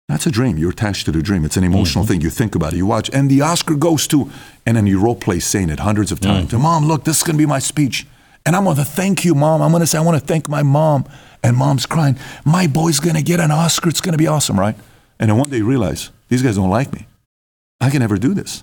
That's 0.09 0.27
a 0.27 0.31
dream. 0.31 0.59
You're 0.59 0.71
attached 0.71 1.07
to 1.07 1.13
the 1.13 1.23
dream. 1.23 1.45
It's 1.45 1.57
an 1.57 1.65
emotional 1.65 2.05
mm-hmm. 2.05 2.13
thing. 2.13 2.21
You 2.21 2.31
think 2.31 2.55
about 2.55 2.73
it. 2.73 2.77
You 2.77 2.87
watch, 2.87 3.11
and 3.13 3.31
the 3.31 3.41
Oscar 3.41 3.75
goes 3.75 4.07
to, 4.09 4.31
and 4.67 4.77
then 4.77 4.87
you 4.87 5.01
role 5.01 5.17
play 5.17 5.41
saying 5.41 5.71
it 5.71 5.81
hundreds 5.81 6.13
of 6.13 6.21
times. 6.21 6.53
And 6.53 6.63
mom, 6.63 6.87
look, 6.87 7.05
this 7.05 7.19
is 7.19 7.23
going 7.23 7.35
to 7.35 7.43
be 7.43 7.47
my 7.47 7.59
speech. 7.59 8.07
And 8.45 8.57
I'm 8.57 8.65
going 8.65 8.77
to 8.77 8.85
thank 8.85 9.25
you, 9.25 9.35
mom. 9.35 9.63
I'm 9.63 9.71
going 9.71 9.83
to 9.83 9.87
say, 9.87 9.99
I 9.99 10.01
want 10.01 10.21
to 10.21 10.27
thank 10.27 10.49
my 10.49 10.63
mom. 10.63 11.07
And 11.45 11.57
mom's 11.57 11.87
crying, 11.87 12.17
my 12.45 12.67
boy's 12.67 13.01
going 13.01 13.17
to 13.17 13.23
get 13.23 13.41
an 13.41 13.51
Oscar. 13.51 13.89
It's 13.89 14.01
going 14.01 14.13
to 14.13 14.19
be 14.19 14.29
awesome, 14.29 14.59
right? 14.59 14.77
And 15.19 15.31
then 15.31 15.37
one 15.37 15.51
day 15.51 15.59
you 15.59 15.67
realize, 15.67 16.11
these 16.29 16.43
guys 16.43 16.57
don't 16.57 16.71
like 16.71 16.93
me. 16.93 17.07
I 17.81 17.91
can 17.91 18.01
never 18.01 18.17
do 18.17 18.33
this. 18.33 18.63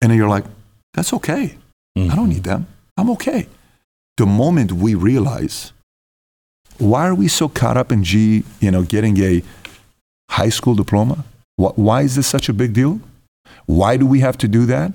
And 0.00 0.10
then 0.10 0.18
you're 0.18 0.28
like, 0.28 0.44
that's 0.92 1.12
okay. 1.12 1.56
I 1.96 2.00
don't 2.00 2.08
mm-hmm. 2.08 2.28
need 2.28 2.44
them. 2.44 2.66
I'm 2.96 3.10
okay. 3.10 3.46
The 4.16 4.26
moment 4.26 4.72
we 4.72 4.94
realize, 4.94 5.72
why 6.78 7.06
are 7.06 7.14
we 7.14 7.28
so 7.28 7.48
caught 7.48 7.76
up 7.76 7.90
in 7.90 8.04
G, 8.04 8.44
you 8.60 8.70
know, 8.70 8.82
getting 8.82 9.18
a 9.18 9.42
high 10.30 10.50
school 10.50 10.74
diploma? 10.74 11.24
Why 11.56 12.02
is 12.02 12.16
this 12.16 12.26
such 12.26 12.48
a 12.48 12.52
big 12.52 12.72
deal? 12.72 13.00
Why 13.66 13.96
do 13.96 14.06
we 14.06 14.20
have 14.20 14.36
to 14.38 14.48
do 14.48 14.66
that? 14.66 14.92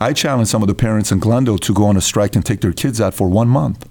I 0.00 0.12
challenge 0.12 0.48
some 0.48 0.62
of 0.62 0.68
the 0.68 0.74
parents 0.74 1.12
in 1.12 1.18
Glendale 1.18 1.58
to 1.58 1.74
go 1.74 1.84
on 1.86 1.96
a 1.96 2.00
strike 2.00 2.34
and 2.34 2.44
take 2.44 2.60
their 2.60 2.72
kids 2.72 3.00
out 3.00 3.14
for 3.14 3.28
one 3.28 3.48
month. 3.48 3.88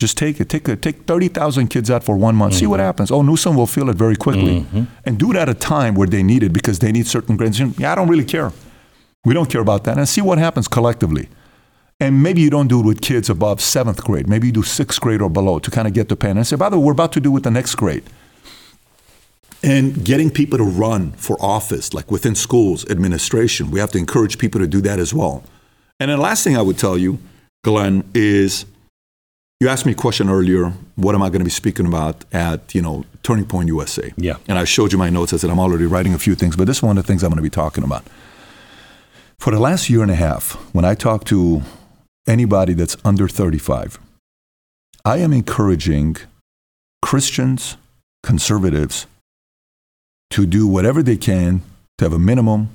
Just 0.00 0.18
take 0.18 0.40
it. 0.40 0.48
Take, 0.48 0.66
a, 0.68 0.76
take 0.76 1.04
30,000 1.04 1.68
kids 1.68 1.90
out 1.90 2.02
for 2.02 2.16
one 2.16 2.34
month. 2.34 2.54
See 2.54 2.66
what 2.66 2.78
mm-hmm. 2.78 2.86
happens. 2.86 3.10
Oh, 3.10 3.22
Newsom 3.22 3.56
will 3.56 3.66
feel 3.66 3.88
it 3.88 3.96
very 3.96 4.16
quickly. 4.16 4.60
Mm-hmm. 4.60 4.84
And 5.04 5.18
do 5.18 5.30
it 5.30 5.36
at 5.36 5.48
a 5.48 5.54
time 5.54 5.94
where 5.94 6.08
they 6.08 6.22
need 6.22 6.42
it 6.42 6.52
because 6.52 6.80
they 6.80 6.92
need 6.92 7.06
certain 7.06 7.36
grades. 7.36 7.60
Yeah, 7.60 7.92
I 7.92 7.94
don't 7.94 8.08
really 8.08 8.24
care. 8.24 8.52
We 9.24 9.34
don't 9.34 9.48
care 9.50 9.60
about 9.60 9.84
that. 9.84 9.96
And 9.96 10.08
see 10.08 10.20
what 10.20 10.38
happens 10.38 10.68
collectively. 10.68 11.28
And 12.00 12.22
maybe 12.22 12.40
you 12.40 12.50
don't 12.50 12.68
do 12.68 12.80
it 12.80 12.86
with 12.86 13.00
kids 13.00 13.30
above 13.30 13.60
seventh 13.60 14.02
grade. 14.04 14.28
Maybe 14.28 14.48
you 14.48 14.52
do 14.52 14.62
sixth 14.62 15.00
grade 15.00 15.22
or 15.22 15.30
below 15.30 15.58
to 15.60 15.70
kind 15.70 15.86
of 15.86 15.94
get 15.94 16.08
the 16.08 16.16
pen 16.16 16.36
and 16.36 16.46
say, 16.46 16.56
by 16.56 16.68
the 16.68 16.78
way, 16.78 16.84
we're 16.86 16.92
about 16.92 17.12
to 17.12 17.20
do 17.20 17.30
with 17.30 17.44
the 17.44 17.50
next 17.50 17.76
grade. 17.76 18.04
And 19.62 20.04
getting 20.04 20.30
people 20.30 20.58
to 20.58 20.64
run 20.64 21.12
for 21.12 21.40
office, 21.40 21.94
like 21.94 22.10
within 22.10 22.34
schools, 22.34 22.84
administration, 22.90 23.70
we 23.70 23.80
have 23.80 23.90
to 23.92 23.98
encourage 23.98 24.38
people 24.38 24.60
to 24.60 24.66
do 24.66 24.80
that 24.82 24.98
as 24.98 25.14
well. 25.14 25.42
And 25.98 26.10
the 26.10 26.16
last 26.16 26.44
thing 26.44 26.56
I 26.56 26.62
would 26.62 26.78
tell 26.78 26.98
you, 26.98 27.18
Glenn, 27.62 28.04
is 28.12 28.66
you 29.60 29.68
asked 29.68 29.86
me 29.86 29.92
a 29.92 29.94
question 29.94 30.28
earlier, 30.28 30.74
what 30.96 31.14
am 31.14 31.22
I 31.22 31.28
going 31.28 31.38
to 31.38 31.44
be 31.44 31.50
speaking 31.50 31.86
about 31.86 32.24
at, 32.32 32.74
you 32.74 32.82
know, 32.82 33.04
Turning 33.22 33.46
Point 33.46 33.68
USA? 33.68 34.12
Yeah. 34.18 34.36
And 34.48 34.58
I 34.58 34.64
showed 34.64 34.92
you 34.92 34.98
my 34.98 35.08
notes. 35.08 35.32
I 35.32 35.38
said 35.38 35.48
I'm 35.48 35.60
already 35.60 35.86
writing 35.86 36.12
a 36.12 36.18
few 36.18 36.34
things, 36.34 36.56
but 36.56 36.66
this 36.66 36.78
is 36.78 36.82
one 36.82 36.98
of 36.98 37.02
the 37.02 37.06
things 37.06 37.22
I'm 37.22 37.30
going 37.30 37.36
to 37.36 37.42
be 37.42 37.48
talking 37.48 37.84
about. 37.84 38.04
For 39.38 39.50
the 39.50 39.60
last 39.60 39.88
year 39.88 40.02
and 40.02 40.10
a 40.10 40.16
half, 40.16 40.52
when 40.74 40.84
I 40.84 40.94
talk 40.94 41.24
to 41.26 41.62
anybody 42.26 42.74
that's 42.74 42.96
under 43.04 43.28
35, 43.28 43.98
I 45.04 45.18
am 45.18 45.32
encouraging 45.32 46.16
Christians, 47.02 47.76
conservatives, 48.22 49.06
to 50.30 50.46
do 50.46 50.66
whatever 50.66 51.02
they 51.02 51.16
can 51.16 51.62
to 51.98 52.04
have 52.06 52.12
a 52.12 52.18
minimum 52.18 52.70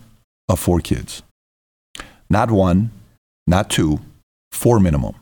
of 0.48 0.60
four 0.60 0.80
kids. 0.80 1.24
Not 2.30 2.52
one, 2.52 2.92
not 3.48 3.70
two, 3.70 4.00
four 4.52 4.80
minimum. 4.80 5.16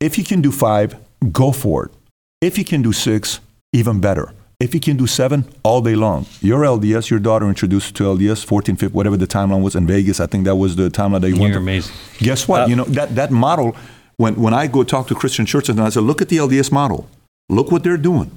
If 0.00 0.18
you 0.18 0.24
can 0.24 0.40
do 0.40 0.50
five, 0.50 0.96
go 1.32 1.52
for 1.52 1.86
it. 1.86 1.92
If 2.40 2.58
you 2.58 2.64
can 2.64 2.82
do 2.82 2.92
six, 2.92 3.40
even 3.72 4.00
better. 4.00 4.32
If 4.60 4.72
you 4.72 4.80
can 4.80 4.96
do 4.96 5.06
seven, 5.06 5.44
all 5.64 5.80
day 5.80 5.96
long. 5.96 6.26
Your 6.40 6.60
LDS, 6.60 7.10
your 7.10 7.18
daughter 7.18 7.48
introduced 7.48 7.96
to 7.96 8.04
LDS, 8.04 8.44
14, 8.44 8.76
15, 8.76 8.94
whatever 8.94 9.16
the 9.16 9.26
timeline 9.26 9.62
was 9.62 9.74
in 9.74 9.86
Vegas. 9.86 10.20
I 10.20 10.26
think 10.26 10.44
that 10.44 10.56
was 10.56 10.76
the 10.76 10.88
timeline 10.88 11.22
that 11.22 11.30
you 11.30 11.40
went 11.40 11.52
You're 11.52 11.60
amazing. 11.60 11.94
Guess 12.18 12.46
what? 12.46 12.62
Uh, 12.62 12.66
you 12.66 12.76
know, 12.76 12.84
that, 12.84 13.14
that 13.16 13.30
model, 13.30 13.76
when, 14.16 14.36
when 14.36 14.54
I 14.54 14.68
go 14.68 14.84
talk 14.84 15.08
to 15.08 15.14
Christian 15.14 15.44
churches, 15.44 15.70
and 15.70 15.80
I 15.80 15.88
say, 15.88 16.00
look 16.00 16.22
at 16.22 16.28
the 16.28 16.36
LDS 16.36 16.70
model. 16.70 17.08
Look 17.48 17.72
what 17.72 17.82
they're 17.82 17.96
doing. 17.96 18.30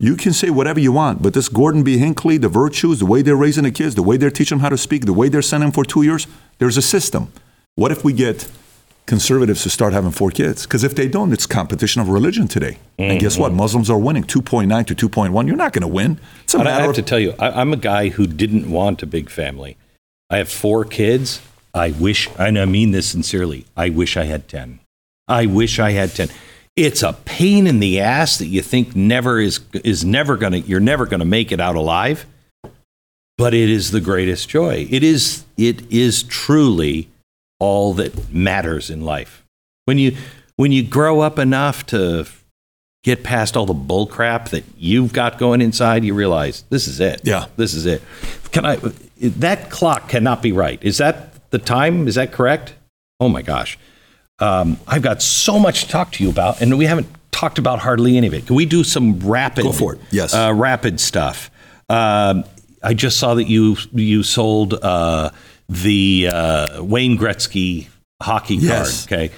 You 0.00 0.16
can 0.16 0.32
say 0.32 0.50
whatever 0.50 0.80
you 0.80 0.90
want, 0.92 1.22
but 1.22 1.34
this 1.34 1.48
Gordon 1.48 1.84
B. 1.84 1.98
Hinckley, 1.98 2.36
the 2.36 2.48
virtues, 2.48 2.98
the 2.98 3.06
way 3.06 3.22
they're 3.22 3.36
raising 3.36 3.62
the 3.62 3.70
kids, 3.70 3.94
the 3.94 4.02
way 4.02 4.16
they're 4.16 4.30
teaching 4.30 4.58
them 4.58 4.62
how 4.62 4.68
to 4.68 4.76
speak, 4.76 5.06
the 5.06 5.12
way 5.12 5.28
they're 5.28 5.40
sending 5.40 5.68
them 5.68 5.72
for 5.72 5.84
two 5.84 6.02
years, 6.02 6.26
there's 6.58 6.76
a 6.76 6.82
system. 6.82 7.32
What 7.76 7.92
if 7.92 8.04
we 8.04 8.12
get 8.12 8.50
conservatives 9.06 9.62
to 9.62 9.70
start 9.70 9.92
having 9.92 10.10
four 10.10 10.30
kids? 10.30 10.64
Because 10.64 10.84
if 10.84 10.94
they 10.94 11.08
don't, 11.08 11.32
it's 11.32 11.46
competition 11.46 12.00
of 12.00 12.08
religion 12.08 12.48
today. 12.48 12.78
And 12.98 13.20
guess 13.20 13.38
what? 13.38 13.48
Mm-hmm. 13.48 13.58
Muslims 13.58 13.90
are 13.90 13.98
winning 13.98 14.24
2.9 14.24 14.86
to 14.86 15.08
2.1. 15.08 15.46
You're 15.46 15.56
not 15.56 15.72
going 15.72 15.82
to 15.82 15.88
win. 15.88 16.18
It's 16.44 16.54
a 16.54 16.58
But 16.58 16.66
I 16.66 16.70
matter 16.70 16.82
have 16.82 16.90
of 16.90 16.96
to 16.96 17.02
tell 17.02 17.18
you, 17.18 17.34
I, 17.38 17.60
I'm 17.60 17.72
a 17.72 17.76
guy 17.76 18.08
who 18.10 18.26
didn't 18.26 18.70
want 18.70 19.02
a 19.02 19.06
big 19.06 19.30
family. 19.30 19.76
I 20.30 20.38
have 20.38 20.48
four 20.48 20.84
kids. 20.84 21.40
I 21.74 21.90
wish, 21.90 22.28
and 22.38 22.58
I 22.58 22.64
mean 22.66 22.92
this 22.92 23.08
sincerely, 23.08 23.66
I 23.76 23.90
wish 23.90 24.16
I 24.16 24.24
had 24.24 24.48
10. 24.48 24.78
I 25.26 25.46
wish 25.46 25.78
I 25.78 25.90
had 25.90 26.14
10. 26.14 26.28
It's 26.76 27.02
a 27.02 27.12
pain 27.24 27.66
in 27.66 27.80
the 27.80 28.00
ass 28.00 28.38
that 28.38 28.46
you 28.46 28.62
think 28.62 28.94
never 28.94 29.40
is, 29.40 29.60
is 29.82 30.04
never 30.04 30.36
going 30.36 30.52
to, 30.52 30.60
you're 30.60 30.80
never 30.80 31.06
going 31.06 31.20
to 31.20 31.26
make 31.26 31.50
it 31.50 31.60
out 31.60 31.76
alive. 31.76 32.26
But 33.36 33.54
it 33.54 33.68
is 33.68 33.90
the 33.90 34.00
greatest 34.00 34.48
joy. 34.48 34.86
It 34.88 35.02
is, 35.02 35.44
it 35.56 35.90
is 35.90 36.22
truly 36.22 37.08
all 37.58 37.94
that 37.94 38.32
matters 38.32 38.90
in 38.90 39.00
life. 39.00 39.44
When 39.84 39.98
you, 39.98 40.16
when 40.56 40.72
you 40.72 40.82
grow 40.82 41.20
up 41.20 41.38
enough 41.38 41.86
to 41.86 42.26
get 43.02 43.22
past 43.22 43.56
all 43.56 43.66
the 43.66 43.74
bull 43.74 44.06
crap 44.06 44.48
that 44.48 44.64
you've 44.76 45.12
got 45.12 45.38
going 45.38 45.60
inside, 45.60 46.04
you 46.04 46.14
realize 46.14 46.64
this 46.70 46.88
is 46.88 47.00
it. 47.00 47.20
Yeah. 47.22 47.46
This 47.56 47.74
is 47.74 47.86
it. 47.86 48.02
Can 48.50 48.64
I 48.64 48.78
that 49.20 49.70
clock 49.70 50.08
cannot 50.08 50.42
be 50.42 50.52
right. 50.52 50.82
Is 50.82 50.98
that 50.98 51.50
the 51.50 51.58
time? 51.58 52.08
Is 52.08 52.16
that 52.16 52.32
correct? 52.32 52.74
Oh 53.20 53.28
my 53.28 53.42
gosh. 53.42 53.78
Um, 54.40 54.78
I've 54.88 55.02
got 55.02 55.22
so 55.22 55.58
much 55.58 55.84
to 55.84 55.88
talk 55.88 56.12
to 56.12 56.24
you 56.24 56.30
about, 56.30 56.60
and 56.60 56.76
we 56.76 56.86
haven't 56.86 57.06
talked 57.30 57.58
about 57.58 57.78
hardly 57.78 58.16
any 58.16 58.26
of 58.26 58.34
it. 58.34 58.46
Can 58.46 58.56
we 58.56 58.66
do 58.66 58.82
some 58.82 59.20
rapid 59.20 59.64
Go 59.64 59.72
for 59.72 59.94
it. 59.94 60.00
Yes. 60.10 60.34
Uh, 60.34 60.52
rapid 60.54 60.98
stuff. 60.98 61.50
Um, 61.88 62.44
I 62.82 62.94
just 62.94 63.18
saw 63.18 63.34
that 63.34 63.44
you 63.44 63.76
you 63.92 64.22
sold 64.22 64.74
uh, 64.74 65.30
the 65.68 66.28
uh, 66.32 66.82
Wayne 66.82 67.16
Gretzky 67.18 67.88
hockey 68.22 68.56
Yes. 68.56 69.06
card. 69.06 69.20
Okay. 69.20 69.34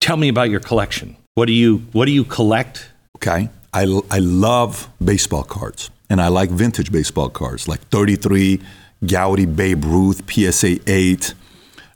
Tell 0.00 0.16
me 0.16 0.28
about 0.28 0.50
your 0.50 0.60
collection. 0.60 1.16
What 1.34 1.46
do 1.46 1.52
you 1.52 1.78
what 1.92 2.06
do 2.06 2.12
you 2.12 2.24
collect? 2.24 2.88
Okay. 3.16 3.50
I, 3.72 3.82
I 4.10 4.18
love 4.20 4.88
baseball 5.04 5.44
cards 5.44 5.90
and 6.08 6.20
I 6.22 6.28
like 6.28 6.50
vintage 6.50 6.90
baseball 6.90 7.28
cards 7.28 7.68
like 7.68 7.80
33, 7.88 8.60
Goudey, 9.04 9.44
Babe 9.54 9.84
Ruth, 9.84 10.22
PSA 10.30 10.78
8. 10.90 11.34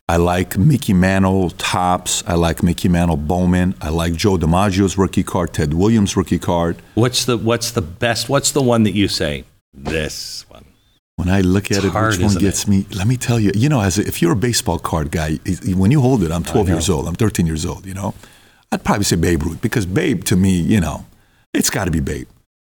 I 0.09 0.17
like 0.17 0.59
Mickey 0.59 0.93
Mantle 0.93 1.51
Topps. 1.51 2.23
I 2.27 2.35
like 2.35 2.63
Mickey 2.63 2.89
Mantle 2.89 3.17
Bowman. 3.17 3.75
I 3.81 3.89
like 3.89 4.13
Joe 4.15 4.37
DiMaggio's 4.37 4.99
rookie 4.99 5.23
card, 5.23 5.55
Ted 5.55 5.73
Williams 5.73 6.17
rookie 6.17 6.39
card. 6.39 6.77
What's 6.95 7.25
the 7.25 7.39
what's 7.39 7.71
the 7.71 7.81
best? 7.83 8.29
What's 8.29 8.51
the 8.51 8.61
one 8.63 8.83
that 8.83 8.93
you 8.95 9.09
say 9.09 9.45
this? 9.73 10.45
When 11.25 11.35
I 11.35 11.41
look 11.41 11.70
at 11.70 11.79
It's 11.79 11.87
it, 11.87 11.93
hard, 11.93 12.12
which 12.16 12.23
one 12.23 12.35
gets 12.35 12.66
me? 12.66 12.87
Let 12.95 13.07
me 13.07 13.16
tell 13.16 13.39
you, 13.39 13.53
you 13.55 13.68
know, 13.68 13.81
as 13.81 13.99
a, 13.99 14.07
if 14.07 14.20
you're 14.20 14.33
a 14.33 14.37
baseball 14.37 14.79
card 14.79 15.11
guy, 15.11 15.37
when 15.66 15.91
you 15.91 16.01
hold 16.01 16.23
it, 16.23 16.33
I'm 16.33 16.45
12 16.45 16.68
years 16.68 16.91
old, 16.91 17.07
I'm 17.07 17.14
13 17.14 17.47
years 17.47 17.64
old, 17.64 17.87
you 17.87 17.95
know, 17.95 18.14
I'd 18.70 18.85
probably 18.85 19.05
say 19.05 19.16
Babe 19.16 19.43
Ruth 19.43 19.61
because 19.61 19.87
Babe 19.87 20.25
to 20.25 20.37
me, 20.37 20.51
you 20.59 20.81
know, 20.81 21.07
it's 21.53 21.70
got 21.70 21.85
to 21.85 21.91
be 21.91 22.01
Babe. 22.01 22.29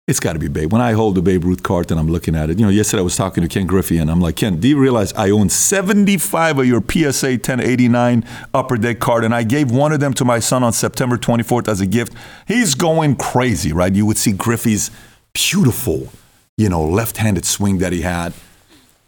It's 0.09 0.19
got 0.19 0.33
to 0.33 0.41
be 0.41 0.49
Babe. 0.49 0.73
When 0.73 0.83
I 0.83 0.93
hold 0.93 1.15
the 1.15 1.23
Babe 1.23 1.45
Ruth 1.45 1.63
card 1.63 1.91
and 1.93 2.01
I'm 2.01 2.09
looking 2.09 2.35
at 2.35 2.51
it, 2.51 2.59
you 2.59 2.65
know, 2.65 2.71
yesterday 2.71 3.01
I 3.01 3.05
was 3.05 3.15
talking 3.15 3.43
to 3.43 3.49
Ken 3.49 3.67
Griffey 3.67 3.99
and 3.99 4.11
I'm 4.11 4.21
like, 4.21 4.37
Ken, 4.37 4.59
do 4.59 4.67
you 4.67 4.77
realize 4.77 5.13
I 5.13 5.31
own 5.31 5.49
75 5.49 6.59
of 6.59 6.67
your 6.67 6.83
PSA 6.83 7.33
1089 7.33 8.25
upper 8.53 8.77
deck 8.77 8.99
card 8.99 9.23
and 9.23 9.33
I 9.33 9.45
gave 9.45 9.71
one 9.71 9.93
of 9.93 10.01
them 10.01 10.13
to 10.15 10.25
my 10.25 10.41
son 10.41 10.65
on 10.65 10.73
September 10.73 11.17
24th 11.17 11.69
as 11.69 11.81
a 11.81 11.87
gift? 11.87 12.15
He's 12.49 12.75
going 12.75 13.15
crazy, 13.15 13.73
right? 13.73 13.95
You 13.95 14.05
would 14.07 14.19
see 14.19 14.33
Griffey's 14.33 14.91
beautiful, 15.35 16.09
you 16.63 16.69
know, 16.69 16.85
left-handed 16.85 17.45
swing 17.45 17.79
that 17.79 17.93
he 17.93 18.03
had. 18.03 18.33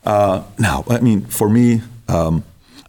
Uh, 0.04 0.42
now, 0.58 0.84
I 0.88 0.98
mean, 0.98 1.24
for 1.26 1.48
me, 1.48 1.82
um, 2.08 2.42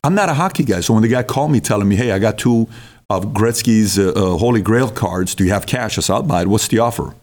I'm 0.03 0.15
not 0.15 0.27
a 0.27 0.33
hockey 0.33 0.63
guy. 0.63 0.81
So 0.81 0.93
when 0.93 1.03
the 1.03 1.07
guy 1.07 1.21
called 1.21 1.51
me 1.51 1.59
telling 1.59 1.87
me, 1.87 1.95
hey, 1.95 2.11
I 2.11 2.17
got 2.17 2.39
two 2.39 2.67
of 3.07 3.25
Gretzky's 3.27 3.99
uh, 3.99 4.11
uh, 4.15 4.37
Holy 4.37 4.63
Grail 4.63 4.89
cards, 4.89 5.35
do 5.35 5.43
you 5.43 5.51
have 5.51 5.67
cash? 5.67 5.99
I 5.99 6.01
said, 6.01 6.13
I'll 6.13 6.23
buy 6.23 6.41
it. 6.41 6.47
What's 6.47 6.67
the 6.67 6.79
offer? 6.79 7.13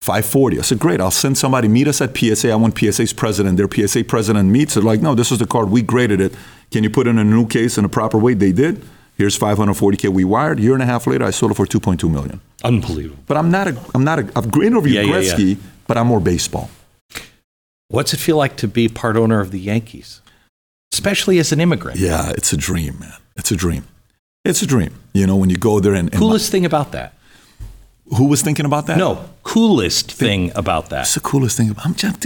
540. 0.00 0.58
I 0.58 0.62
said, 0.62 0.80
great, 0.80 1.00
I'll 1.00 1.12
send 1.12 1.38
somebody, 1.38 1.68
meet 1.68 1.86
us 1.86 2.00
at 2.00 2.16
PSA. 2.16 2.50
I 2.50 2.56
want 2.56 2.76
PSA's 2.76 3.12
president. 3.12 3.56
Their 3.56 3.68
PSA 3.70 4.02
president 4.02 4.50
meets. 4.50 4.74
They're 4.74 4.82
like, 4.82 5.00
no, 5.00 5.14
this 5.14 5.30
is 5.30 5.38
the 5.38 5.46
card. 5.46 5.70
We 5.70 5.82
graded 5.82 6.20
it. 6.20 6.34
Can 6.72 6.82
you 6.82 6.90
put 6.90 7.06
it 7.06 7.10
in 7.10 7.18
a 7.18 7.24
new 7.24 7.46
case 7.46 7.78
in 7.78 7.84
a 7.84 7.88
proper 7.88 8.18
way? 8.18 8.34
They 8.34 8.50
did. 8.50 8.84
Here's 9.16 9.38
540K 9.38 10.08
we 10.08 10.24
wired. 10.24 10.58
A 10.58 10.62
year 10.62 10.74
and 10.74 10.82
a 10.82 10.86
half 10.86 11.06
later, 11.06 11.24
I 11.24 11.30
sold 11.30 11.52
it 11.52 11.54
for 11.54 11.66
2.2 11.66 12.10
million. 12.10 12.40
Unbelievable. 12.64 13.22
But 13.28 13.36
I'm 13.36 13.52
not 13.52 13.68
a, 13.68 13.80
I'm 13.94 14.02
not 14.02 14.18
a, 14.18 14.32
I've 14.34 14.46
interviewed 14.46 14.94
Yeah, 14.94 15.02
yeah, 15.02 15.14
Gretzky, 15.14 15.56
yeah. 15.56 15.62
But 15.86 15.96
I'm 15.96 16.06
more 16.06 16.20
baseball. 16.20 16.70
What's 17.88 18.14
it 18.14 18.18
feel 18.18 18.36
like 18.36 18.56
to 18.56 18.68
be 18.68 18.88
part 18.88 19.16
owner 19.16 19.40
of 19.40 19.50
the 19.50 19.60
Yankees, 19.60 20.20
especially 20.92 21.38
as 21.38 21.52
an 21.52 21.60
immigrant? 21.60 21.98
Yeah, 21.98 22.30
it's 22.30 22.52
a 22.52 22.56
dream, 22.56 22.98
man. 23.00 23.12
It's 23.36 23.50
a 23.50 23.56
dream. 23.56 23.84
It's 24.44 24.62
a 24.62 24.66
dream. 24.66 24.94
You 25.12 25.26
know, 25.26 25.36
when 25.36 25.50
you 25.50 25.56
go 25.56 25.78
there 25.80 25.94
and, 25.94 26.08
and 26.10 26.18
Coolest 26.18 26.50
thing 26.50 26.64
about 26.64 26.92
that? 26.92 27.14
who 28.16 28.26
was 28.26 28.42
thinking 28.42 28.66
about 28.66 28.86
that? 28.88 28.98
No, 28.98 29.24
coolest 29.42 30.12
thing 30.12 30.50
about 30.54 30.90
that. 30.90 30.96
That's 30.96 31.14
the 31.14 31.20
coolest 31.20 31.56
thing. 31.56 31.74
I'm 31.82 31.94
just, 31.94 32.20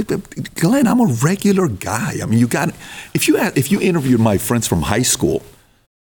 Glenn. 0.54 0.86
I'm 0.86 1.00
a 1.00 1.06
regular 1.22 1.68
guy. 1.68 2.14
I 2.22 2.26
mean, 2.26 2.38
you 2.40 2.48
got 2.48 2.70
if 3.14 3.28
you 3.28 3.36
had, 3.36 3.56
if 3.56 3.70
you 3.70 3.80
interviewed 3.80 4.20
my 4.20 4.38
friends 4.38 4.66
from 4.66 4.82
high 4.82 5.02
school, 5.02 5.42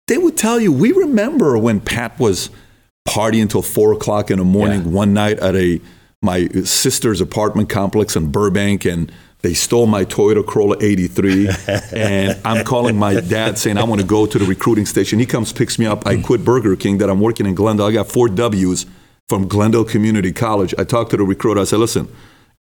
they 0.07 0.17
would 0.17 0.37
tell 0.37 0.59
you 0.59 0.71
we 0.71 0.91
remember 0.93 1.57
when 1.57 1.81
Pat 1.81 2.17
was 2.19 2.49
partying 3.07 3.41
until 3.41 3.61
four 3.61 3.91
o'clock 3.91 4.31
in 4.31 4.37
the 4.37 4.45
morning 4.45 4.83
Yeah. 4.83 4.91
one 4.91 5.13
night 5.13 5.39
at 5.39 5.55
a 5.55 5.81
my 6.21 6.47
sister's 6.63 7.21
apartment 7.21 7.69
complex 7.69 8.15
in 8.15 8.31
Burbank, 8.31 8.85
and 8.85 9.11
they 9.41 9.53
stole 9.53 9.85
my 9.85 10.05
Toyota 10.05 10.45
Corolla 10.45 10.77
'83. 10.79 11.49
and 11.93 12.39
I'm 12.45 12.65
calling 12.65 12.97
my 12.97 13.19
dad 13.19 13.57
saying 13.57 13.77
I 13.77 13.83
want 13.83 14.01
to 14.01 14.07
go 14.07 14.25
to 14.25 14.39
the 14.39 14.45
recruiting 14.45 14.85
station. 14.85 15.19
He 15.19 15.25
comes, 15.25 15.53
picks 15.53 15.77
me 15.77 15.85
up. 15.85 16.05
I 16.07 16.21
quit 16.21 16.43
Burger 16.43 16.75
King 16.75 16.97
that 16.99 17.09
I'm 17.09 17.19
working 17.19 17.45
in 17.45 17.55
Glendale. 17.55 17.85
I 17.85 17.91
got 17.91 18.07
four 18.07 18.27
W's 18.29 18.85
from 19.27 19.47
Glendale 19.47 19.85
Community 19.85 20.31
College. 20.31 20.73
I 20.77 20.83
talked 20.83 21.11
to 21.11 21.17
the 21.17 21.23
recruiter. 21.23 21.61
I 21.61 21.63
said, 21.63 21.79
listen, 21.79 22.07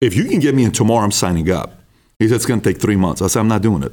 if 0.01 0.15
you 0.15 0.25
can 0.25 0.41
get 0.41 0.55
me 0.55 0.65
in 0.65 0.73
tomorrow, 0.73 1.05
I'm 1.05 1.11
signing 1.11 1.51
up. 1.51 1.81
He 2.19 2.29
said, 2.29 2.37
it's 2.37 2.47
going 2.47 2.61
to 2.61 2.73
take 2.73 2.81
three 2.81 2.97
months. 2.97 3.21
I 3.21 3.27
said, 3.27 3.41
I'm 3.41 3.49
not 3.49 3.63
doing 3.63 3.83
it. 3.83 3.93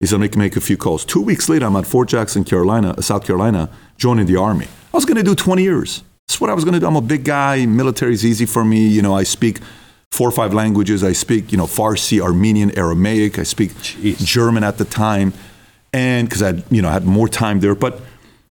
He 0.00 0.06
said, 0.06 0.18
make, 0.20 0.36
make 0.36 0.56
a 0.56 0.60
few 0.60 0.76
calls. 0.76 1.04
Two 1.04 1.22
weeks 1.22 1.48
later, 1.48 1.66
I'm 1.66 1.76
at 1.76 1.86
Fort 1.86 2.08
Jackson, 2.08 2.44
Carolina, 2.44 3.00
South 3.02 3.24
Carolina, 3.24 3.70
joining 3.96 4.26
the 4.26 4.36
Army. 4.36 4.66
I 4.66 4.96
was 4.96 5.04
going 5.04 5.16
to 5.16 5.22
do 5.22 5.34
20 5.34 5.62
years. 5.62 6.02
That's 6.28 6.40
what 6.40 6.50
I 6.50 6.54
was 6.54 6.64
going 6.64 6.74
to 6.74 6.80
do. 6.80 6.86
I'm 6.86 6.96
a 6.96 7.00
big 7.00 7.24
guy. 7.24 7.66
Military 7.66 8.12
is 8.14 8.24
easy 8.24 8.46
for 8.46 8.64
me. 8.64 8.86
You 8.86 9.02
know, 9.02 9.14
I 9.14 9.22
speak 9.24 9.58
four 10.10 10.28
or 10.28 10.32
five 10.32 10.54
languages. 10.54 11.02
I 11.04 11.12
speak, 11.12 11.52
you 11.52 11.58
know, 11.58 11.66
Farsi, 11.66 12.20
Armenian, 12.20 12.76
Aramaic. 12.78 13.38
I 13.38 13.42
speak 13.42 13.72
Jeez. 13.74 14.24
German 14.24 14.64
at 14.64 14.78
the 14.78 14.84
time. 14.84 15.32
And 15.92 16.28
because 16.28 16.42
I, 16.42 16.46
had, 16.46 16.64
you 16.70 16.80
know, 16.80 16.88
had 16.88 17.04
more 17.04 17.28
time 17.28 17.60
there. 17.60 17.74
But 17.74 18.00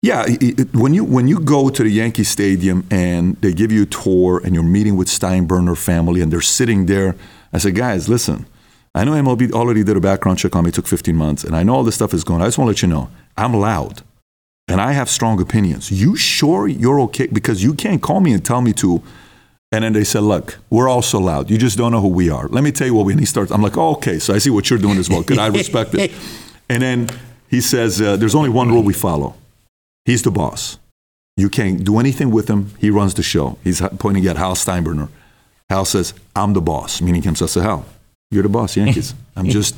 yeah, 0.03 0.25
it, 0.27 0.59
it- 0.59 0.75
when 0.75 0.93
you 0.93 1.03
when 1.03 1.27
you 1.27 1.39
go 1.39 1.69
to 1.69 1.83
the 1.83 1.89
Yankee 1.89 2.23
Stadium 2.25 2.85
and 2.91 3.37
they 3.37 3.53
give 3.53 3.71
you 3.71 3.83
a 3.83 3.85
tour 3.87 4.39
and 4.43 4.53
you're 4.53 4.63
meeting 4.63 4.95
with 4.95 5.07
Steinbrenner 5.07 5.77
family 5.77 6.21
and 6.21 6.31
they're 6.31 6.41
sitting 6.41 6.85
there, 6.85 7.15
I 7.53 7.57
said, 7.57 7.73
guys, 7.75 8.07
listen, 8.07 8.45
I 8.93 9.03
know 9.05 9.13
MLB 9.13 9.51
already 9.53 9.83
did 9.83 9.97
a 9.97 10.01
background 10.01 10.37
check 10.37 10.55
on 10.55 10.63
me. 10.65 10.69
It 10.69 10.75
took 10.75 10.85
15 10.87 11.15
months, 11.15 11.43
and 11.43 11.55
I 11.55 11.63
know 11.63 11.73
all 11.75 11.83
this 11.83 11.95
stuff 11.95 12.13
is 12.13 12.23
going. 12.23 12.41
on. 12.41 12.45
I 12.45 12.47
just 12.47 12.57
want 12.59 12.67
to 12.67 12.71
let 12.73 12.81
you 12.83 12.87
know, 12.89 13.09
I'm 13.37 13.53
loud, 13.55 14.03
and 14.73 14.81
I 14.81 14.93
have 14.93 15.07
strong 15.07 15.39
opinions. 15.39 15.91
You 15.91 16.15
sure 16.15 16.67
you're 16.67 16.99
okay? 17.01 17.27
Because 17.27 17.61
you 17.61 17.75
can't 17.75 18.01
call 18.01 18.21
me 18.21 18.33
and 18.33 18.43
tell 18.43 18.59
me 18.59 18.73
to. 18.73 19.03
And 19.71 19.83
then 19.83 19.93
they 19.93 20.03
said, 20.03 20.23
look, 20.23 20.57
we're 20.71 20.89
also 20.89 21.19
loud. 21.19 21.51
You 21.51 21.59
just 21.59 21.77
don't 21.77 21.91
know 21.91 22.01
who 22.01 22.07
we 22.07 22.31
are. 22.31 22.47
Let 22.47 22.63
me 22.63 22.71
tell 22.71 22.87
you 22.87 22.95
what 22.95 23.05
we. 23.05 23.13
And 23.13 23.19
he 23.19 23.27
starts. 23.27 23.51
I'm 23.51 23.61
like, 23.61 23.77
oh, 23.77 23.91
okay. 23.97 24.17
So 24.17 24.33
I 24.33 24.39
see 24.39 24.49
what 24.49 24.71
you're 24.71 24.79
doing 24.79 24.97
as 24.97 25.11
well. 25.11 25.21
Good, 25.21 25.37
I 25.37 25.47
respect 25.47 25.93
it. 25.93 26.11
And 26.69 26.81
then 26.81 27.09
he 27.49 27.61
says, 27.61 28.01
uh, 28.01 28.15
there's 28.15 28.33
only 28.33 28.49
one 28.49 28.69
rule 28.69 28.81
we 28.81 28.93
follow. 28.93 29.35
He's 30.05 30.23
the 30.23 30.31
boss. 30.31 30.79
You 31.35 31.49
can't 31.49 31.83
do 31.83 31.99
anything 31.99 32.31
with 32.31 32.47
him. 32.47 32.71
He 32.79 32.89
runs 32.89 33.13
the 33.13 33.21
show. 33.21 33.59
He's 33.63 33.81
pointing 33.99 34.25
at 34.25 34.37
Hal 34.37 34.55
Steinbrenner. 34.55 35.09
Hal 35.69 35.85
says, 35.85 36.13
I'm 36.35 36.53
the 36.53 36.61
boss, 36.61 37.01
meaning 37.01 37.21
himself. 37.21 37.51
I 37.51 37.53
said, 37.53 37.63
Hal, 37.63 37.85
you're 38.31 38.43
the 38.43 38.49
boss, 38.49 38.75
Yankees. 38.77 39.13
I'm 39.35 39.49
just, 39.49 39.75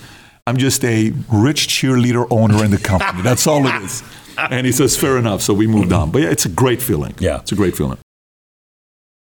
I'm 0.47 0.57
just 0.57 0.83
a 0.85 1.11
rich 1.31 1.67
cheerleader 1.67 2.27
owner 2.29 2.63
in 2.63 2.71
the 2.71 2.77
company. 2.77 3.21
That's 3.21 3.47
all 3.47 3.65
it 3.65 3.83
is. 3.83 4.03
And 4.37 4.65
he 4.65 4.73
says, 4.73 4.97
fair 4.97 5.17
enough. 5.17 5.41
So 5.41 5.53
we 5.53 5.65
moved 5.65 5.93
on. 5.93 6.11
But 6.11 6.23
yeah, 6.23 6.29
it's 6.29 6.45
a 6.45 6.49
great 6.49 6.81
feeling. 6.81 7.15
Yeah. 7.19 7.39
It's 7.39 7.53
a 7.53 7.55
great 7.55 7.73
feeling. 7.73 7.97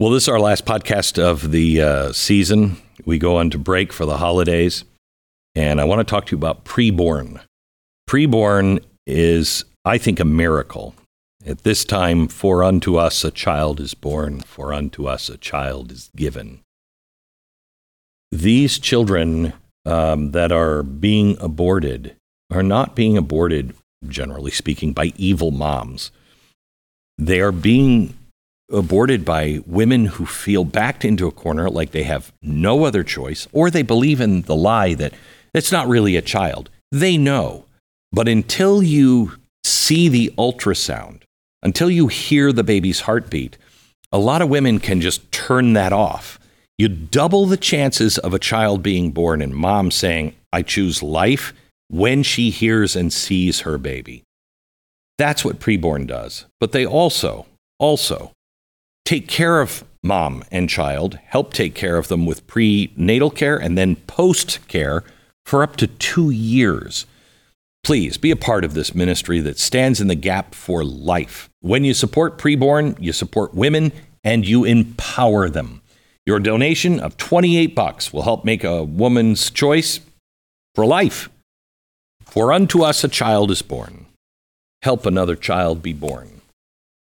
Well, 0.01 0.11
this 0.11 0.25
is 0.25 0.29
our 0.29 0.41
last 0.41 0.65
podcast 0.67 1.17
of 1.17 1.53
the 1.53 1.81
uh, 1.81 2.13
season. 2.13 2.77
We 3.05 3.19
go 3.19 3.37
on 3.37 3.51
to 3.51 3.59
break 3.59 3.93
for 3.93 4.05
the 4.05 4.17
holidays, 4.17 4.85
and 5.55 5.81
I 5.81 5.85
want 5.85 6.01
to 6.01 6.05
talk 6.05 6.27
to 6.27 6.33
you 6.33 6.39
about 6.39 6.65
preborn. 6.65 7.41
Preborn 8.11 8.83
is, 9.07 9.65
I 9.85 9.97
think, 9.97 10.19
a 10.19 10.25
miracle. 10.25 10.97
At 11.47 11.63
this 11.63 11.85
time, 11.85 12.27
for 12.27 12.65
unto 12.65 12.97
us 12.97 13.25
a 13.25 13.31
child 13.31 13.79
is 13.79 13.95
born, 13.95 14.41
for 14.41 14.75
unto 14.75 15.07
us 15.07 15.29
a 15.29 15.37
child 15.39 15.93
is 15.93 16.11
given. 16.17 16.63
These 18.33 18.81
children 18.81 19.53
um, 19.87 20.33
that 20.33 20.53
are 20.53 20.83
being 20.83 21.37
aborted 21.41 22.17
are 22.51 22.63
not 22.63 22.95
being 22.95 23.17
aborted, 23.17 23.75
generally 24.07 24.51
speaking, 24.51 24.93
by 24.93 25.13
evil 25.17 25.51
moms. 25.51 26.11
They 27.19 27.41
are 27.41 27.53
being 27.53 28.15
aborted 28.71 29.25
by 29.25 29.61
women 29.67 30.07
who 30.07 30.27
feel 30.27 30.65
backed 30.65 31.05
into 31.05 31.27
a 31.27 31.33
corner 31.33 31.71
like 31.71 31.93
they 31.93 32.03
have 32.03 32.33
no 32.43 32.85
other 32.85 33.03
choice, 33.03 33.47
or 33.53 33.71
they 33.71 33.83
believe 33.83 34.21
in 34.21 34.43
the 34.43 34.57
lie 34.57 34.95
that 34.95 35.15
it's 35.55 35.73
not 35.73 35.89
really 35.89 36.17
a 36.17 36.23
child. 36.23 36.69
They 36.93 37.17
know. 37.17 37.65
But 38.13 38.29
until 38.29 38.83
you 38.83 39.33
see 39.65 40.09
the 40.09 40.33
ultrasound, 40.37 41.23
until 41.63 41.91
you 41.91 42.09
hear 42.09 42.53
the 42.53 42.65
baby's 42.65 43.01
heartbeat, 43.01 43.57
a 44.13 44.19
lot 44.19 44.43
of 44.43 44.49
women 44.49 44.79
can 44.79 45.01
just 45.01 45.31
turn 45.33 45.73
that 45.73 45.93
off. 45.93 46.36
You 46.79 46.89
double 46.89 47.47
the 47.47 47.57
chances 47.57 48.19
of 48.19 48.35
a 48.35 48.39
child 48.39 48.83
being 48.83 49.11
born 49.11 49.41
and 49.41 49.55
mom 49.55 49.91
saying, 49.91 50.35
I 50.53 50.61
choose 50.61 51.03
life 51.03 51.55
when 51.89 52.23
she 52.23 52.51
hears 52.51 52.95
and 52.95 53.11
sees 53.11 53.61
her 53.61 53.79
baby. 53.79 54.25
That's 55.17 55.43
what 55.43 55.59
preborn 55.59 56.07
does. 56.07 56.45
But 56.61 56.73
they 56.73 56.85
also, 56.85 57.47
also 57.79 58.33
take 59.07 59.27
care 59.27 59.63
of 59.63 59.85
mom 60.03 60.45
and 60.51 60.69
child, 60.69 61.19
help 61.25 61.55
take 61.55 61.75
care 61.75 61.97
of 61.97 62.09
them 62.09 62.27
with 62.27 62.47
prenatal 62.47 63.31
care 63.31 63.57
and 63.57 63.79
then 63.79 63.97
post 63.97 64.67
care 64.69 65.03
for 65.47 65.63
up 65.63 65.77
to 65.77 65.87
two 65.87 66.29
years. 66.29 67.07
Please 67.85 68.19
be 68.19 68.31
a 68.31 68.37
part 68.37 68.65
of 68.65 68.75
this 68.75 68.95
ministry 68.95 69.41
that 69.41 69.59
stands 69.59 70.01
in 70.01 70.09
the 70.09 70.15
gap 70.15 70.55
for 70.55 70.85
life. 70.85 71.49
When 71.61 71.85
you 71.85 71.95
support 71.95 72.37
preborn, 72.37 73.01
you 73.01 73.15
support 73.15 73.55
women 73.55 73.93
and 74.23 74.47
you 74.47 74.65
empower 74.65 75.49
them. 75.49 75.81
Your 76.27 76.41
donation 76.41 76.99
of 76.99 77.17
28 77.17 77.75
bucks 77.77 78.13
will 78.13 78.23
help 78.23 78.45
make 78.45 78.65
a 78.65 78.83
woman's 78.83 79.49
choice 79.49 80.01
for 80.75 80.85
life. 80.85 81.29
For 82.25 82.53
unto 82.53 82.83
us 82.83 83.05
a 83.05 83.09
child 83.09 83.53
is 83.53 83.63
born. 83.63 84.07
Help 84.83 85.07
another 85.07 85.37
child 85.37 85.83
be 85.83 85.93
born. 85.93 86.41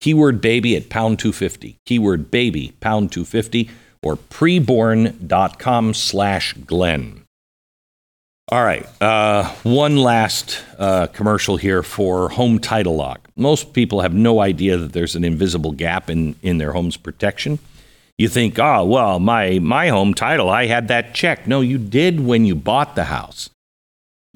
Keyword 0.01 0.41
baby 0.41 0.75
at 0.75 0.91
pound 0.91 1.21
250. 1.21 1.79
Keyword 1.87 2.33
baby 2.33 2.75
pound 2.81 3.13
250 3.13 3.71
or 4.03 4.17
preborn.com 4.17 5.95
slash 5.95 6.55
Glenn. 6.55 7.23
All 8.51 8.65
right. 8.65 8.85
Uh, 9.01 9.49
one 9.63 9.97
last 9.97 10.65
uh, 10.79 11.07
commercial 11.07 11.57
here 11.57 11.85
for 11.85 12.29
home 12.29 12.59
title 12.59 12.97
lock. 12.97 13.29
Most 13.37 13.73
people 13.73 14.01
have 14.01 14.13
no 14.13 14.41
idea 14.41 14.77
that 14.77 14.93
there's 14.93 15.15
an 15.15 15.23
invisible 15.23 15.71
gap 15.71 16.11
in, 16.11 16.35
in 16.43 16.59
their 16.59 16.73
home's 16.73 16.97
protection. 16.97 17.61
You 18.19 18.29
think, 18.29 18.59
oh, 18.59 18.85
well, 18.85 19.19
my, 19.19 19.59
my 19.59 19.89
home 19.89 20.15
title, 20.15 20.49
I 20.49 20.67
had 20.67 20.89
that 20.89 21.15
check. 21.15 21.47
No, 21.47 21.61
you 21.61 21.79
did 21.79 22.21
when 22.21 22.45
you 22.45 22.55
bought 22.55 22.95
the 22.95 23.05
house. 23.05 23.51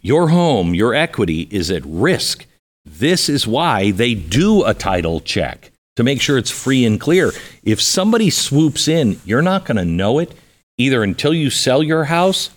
Your 0.01 0.29
home, 0.29 0.75
your 0.75 0.95
equity 0.95 1.49
is 1.51 1.71
at 1.71 1.85
risk. 1.85 2.47
This 2.85 3.29
is 3.29 3.47
why 3.47 3.91
they 3.91 4.15
do 4.15 4.65
a 4.65 4.75
title 4.75 5.21
check 5.21 5.73
to 5.97 6.05
make 6.05 6.21
sure 6.21 6.39
it's 6.39 6.51
free 6.51 6.85
and 6.85 7.01
clear. 7.01 7.33
If 7.63 7.81
somebody 7.83 8.31
swoops 8.31 8.87
in, 8.89 9.21
you're 9.25 9.43
not 9.43 9.65
going 9.65 9.79
to 9.79 9.85
know 9.85 10.19
it 10.19 10.33
either 10.79 11.03
until 11.03 11.35
you 11.35 11.51
sell 11.51 11.83
your 11.83 12.05
house 12.05 12.51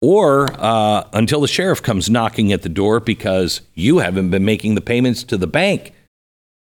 or 0.00 0.48
uh, 0.58 1.08
until 1.12 1.40
the 1.40 1.48
sheriff 1.48 1.82
comes 1.82 2.10
knocking 2.10 2.52
at 2.52 2.62
the 2.62 2.68
door 2.68 3.00
because 3.00 3.60
you 3.74 3.98
haven't 3.98 4.30
been 4.30 4.44
making 4.44 4.74
the 4.74 4.80
payments 4.80 5.24
to 5.24 5.36
the 5.36 5.46
bank. 5.46 5.92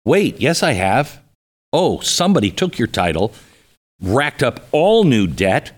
Wait, 0.04 0.40
yes, 0.40 0.62
I 0.62 0.72
have. 0.72 1.20
Oh, 1.72 2.00
somebody 2.00 2.50
took 2.50 2.78
your 2.78 2.88
title, 2.88 3.32
racked 4.00 4.42
up 4.42 4.60
all 4.72 5.04
new 5.04 5.26
debt. 5.26 5.72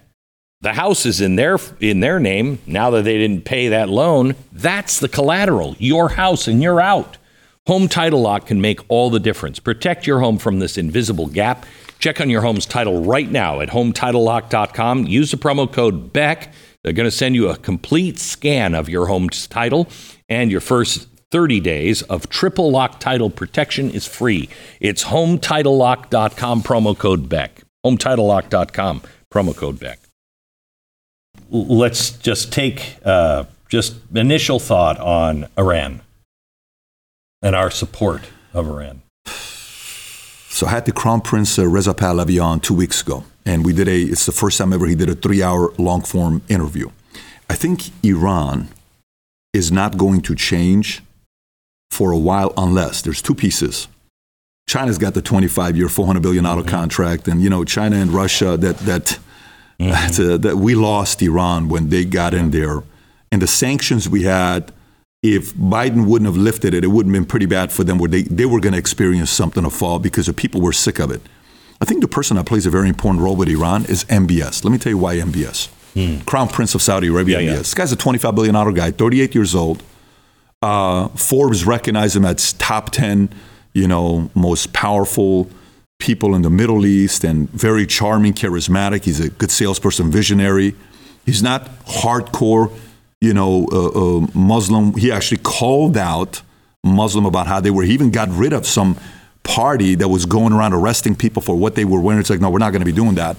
The 0.60 0.74
house 0.74 1.04
is 1.06 1.20
in 1.20 1.36
their 1.36 1.58
in 1.80 2.00
their 2.00 2.20
name 2.20 2.60
now 2.66 2.90
that 2.90 3.02
they 3.02 3.18
didn't 3.18 3.44
pay 3.44 3.68
that 3.68 3.88
loan. 3.88 4.36
That's 4.52 5.00
the 5.00 5.08
collateral. 5.08 5.74
Your 5.78 6.10
house 6.10 6.46
and 6.46 6.62
you're 6.62 6.80
out. 6.80 7.18
Home 7.66 7.88
Title 7.88 8.20
Lock 8.20 8.46
can 8.46 8.60
make 8.60 8.80
all 8.88 9.08
the 9.10 9.20
difference. 9.20 9.58
Protect 9.58 10.06
your 10.06 10.20
home 10.20 10.38
from 10.38 10.58
this 10.58 10.76
invisible 10.76 11.26
gap. 11.26 11.64
Check 12.00 12.20
on 12.20 12.28
your 12.28 12.42
home's 12.42 12.66
title 12.66 13.04
right 13.04 13.30
now 13.30 13.60
at 13.60 13.68
hometitlelock.com. 13.68 15.06
Use 15.06 15.30
the 15.30 15.36
promo 15.36 15.72
code 15.72 16.12
BECK. 16.12 16.52
They're 16.82 16.92
going 16.92 17.06
to 17.08 17.16
send 17.16 17.36
you 17.36 17.48
a 17.48 17.56
complete 17.56 18.18
scan 18.18 18.74
of 18.74 18.88
your 18.88 19.06
home's 19.06 19.46
title, 19.46 19.88
and 20.28 20.50
your 20.50 20.60
first 20.60 21.06
30 21.30 21.60
days 21.60 22.02
of 22.02 22.28
triple 22.28 22.72
lock 22.72 22.98
title 22.98 23.30
protection 23.30 23.90
is 23.90 24.06
free. 24.06 24.48
It's 24.80 25.04
hometitlelock.com, 25.04 26.62
promo 26.62 26.98
code 26.98 27.28
BECK. 27.28 27.61
Hometitlelock.com, 27.84 29.02
promo 29.32 29.56
code 29.56 29.80
BECK. 29.80 29.98
Let's 31.50 32.10
just 32.10 32.52
take 32.52 32.96
uh, 33.04 33.44
just 33.68 33.96
initial 34.14 34.58
thought 34.58 34.98
on 35.00 35.48
Iran 35.58 36.02
and 37.42 37.56
our 37.56 37.70
support 37.70 38.22
of 38.54 38.68
Iran. 38.68 39.02
So 39.26 40.66
I 40.66 40.70
had 40.70 40.84
the 40.84 40.92
Crown 40.92 41.22
Prince 41.22 41.58
uh, 41.58 41.66
Reza 41.66 41.94
Pahlavi 41.94 42.42
on 42.42 42.60
two 42.60 42.74
weeks 42.74 43.00
ago, 43.00 43.24
and 43.44 43.64
we 43.64 43.72
did 43.72 43.88
a. 43.88 44.02
It's 44.02 44.26
the 44.26 44.32
first 44.32 44.58
time 44.58 44.72
ever 44.72 44.86
he 44.86 44.94
did 44.94 45.08
a 45.08 45.14
three-hour 45.14 45.72
long-form 45.78 46.42
interview. 46.48 46.90
I 47.48 47.54
think 47.54 47.90
Iran 48.04 48.68
is 49.52 49.72
not 49.72 49.96
going 49.96 50.20
to 50.22 50.34
change 50.34 51.02
for 51.90 52.12
a 52.12 52.18
while 52.18 52.52
unless 52.56 53.02
there's 53.02 53.20
two 53.20 53.34
pieces. 53.34 53.88
China's 54.66 54.98
got 54.98 55.14
the 55.14 55.22
25-year, 55.22 55.88
400 55.88 56.22
billion 56.22 56.44
dollar 56.44 56.62
mm-hmm. 56.62 56.70
contract, 56.70 57.28
and 57.28 57.42
you 57.42 57.50
know 57.50 57.64
China 57.64 57.96
and 57.96 58.10
Russia 58.10 58.56
that 58.56 58.78
that 58.78 59.18
mm-hmm. 59.80 60.40
that 60.40 60.56
we 60.56 60.74
lost 60.74 61.20
Iran 61.22 61.68
when 61.68 61.88
they 61.88 62.04
got 62.04 62.34
in 62.34 62.50
there, 62.50 62.82
and 63.30 63.42
the 63.42 63.46
sanctions 63.46 64.08
we 64.08 64.22
had 64.22 64.72
if 65.22 65.54
Biden 65.54 66.06
wouldn't 66.06 66.26
have 66.26 66.36
lifted 66.36 66.74
it, 66.74 66.82
it 66.82 66.88
would 66.88 67.06
have 67.06 67.12
been 67.12 67.24
pretty 67.24 67.46
bad 67.46 67.70
for 67.70 67.84
them 67.84 67.98
where 67.98 68.08
they, 68.08 68.22
they 68.22 68.44
were 68.44 68.58
going 68.58 68.72
to 68.72 68.78
experience 68.78 69.30
something 69.30 69.64
of 69.64 69.72
fall 69.72 69.98
because 70.00 70.26
the 70.26 70.32
people 70.32 70.60
were 70.60 70.72
sick 70.72 70.98
of 70.98 71.10
it. 71.10 71.22
I 71.80 71.84
think 71.84 72.00
the 72.00 72.08
person 72.08 72.36
that 72.36 72.46
plays 72.46 72.66
a 72.66 72.70
very 72.70 72.88
important 72.88 73.22
role 73.22 73.36
with 73.36 73.48
Iran 73.48 73.84
is 73.84 74.04
MBS. 74.04 74.64
Let 74.64 74.70
me 74.70 74.78
tell 74.78 74.90
you 74.90 74.98
why 74.98 75.16
MBS. 75.16 75.68
Hmm. 75.94 76.24
Crown 76.24 76.48
Prince 76.48 76.74
of 76.74 76.82
Saudi 76.82 77.08
Arabia, 77.08 77.40
yeah, 77.40 77.50
MBS. 77.50 77.52
Yeah. 77.52 77.58
This 77.58 77.74
guy's 77.74 77.92
a 77.92 77.96
$25 77.96 78.34
billion 78.34 78.74
guy, 78.74 78.90
38 78.90 79.34
years 79.34 79.54
old. 79.54 79.82
Uh, 80.60 81.08
Forbes 81.08 81.64
recognized 81.64 82.16
him 82.16 82.24
as 82.24 82.52
top 82.54 82.90
10, 82.90 83.32
you 83.74 83.88
know, 83.88 84.30
most 84.34 84.72
powerful 84.72 85.50
people 85.98 86.34
in 86.34 86.42
the 86.42 86.50
Middle 86.50 86.84
East 86.84 87.24
and 87.24 87.48
very 87.50 87.86
charming, 87.86 88.32
charismatic. 88.32 89.04
He's 89.04 89.20
a 89.20 89.30
good 89.30 89.50
salesperson, 89.50 90.10
visionary. 90.10 90.74
He's 91.24 91.42
not 91.42 91.66
hardcore 91.84 92.72
you 93.22 93.32
know, 93.32 93.68
uh, 93.70 93.86
uh, 93.86 94.26
Muslim. 94.34 94.94
He 94.94 95.12
actually 95.12 95.38
called 95.38 95.96
out 95.96 96.42
Muslim 96.84 97.24
about 97.24 97.46
how 97.46 97.60
they 97.60 97.70
were. 97.70 97.84
He 97.84 97.94
even 97.94 98.10
got 98.10 98.28
rid 98.30 98.52
of 98.52 98.66
some 98.66 98.98
party 99.44 99.94
that 99.94 100.08
was 100.08 100.26
going 100.26 100.52
around 100.52 100.74
arresting 100.74 101.14
people 101.14 101.40
for 101.40 101.54
what 101.54 101.76
they 101.76 101.84
were 101.84 102.00
wearing. 102.00 102.18
It's 102.18 102.30
like, 102.30 102.40
no, 102.40 102.50
we're 102.50 102.58
not 102.58 102.72
going 102.72 102.80
to 102.80 102.86
be 102.86 102.92
doing 102.92 103.14
that. 103.14 103.36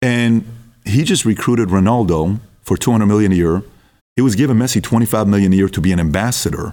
And 0.00 0.44
he 0.84 1.02
just 1.02 1.24
recruited 1.24 1.70
Ronaldo 1.70 2.38
for 2.62 2.76
200 2.76 3.04
million 3.06 3.32
a 3.32 3.34
year. 3.34 3.62
He 4.14 4.22
was 4.22 4.36
giving 4.36 4.56
Messi 4.56 4.80
25 4.80 5.26
million 5.26 5.52
a 5.52 5.56
year 5.56 5.68
to 5.68 5.80
be 5.80 5.90
an 5.90 5.98
ambassador. 5.98 6.72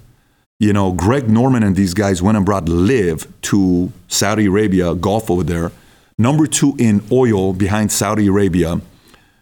You 0.59 0.73
know, 0.73 0.91
Greg 0.91 1.29
Norman 1.29 1.61
and 1.61 1.75
these 1.75 1.93
guys 1.93 2.21
went 2.21 2.35
and 2.35 2.45
brought 2.45 2.67
LIV 2.67 3.27
to 3.43 3.91
Saudi 4.07 4.45
Arabia, 4.47 4.95
Gulf 4.95 5.29
over 5.29 5.43
there. 5.43 5.71
Number 6.17 6.47
two 6.47 6.75
in 6.79 7.03
oil 7.11 7.53
behind 7.53 7.91
Saudi 7.91 8.25
Arabia. 8.25 8.81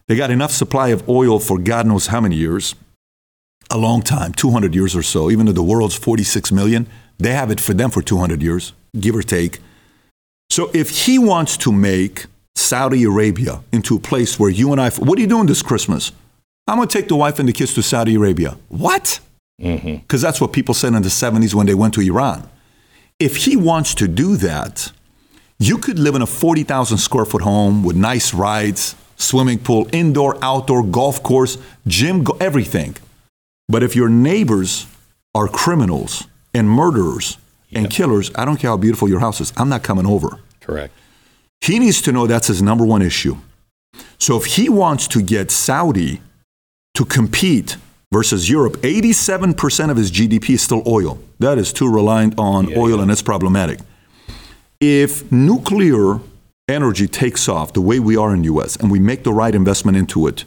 They 0.08 0.18
got 0.18 0.30
enough 0.30 0.52
supply 0.52 0.90
of 0.90 1.08
oil 1.08 1.40
for 1.40 1.58
God 1.58 1.88
knows 1.88 2.08
how 2.08 2.20
many 2.20 2.36
years 2.36 2.76
a 3.72 3.78
long 3.78 4.02
time, 4.02 4.34
200 4.34 4.76
years 4.76 4.96
or 4.96 5.02
so. 5.02 5.32
Even 5.32 5.46
though 5.46 5.54
the 5.54 5.64
world's 5.64 5.96
46 5.96 6.52
million, 6.52 6.88
they 7.18 7.32
have 7.32 7.50
it 7.50 7.62
for 7.62 7.74
them 7.74 7.90
for 7.90 8.02
200 8.02 8.42
years, 8.42 8.74
give 9.00 9.16
or 9.16 9.24
take. 9.24 9.60
So 10.50 10.70
if 10.74 11.06
he 11.06 11.18
wants 11.18 11.58
to 11.58 11.72
make 11.72 12.26
Saudi 12.56 13.04
Arabia 13.04 13.62
into 13.72 13.96
a 13.96 14.00
place 14.00 14.40
where 14.40 14.50
you 14.50 14.72
and 14.72 14.82
I, 14.82 14.90
what 14.92 15.18
are 15.18 15.22
you 15.22 15.28
doing 15.28 15.48
this 15.48 15.62
Christmas? 15.62 16.12
I'm 16.68 16.78
going 16.78 16.88
to 16.88 16.98
take 16.98 17.08
the 17.08 17.16
wife 17.16 17.40
and 17.40 17.48
the 17.48 17.54
kids 17.54 17.74
to 17.76 17.84
Saudi 17.84 18.16
Arabia. 18.16 18.58
What? 18.70 19.20
Because 19.58 19.82
mm-hmm. 19.82 20.18
that's 20.18 20.42
what 20.42 20.54
people 20.54 20.74
said 20.74 20.94
in 20.94 21.02
the 21.02 21.10
70s 21.10 21.54
when 21.54 21.66
they 21.66 21.74
went 21.74 21.94
to 21.94 22.02
Iran. 22.02 22.50
If 23.20 23.38
he 23.38 23.56
wants 23.56 23.96
to 23.96 24.08
do 24.08 24.36
that, 24.38 24.92
you 25.60 25.78
could 25.78 25.98
live 26.00 26.16
in 26.16 26.22
a 26.22 26.28
40,000 26.28 26.98
square 26.98 27.26
foot 27.26 27.42
home 27.42 27.84
with 27.84 27.96
nice 27.96 28.34
rides, 28.34 28.96
swimming 29.16 29.60
pool, 29.60 29.88
indoor, 29.94 30.38
outdoor, 30.44 30.84
golf 30.84 31.24
course, 31.24 31.58
gym, 31.88 32.26
everything. 32.42 32.98
But 33.70 33.82
if 33.82 33.96
your 33.96 34.10
neighbors 34.10 34.86
are 35.34 35.48
criminals 35.48 36.28
and 36.54 36.70
murderers 36.70 37.38
yep. 37.70 37.84
and 37.84 37.92
killers, 37.92 38.32
I 38.36 38.44
don't 38.44 38.58
care 38.58 38.70
how 38.70 38.78
beautiful 38.78 39.08
your 39.08 39.22
house 39.22 39.40
is, 39.40 39.54
I'm 39.56 39.70
not 39.70 39.84
coming 39.84 40.06
over. 40.06 40.40
Correct. 40.60 40.94
He 41.62 41.80
needs 41.80 42.02
to 42.02 42.12
know 42.12 42.28
that's 42.28 42.48
his 42.48 42.62
number 42.62 42.86
one 42.86 43.02
issue. 43.02 43.38
So 44.20 44.38
if 44.38 44.46
he 44.46 44.70
wants 44.70 45.08
to 45.10 45.22
get 45.22 45.52
Saudi 45.52 46.22
to 46.96 47.06
compete 47.06 47.78
versus 48.16 48.50
Europe, 48.50 48.78
87% 48.78 49.92
of 49.92 49.98
his 49.98 50.10
GDP 50.10 50.52
is 50.52 50.62
still 50.62 50.84
oil. 50.88 51.20
That 51.40 51.58
is 51.58 51.74
too 51.74 51.92
reliant 51.92 52.34
on 52.38 52.70
yeah, 52.70 52.78
oil 52.78 52.96
yeah. 52.96 53.02
and 53.02 53.12
it's 53.12 53.22
problematic. 53.22 53.80
If 54.80 55.30
nuclear 55.34 56.22
energy 56.70 57.08
takes 57.08 57.50
off 57.50 57.74
the 57.74 57.82
way 57.82 58.00
we 58.00 58.16
are 58.16 58.34
in 58.34 58.42
the 58.44 58.54
US 58.54 58.78
and 58.78 58.90
we 58.90 59.00
make 59.00 59.24
the 59.24 59.34
right 59.34 59.54
investment 59.54 59.98
into 59.98 60.28
it, 60.28 60.46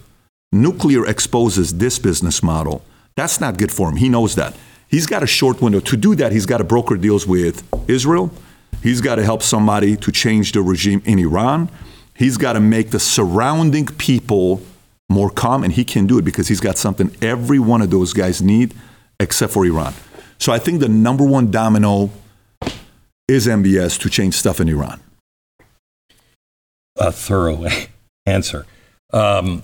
nuclear 0.50 1.04
exposes 1.06 1.76
this 1.76 1.98
business 1.98 2.42
model 2.42 2.82
that's 3.18 3.40
not 3.40 3.58
good 3.58 3.72
for 3.72 3.88
him. 3.88 3.96
He 3.96 4.08
knows 4.08 4.36
that. 4.36 4.54
He's 4.86 5.06
got 5.06 5.24
a 5.24 5.26
short 5.26 5.60
window. 5.60 5.80
To 5.80 5.96
do 5.96 6.14
that, 6.14 6.30
he's 6.30 6.46
got 6.46 6.58
to 6.58 6.64
broker 6.64 6.96
deals 6.96 7.26
with 7.26 7.56
Israel. 7.90 8.30
He's 8.80 9.00
got 9.00 9.16
to 9.16 9.24
help 9.24 9.42
somebody 9.42 9.96
to 9.96 10.12
change 10.12 10.52
the 10.52 10.62
regime 10.62 11.02
in 11.04 11.18
Iran. 11.18 11.68
He's 12.14 12.36
got 12.36 12.52
to 12.52 12.60
make 12.60 12.92
the 12.92 13.00
surrounding 13.00 13.86
people 13.86 14.62
more 15.08 15.30
calm, 15.30 15.64
and 15.64 15.72
he 15.72 15.84
can 15.84 16.06
do 16.06 16.18
it 16.18 16.24
because 16.24 16.48
he's 16.48 16.60
got 16.60 16.78
something 16.78 17.14
every 17.22 17.58
one 17.58 17.82
of 17.82 17.90
those 17.90 18.12
guys 18.12 18.42
need, 18.42 18.74
except 19.18 19.52
for 19.52 19.64
Iran. 19.64 19.94
So 20.38 20.52
I 20.52 20.58
think 20.58 20.80
the 20.80 20.88
number 20.88 21.24
one 21.24 21.50
domino 21.50 22.10
is 23.26 23.46
MBS 23.46 23.98
to 24.00 24.10
change 24.10 24.34
stuff 24.34 24.60
in 24.60 24.68
Iran. 24.68 25.00
A 26.96 27.12
thorough 27.12 27.66
answer. 28.26 28.66
Um, 29.12 29.62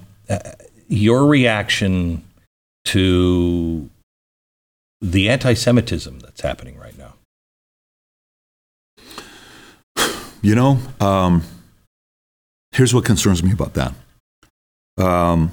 your 0.88 1.26
reaction 1.26 2.22
to 2.86 3.90
the 5.00 5.28
anti 5.28 5.54
Semitism 5.54 6.20
that's 6.20 6.40
happening 6.40 6.78
right 6.78 6.96
now? 6.96 7.14
You 10.42 10.54
know, 10.54 10.78
um, 11.00 11.42
here's 12.72 12.92
what 12.92 13.04
concerns 13.04 13.42
me 13.42 13.52
about 13.52 13.74
that. 13.74 13.94
Um, 14.98 15.52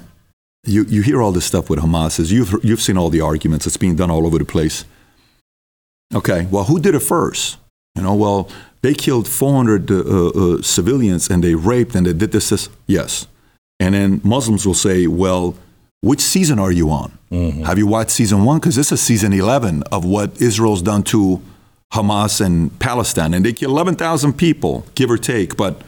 you, 0.64 0.84
you 0.84 1.02
hear 1.02 1.20
all 1.20 1.32
this 1.32 1.44
stuff 1.44 1.68
with 1.68 1.80
Hamas. 1.80 2.20
Is 2.20 2.32
you've, 2.32 2.54
you've 2.62 2.80
seen 2.80 2.96
all 2.96 3.10
the 3.10 3.20
arguments. 3.20 3.66
It's 3.66 3.76
being 3.76 3.96
done 3.96 4.10
all 4.10 4.26
over 4.26 4.38
the 4.38 4.44
place. 4.44 4.84
Okay, 6.14 6.46
well, 6.50 6.64
who 6.64 6.78
did 6.78 6.94
it 6.94 7.00
first? 7.00 7.58
You 7.96 8.02
know, 8.02 8.14
well, 8.14 8.48
they 8.82 8.94
killed 8.94 9.28
400 9.28 9.90
uh, 9.90 9.94
uh, 9.96 10.62
civilians 10.62 11.30
and 11.30 11.42
they 11.42 11.54
raped 11.54 11.94
and 11.94 12.06
they 12.06 12.12
did 12.12 12.32
this, 12.32 12.50
this. 12.50 12.68
Yes. 12.86 13.26
And 13.80 13.94
then 13.94 14.20
Muslims 14.22 14.66
will 14.66 14.74
say, 14.74 15.06
well, 15.06 15.56
which 16.00 16.20
season 16.20 16.58
are 16.58 16.72
you 16.72 16.90
on? 16.90 17.16
Mm-hmm. 17.30 17.62
Have 17.62 17.78
you 17.78 17.86
watched 17.86 18.10
season 18.10 18.44
one? 18.44 18.58
Because 18.58 18.76
this 18.76 18.92
is 18.92 19.00
season 19.00 19.32
11 19.32 19.84
of 19.84 20.04
what 20.04 20.40
Israel's 20.40 20.82
done 20.82 21.02
to 21.04 21.40
Hamas 21.92 22.44
and 22.44 22.76
Palestine. 22.78 23.34
And 23.34 23.44
they 23.44 23.52
killed 23.52 23.72
11,000 23.72 24.34
people, 24.34 24.84
give 24.94 25.10
or 25.10 25.18
take, 25.18 25.56
but 25.56 25.80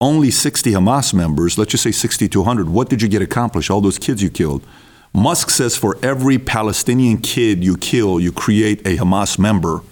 only 0.00 0.30
60 0.30 0.72
Hamas 0.72 1.12
members, 1.12 1.58
let's 1.58 1.72
just 1.72 1.82
say 1.82 1.92
60 1.92 2.28
to 2.28 2.40
100. 2.40 2.68
What 2.68 2.88
did 2.88 3.02
you 3.02 3.08
get 3.08 3.22
accomplished? 3.22 3.70
All 3.70 3.80
those 3.80 3.98
kids 3.98 4.22
you 4.22 4.30
killed. 4.30 4.64
Musk 5.12 5.50
says 5.50 5.76
for 5.76 5.96
every 6.02 6.38
Palestinian 6.38 7.18
kid 7.18 7.64
you 7.64 7.76
kill, 7.76 8.20
you 8.20 8.30
create 8.30 8.80
a 8.86 8.96
Hamas 8.96 9.38
member. 9.38 9.82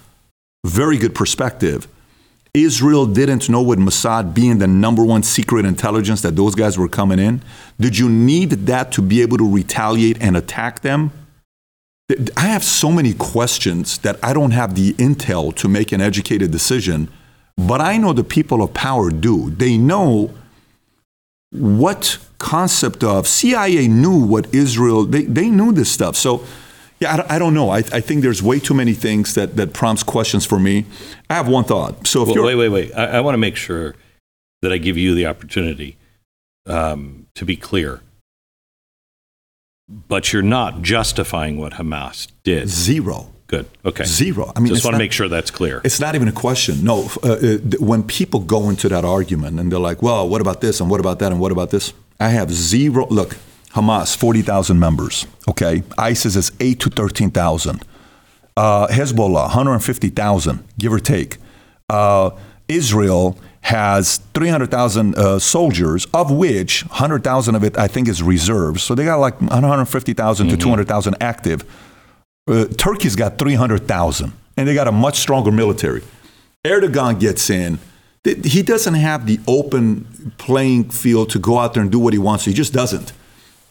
Very 0.65 0.97
good 0.97 1.15
perspective. 1.15 1.87
Israel 2.53 3.05
didn't 3.05 3.49
know 3.49 3.61
with 3.61 3.79
Mossad 3.79 4.33
being 4.33 4.57
the 4.57 4.67
number 4.67 5.03
one 5.03 5.23
secret 5.23 5.65
intelligence 5.65 6.21
that 6.21 6.35
those 6.35 6.55
guys 6.55 6.77
were 6.77 6.87
coming 6.87 7.19
in? 7.19 7.41
Did 7.79 7.97
you 7.97 8.09
need 8.09 8.51
that 8.67 8.91
to 8.93 9.01
be 9.01 9.21
able 9.21 9.37
to 9.37 9.49
retaliate 9.49 10.21
and 10.21 10.35
attack 10.35 10.81
them? 10.81 11.11
I 12.37 12.47
have 12.47 12.63
so 12.63 12.91
many 12.91 13.13
questions 13.13 13.97
that 13.99 14.17
I 14.23 14.33
don't 14.33 14.51
have 14.51 14.75
the 14.75 14.93
intel 14.93 15.53
to 15.55 15.67
make 15.67 15.91
an 15.91 16.01
educated 16.01 16.51
decision, 16.51 17.09
but 17.57 17.81
I 17.81 17.97
know 17.97 18.13
the 18.13 18.23
people 18.23 18.61
of 18.61 18.73
power 18.73 19.09
do. 19.09 19.49
They 19.49 19.77
know 19.77 20.33
what 21.51 22.19
concept 22.37 23.03
of 23.03 23.27
CIA 23.27 23.87
knew 23.87 24.25
what 24.25 24.53
Israel, 24.53 25.05
they, 25.05 25.23
they 25.23 25.49
knew 25.49 25.71
this 25.71 25.91
stuff. 25.91 26.15
So 26.15 26.43
yeah, 26.99 27.23
I, 27.29 27.35
I 27.35 27.39
don't 27.39 27.53
know. 27.53 27.69
I, 27.69 27.77
I, 27.77 28.01
think 28.01 28.21
there's 28.21 28.41
way 28.41 28.59
too 28.59 28.73
many 28.73 28.93
things 28.93 29.35
that, 29.35 29.55
that 29.55 29.73
prompts 29.73 30.03
questions 30.03 30.45
for 30.45 30.59
me. 30.59 30.85
I 31.29 31.35
have 31.35 31.47
one 31.47 31.63
thought. 31.63 32.07
So, 32.07 32.23
if 32.23 32.35
well, 32.35 32.45
wait, 32.45 32.55
wait, 32.55 32.69
wait. 32.69 32.91
I, 32.95 33.17
I 33.17 33.19
want 33.21 33.33
to 33.35 33.39
make 33.39 33.55
sure 33.55 33.95
that 34.61 34.73
I 34.73 34.77
give 34.77 34.97
you 34.97 35.13
the 35.13 35.27
opportunity 35.27 35.97
um, 36.65 37.27
to 37.35 37.45
be 37.45 37.55
clear. 37.55 38.01
But 39.87 40.33
you're 40.33 40.41
not 40.41 40.81
justifying 40.81 41.57
what 41.57 41.73
Hamas 41.73 42.27
did. 42.43 42.67
Zero. 42.67 43.31
Good. 43.47 43.65
Okay. 43.85 44.03
Zero. 44.03 44.51
I 44.55 44.59
mean, 44.59 44.73
just 44.73 44.83
want 44.83 44.95
to 44.95 44.99
make 44.99 45.13
sure 45.13 45.29
that's 45.29 45.51
clear. 45.51 45.81
It's 45.85 45.99
not 45.99 46.15
even 46.15 46.27
a 46.27 46.33
question. 46.33 46.83
No. 46.83 47.09
Uh, 47.23 47.31
uh, 47.31 47.57
when 47.79 48.03
people 48.03 48.41
go 48.41 48.69
into 48.69 48.89
that 48.89 49.05
argument 49.05 49.59
and 49.59 49.71
they're 49.71 49.79
like, 49.79 50.01
"Well, 50.01 50.27
what 50.27 50.41
about 50.41 50.59
this 50.59 50.81
and 50.81 50.89
what 50.89 50.99
about 50.99 51.19
that 51.19 51.31
and 51.31 51.39
what 51.39 51.51
about 51.53 51.69
this?" 51.69 51.93
I 52.19 52.29
have 52.29 52.51
zero. 52.51 53.07
Look, 53.09 53.37
Hamas, 53.73 54.17
40,000 54.17 54.79
members. 54.79 55.27
Okay. 55.47 55.83
ISIS 55.97 56.35
is 56.35 56.51
8 56.59 56.79
to 56.81 56.89
13,000. 56.89 57.83
Uh, 58.55 58.87
Hezbollah, 58.87 59.43
150,000, 59.43 60.63
give 60.79 60.91
or 60.91 60.99
take. 60.99 61.37
Uh, 61.89 62.31
Israel 62.67 63.37
has 63.61 64.17
300,000 64.33 65.15
uh, 65.15 65.39
soldiers, 65.39 66.07
of 66.13 66.31
which 66.31 66.83
100,000 66.87 67.55
of 67.55 67.63
it, 67.63 67.77
I 67.77 67.87
think, 67.87 68.07
is 68.07 68.23
reserves. 68.23 68.81
So 68.81 68.95
they 68.95 69.05
got 69.05 69.17
like 69.17 69.39
150,000 69.41 70.47
to 70.47 70.57
200,000 70.57 71.15
active. 71.21 71.63
Uh, 72.47 72.65
Turkey's 72.77 73.15
got 73.15 73.37
300,000, 73.37 74.31
and 74.55 74.67
they 74.67 74.73
got 74.73 74.87
a 74.87 74.91
much 74.91 75.17
stronger 75.17 75.51
military. 75.51 76.01
Erdogan 76.65 77.19
gets 77.19 77.49
in. 77.49 77.79
He 78.23 78.61
doesn't 78.61 78.95
have 78.95 79.25
the 79.25 79.39
open 79.47 80.33
playing 80.37 80.89
field 80.89 81.29
to 81.31 81.39
go 81.39 81.59
out 81.59 81.73
there 81.73 81.83
and 81.83 81.91
do 81.91 81.99
what 81.99 82.13
he 82.13 82.19
wants. 82.19 82.45
He 82.45 82.53
just 82.53 82.73
doesn't. 82.73 83.13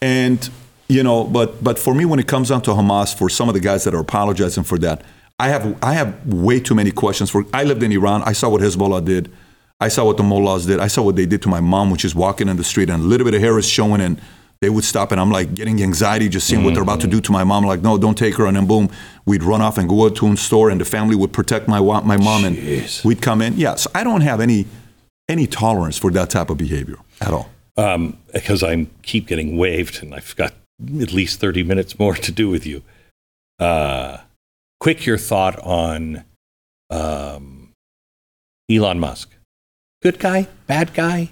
And 0.01 0.49
you 0.87 1.03
know, 1.03 1.23
but 1.23 1.63
but 1.63 1.77
for 1.77 1.93
me, 1.93 2.05
when 2.05 2.19
it 2.19 2.27
comes 2.27 2.49
down 2.49 2.61
to 2.63 2.71
Hamas, 2.71 3.15
for 3.15 3.29
some 3.29 3.49
of 3.49 3.53
the 3.53 3.59
guys 3.59 3.83
that 3.83 3.93
are 3.93 3.99
apologizing 3.99 4.63
for 4.63 4.77
that, 4.79 5.03
I 5.39 5.49
have 5.49 5.83
I 5.83 5.93
have 5.93 6.25
way 6.25 6.59
too 6.59 6.75
many 6.75 6.91
questions. 6.91 7.29
For 7.29 7.45
I 7.53 7.63
lived 7.63 7.83
in 7.83 7.91
Iran, 7.91 8.23
I 8.23 8.33
saw 8.33 8.49
what 8.49 8.61
Hezbollah 8.61 9.05
did, 9.05 9.31
I 9.79 9.89
saw 9.89 10.05
what 10.05 10.17
the 10.17 10.23
mullahs 10.23 10.65
did, 10.65 10.79
I 10.79 10.87
saw 10.87 11.03
what 11.03 11.15
they 11.15 11.25
did 11.25 11.41
to 11.43 11.49
my 11.49 11.59
mom, 11.59 11.91
which 11.91 12.05
is 12.05 12.15
walking 12.15 12.47
in 12.47 12.57
the 12.57 12.63
street 12.63 12.89
and 12.89 13.03
a 13.03 13.05
little 13.05 13.25
bit 13.25 13.33
of 13.33 13.41
hair 13.41 13.57
is 13.59 13.67
showing, 13.67 14.01
and 14.01 14.19
they 14.61 14.69
would 14.69 14.83
stop, 14.83 15.11
and 15.11 15.21
I'm 15.21 15.31
like 15.31 15.53
getting 15.53 15.81
anxiety 15.83 16.29
just 16.29 16.47
seeing 16.47 16.63
what 16.63 16.73
they're 16.73 16.83
about 16.83 17.01
to 17.01 17.07
do 17.07 17.21
to 17.21 17.31
my 17.31 17.43
mom. 17.43 17.63
like, 17.65 17.81
no, 17.81 17.97
don't 17.97 18.17
take 18.17 18.35
her, 18.35 18.45
and 18.47 18.57
then 18.57 18.65
boom, 18.67 18.89
we'd 19.25 19.43
run 19.43 19.61
off 19.61 19.77
and 19.77 19.87
go 19.87 20.05
out 20.05 20.15
to 20.17 20.31
a 20.31 20.37
store, 20.37 20.69
and 20.69 20.81
the 20.81 20.85
family 20.85 21.15
would 21.15 21.31
protect 21.31 21.67
my 21.67 21.79
wa- 21.79 22.01
my 22.01 22.17
mom, 22.17 22.43
and 22.45 22.57
we'd 23.03 23.21
come 23.21 23.41
in. 23.41 23.55
Yeah, 23.57 23.75
so 23.75 23.89
I 23.93 24.03
don't 24.03 24.21
have 24.21 24.39
any 24.41 24.65
any 25.29 25.45
tolerance 25.47 25.97
for 25.97 26.09
that 26.11 26.29
type 26.29 26.49
of 26.49 26.57
behavior 26.57 26.97
at 27.21 27.33
all. 27.33 27.49
um, 27.77 28.17
because 28.33 28.63
I 28.63 28.87
keep 29.03 29.27
getting 29.27 29.57
waved, 29.57 30.01
and 30.01 30.13
I've 30.15 30.35
got 30.35 30.53
at 31.01 31.11
least 31.13 31.39
thirty 31.39 31.63
minutes 31.63 31.99
more 31.99 32.15
to 32.15 32.31
do 32.31 32.49
with 32.49 32.65
you. 32.65 32.81
Uh, 33.59 34.17
quick, 34.79 35.05
your 35.05 35.17
thought 35.17 35.59
on 35.59 36.23
um, 36.89 37.71
Elon 38.69 38.99
Musk? 38.99 39.29
Good 40.01 40.19
guy, 40.19 40.47
bad 40.67 40.93
guy? 40.93 41.31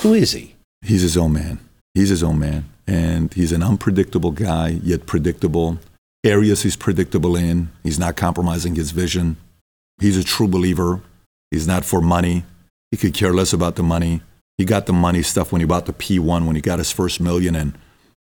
Who 0.00 0.14
is 0.14 0.32
he? 0.32 0.54
He's 0.84 1.02
his 1.02 1.16
own 1.16 1.32
man. 1.34 1.60
He's 1.94 2.08
his 2.08 2.22
own 2.22 2.38
man. 2.38 2.64
And 2.86 3.32
he's 3.32 3.52
an 3.52 3.62
unpredictable 3.62 4.32
guy, 4.32 4.80
yet 4.82 5.06
predictable. 5.06 5.78
Areas 6.24 6.62
he's 6.62 6.76
predictable 6.76 7.36
in. 7.36 7.70
He's 7.82 7.98
not 7.98 8.16
compromising 8.16 8.74
his 8.74 8.90
vision. 8.90 9.36
He's 10.00 10.16
a 10.16 10.24
true 10.24 10.48
believer. 10.48 11.00
He's 11.50 11.66
not 11.66 11.84
for 11.84 12.00
money. 12.00 12.44
He 12.90 12.96
could 12.96 13.14
care 13.14 13.32
less 13.32 13.52
about 13.52 13.76
the 13.76 13.82
money. 13.82 14.20
He 14.58 14.64
got 14.64 14.86
the 14.86 14.92
money 14.92 15.22
stuff 15.22 15.52
when 15.52 15.60
he 15.60 15.66
bought 15.66 15.86
the 15.86 15.92
F1, 15.92 16.46
when 16.46 16.56
he 16.56 16.62
got 16.62 16.78
his 16.78 16.92
first 16.92 17.20
million, 17.20 17.56
and 17.56 17.72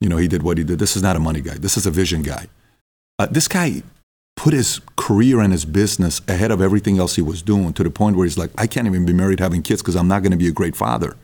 you 0.01 0.09
know 0.09 0.17
he 0.17 0.27
did 0.27 0.43
what 0.43 0.57
he 0.57 0.63
did. 0.63 0.79
This 0.79 0.95
is 0.95 1.01
not 1.01 1.15
a 1.15 1.19
money 1.19 1.41
guy. 1.41 1.55
This 1.55 1.77
is 1.77 1.85
a 1.85 1.91
vision 1.91 2.21
guy. 2.21 2.47
Uh, 3.17 3.27
this 3.27 3.47
guy 3.47 3.81
put 4.35 4.53
his 4.53 4.79
career 4.95 5.39
and 5.39 5.51
his 5.51 5.65
business 5.65 6.21
ahead 6.27 6.51
of 6.51 6.61
everything 6.61 6.99
else 6.99 7.15
he 7.15 7.21
was 7.21 7.41
doing 7.41 7.73
to 7.73 7.83
the 7.83 7.89
point 7.89 8.15
where 8.15 8.25
he's 8.25 8.37
like, 8.37 8.51
I 8.57 8.67
can't 8.67 8.85
even 8.85 9.05
be 9.05 9.13
married 9.13 9.39
having 9.39 9.63
kids 9.63 9.81
because 9.81 9.95
I'm 9.95 10.07
not 10.07 10.21
going 10.21 10.31
to 10.31 10.37
be 10.37 10.47
a 10.47 10.51
great 10.51 10.75
father 10.75 11.15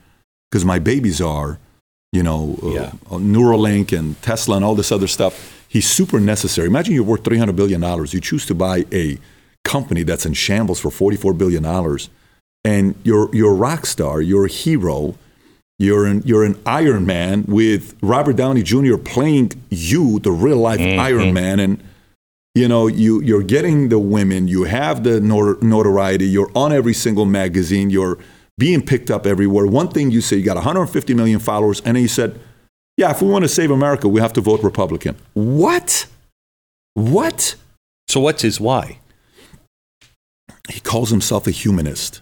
because 0.49 0.65
my 0.65 0.79
babies 0.79 1.21
are, 1.21 1.59
you 2.14 2.24
know, 2.24 2.57
uh, 2.64 2.68
Yeah. 2.70 2.91
uh, 3.11 3.18
Neuralink 3.18 3.91
and 3.97 4.16
Tesla 4.22 4.55
and 4.55 4.64
all 4.64 4.76
this 4.76 4.91
other 4.91 5.07
stuff. 5.07 5.34
He's 5.68 5.89
super 5.89 6.20
necessary. 6.20 6.68
Imagine 6.68 6.93
you're 6.93 7.03
worth 7.03 7.24
$300 7.24 7.55
billion. 7.55 7.82
You 8.16 8.22
choose 8.22 8.45
to 8.45 8.53
buy 8.55 8.86
a 8.93 9.18
company 9.66 10.03
that's 10.03 10.26
in 10.26 10.34
shambles 10.34 10.80
for 10.80 10.89
$44 10.91 11.36
billion. 11.38 11.66
And 12.64 12.95
you're, 13.03 13.34
you're 13.36 13.51
a 13.51 13.55
rock 13.55 13.86
star, 13.88 14.22
you're 14.22 14.45
a 14.45 14.49
hero, 14.49 15.16
you're 15.80 16.05
an, 16.05 16.22
you're 16.24 16.43
an 16.43 16.55
Iron 16.68 17.05
Man 17.07 17.43
with 17.47 17.95
Robert 18.03 18.36
Downey 18.38 18.61
Jr. 18.64 18.97
playing 18.97 19.51
you, 19.72 20.20
the 20.20 20.32
real 20.32 20.57
life 20.57 20.80
Iron 20.80 21.34
Man. 21.34 21.59
And 21.59 21.84
you 22.55 22.68
know 22.68 22.86
you 22.86 23.20
you're 23.22 23.41
getting 23.41 23.89
the 23.89 23.97
women 23.97 24.47
you 24.47 24.66
have 24.66 25.03
the 25.03 25.20
nor- 25.20 25.57
notoriety 25.64 26.28
you're 26.28 26.51
on 26.53 26.72
every 26.72 26.93
single 26.93 27.26
magazine 27.26 27.89
you're 27.89 28.20
being 28.57 28.81
picked 28.85 29.09
up 29.09 29.25
everywhere. 29.25 29.65
One 29.65 29.87
thing 29.89 30.11
you 30.11 30.21
say 30.21 30.37
you 30.37 30.43
got 30.43 30.55
150 30.55 31.13
million 31.13 31.39
followers 31.39 31.81
and 31.81 31.95
then 31.95 32.01
you 32.01 32.07
said 32.07 32.39
yeah 32.97 33.11
if 33.11 33.21
we 33.21 33.27
want 33.27 33.43
to 33.43 33.49
save 33.49 33.71
america 33.71 34.07
we 34.07 34.21
have 34.21 34.33
to 34.33 34.41
vote 34.41 34.63
republican. 34.63 35.17
What? 35.33 36.05
What? 36.93 37.55
So, 38.07 38.19
what's 38.19 38.41
his 38.41 38.59
why? 38.59 38.99
he 40.69 40.79
calls 40.79 41.09
himself 41.09 41.45
a 41.45 41.51
humanist 41.51 42.21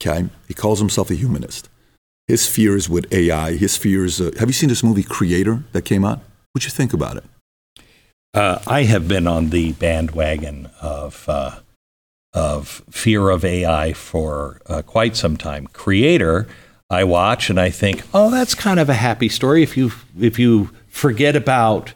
okay? 0.00 0.28
He 0.46 0.54
calls 0.54 0.78
himself 0.78 1.10
a 1.10 1.14
humanist. 1.14 1.68
His 2.28 2.46
fears 2.46 2.88
with 2.88 3.12
ai 3.12 3.56
his 3.56 3.76
fears 3.76 4.20
uh, 4.20 4.30
have 4.38 4.48
you 4.48 4.52
seen 4.52 4.68
this 4.68 4.84
movie 4.84 5.02
creator 5.02 5.64
that 5.72 5.82
came 5.82 6.04
out? 6.04 6.20
What'd 6.52 6.66
you 6.66 6.74
think 6.74 6.92
about 6.92 7.16
it? 7.16 7.24
Uh, 8.32 8.60
I 8.66 8.84
have 8.84 9.08
been 9.08 9.26
on 9.26 9.50
the 9.50 9.72
bandwagon 9.72 10.70
of 10.80 11.24
uh, 11.28 11.58
of 12.32 12.82
fear 12.90 13.30
of 13.30 13.44
AI 13.44 13.92
for 13.92 14.60
uh, 14.66 14.82
quite 14.82 15.16
some 15.16 15.36
time. 15.36 15.66
Creator, 15.68 16.46
I 16.88 17.04
watch 17.04 17.50
and 17.50 17.58
I 17.58 17.70
think, 17.70 18.02
oh, 18.14 18.30
that's 18.30 18.54
kind 18.54 18.80
of 18.80 18.88
a 18.88 18.94
happy 18.94 19.28
story. 19.28 19.62
If 19.62 19.76
you 19.76 19.92
if 20.18 20.38
you 20.38 20.70
forget 20.88 21.36
about 21.36 21.92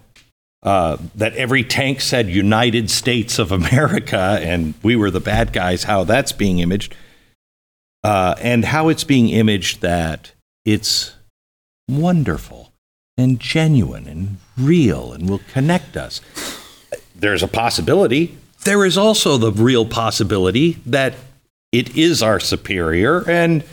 uh, 0.63 0.97
that 1.15 1.35
every 1.35 1.63
tank 1.63 2.01
said 2.01 2.29
United 2.29 2.91
States 2.91 3.39
of 3.39 3.53
America 3.53 4.39
and 4.41 4.75
we 4.83 4.97
were 4.97 5.11
the 5.11 5.21
bad 5.21 5.53
guys, 5.53 5.85
how 5.85 6.05
that's 6.05 6.33
being 6.33 6.59
imaged, 6.59 6.95
uh, 8.03 8.35
and 8.41 8.65
how 8.65 8.89
it's 8.89 9.05
being 9.05 9.29
imaged 9.29 9.81
that 9.83 10.33
it's 10.65 11.15
wonderful 11.89 12.73
and 13.17 13.39
genuine 13.39 14.09
and 14.09 14.37
real 14.57 15.13
and 15.13 15.29
will 15.29 15.41
connect 15.53 15.97
us. 15.97 16.21
There's 17.15 17.43
a 17.43 17.49
possibility. 17.49 18.37
There 18.65 18.85
is 18.85 18.97
also 18.99 19.37
the 19.37 19.53
real 19.53 19.85
possibility 19.87 20.73
that 20.87 21.15
it 21.73 21.97
is 21.97 22.23
our 22.23 22.41
superior 22.41 23.29
and 23.29 23.65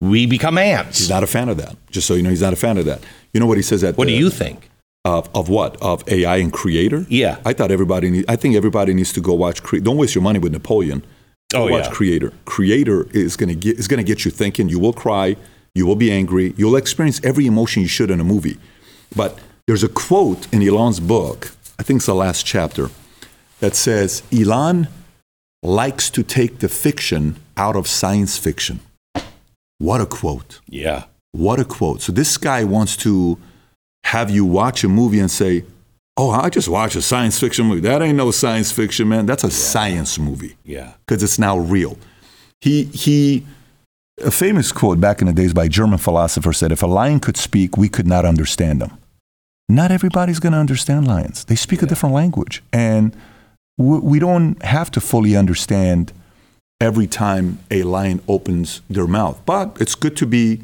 we 0.00 0.26
become 0.26 0.56
ants. 0.58 0.98
he's 0.98 1.10
not 1.10 1.24
a 1.24 1.26
fan 1.26 1.48
of 1.48 1.56
that 1.56 1.76
just 1.90 2.06
so 2.06 2.14
you 2.14 2.22
know 2.22 2.30
he's 2.30 2.42
not 2.42 2.52
a 2.52 2.56
fan 2.56 2.78
of 2.78 2.84
that 2.84 3.02
you 3.34 3.40
know 3.40 3.46
what 3.46 3.56
he 3.56 3.62
says 3.62 3.82
at 3.82 3.96
What 3.96 4.06
do 4.08 4.14
you 4.14 4.30
think? 4.30 4.70
Of, 5.04 5.28
of 5.34 5.48
what? 5.48 5.80
Of 5.80 6.06
AI 6.08 6.36
and 6.36 6.52
creator? 6.52 7.06
Yeah. 7.08 7.38
I 7.44 7.52
thought 7.54 7.70
everybody 7.70 8.10
need, 8.10 8.24
I 8.28 8.36
think 8.36 8.56
everybody 8.56 8.92
needs 8.94 9.12
to 9.14 9.20
go 9.20 9.32
watch 9.32 9.62
Cre- 9.62 9.78
don't 9.78 9.96
waste 9.96 10.14
your 10.14 10.22
money 10.22 10.38
with 10.38 10.52
Napoleon. 10.52 11.02
Go 11.50 11.66
Oh, 11.66 11.70
watch 11.70 11.84
yeah. 11.86 11.90
Creator. 11.92 12.32
Creator 12.44 13.06
is 13.12 13.36
to 13.36 13.54
get 13.54 13.78
is 13.78 13.88
going 13.88 13.98
to 13.98 14.04
get 14.04 14.24
you 14.24 14.30
thinking. 14.30 14.68
You 14.68 14.78
will 14.78 14.92
cry, 14.92 15.36
you 15.74 15.86
will 15.86 15.96
be 15.96 16.10
angry, 16.12 16.52
you'll 16.58 16.76
experience 16.76 17.20
every 17.24 17.46
emotion 17.46 17.80
you 17.82 17.88
should 17.88 18.10
in 18.10 18.20
a 18.20 18.24
movie. 18.24 18.58
But 19.16 19.38
there's 19.66 19.82
a 19.82 19.88
quote 19.88 20.52
in 20.52 20.62
Elon's 20.62 21.00
book, 21.00 21.52
I 21.78 21.82
think 21.84 21.98
it's 21.98 22.06
the 22.06 22.14
last 22.14 22.44
chapter, 22.44 22.90
that 23.60 23.74
says 23.74 24.22
Elon 24.32 24.88
likes 25.62 26.10
to 26.10 26.22
take 26.22 26.58
the 26.58 26.68
fiction 26.68 27.36
out 27.56 27.76
of 27.76 27.86
science 27.86 28.38
fiction. 28.38 28.80
What 29.78 30.00
a 30.00 30.06
quote. 30.06 30.60
Yeah. 30.68 31.04
What 31.32 31.60
a 31.60 31.64
quote. 31.64 32.02
So 32.02 32.12
this 32.12 32.36
guy 32.36 32.64
wants 32.64 32.96
to 32.98 33.38
have 34.04 34.30
you 34.30 34.44
watch 34.44 34.84
a 34.84 34.88
movie 34.88 35.20
and 35.20 35.30
say, 35.30 35.64
Oh, 36.20 36.30
I 36.30 36.50
just 36.50 36.68
watched 36.68 36.96
a 36.96 37.02
science 37.02 37.38
fiction 37.38 37.66
movie. 37.66 37.80
That 37.82 38.02
ain't 38.02 38.16
no 38.16 38.32
science 38.32 38.72
fiction, 38.72 39.08
man. 39.08 39.26
That's 39.26 39.44
a 39.44 39.52
science 39.52 40.18
movie 40.18 40.56
Yeah. 40.64 40.94
because 41.06 41.22
it's 41.22 41.38
now 41.38 41.56
real. 41.58 41.96
He, 42.60 42.84
he, 42.84 43.46
a 44.20 44.32
famous 44.32 44.72
quote 44.72 45.00
back 45.00 45.20
in 45.20 45.28
the 45.28 45.32
days 45.32 45.54
by 45.54 45.66
a 45.66 45.68
German 45.68 45.98
philosopher 45.98 46.52
said, 46.52 46.72
If 46.72 46.82
a 46.82 46.88
lion 46.88 47.20
could 47.20 47.36
speak, 47.36 47.76
we 47.76 47.88
could 47.88 48.06
not 48.08 48.24
understand 48.24 48.80
them. 48.82 48.98
Not 49.68 49.92
everybody's 49.92 50.40
going 50.40 50.54
to 50.54 50.58
understand 50.58 51.06
lions. 51.06 51.44
They 51.44 51.54
speak 51.54 51.82
a 51.82 51.86
different 51.86 52.16
language. 52.16 52.64
And 52.72 53.14
we, 53.78 53.98
we 54.00 54.18
don't 54.18 54.62
have 54.62 54.90
to 54.90 55.00
fully 55.00 55.36
understand 55.36 56.12
every 56.80 57.06
time 57.06 57.58
a 57.70 57.82
lion 57.84 58.20
opens 58.28 58.82
their 58.90 59.06
mouth. 59.06 59.40
But 59.46 59.78
it's 59.80 59.94
good 59.94 60.16
to 60.18 60.26
be 60.26 60.62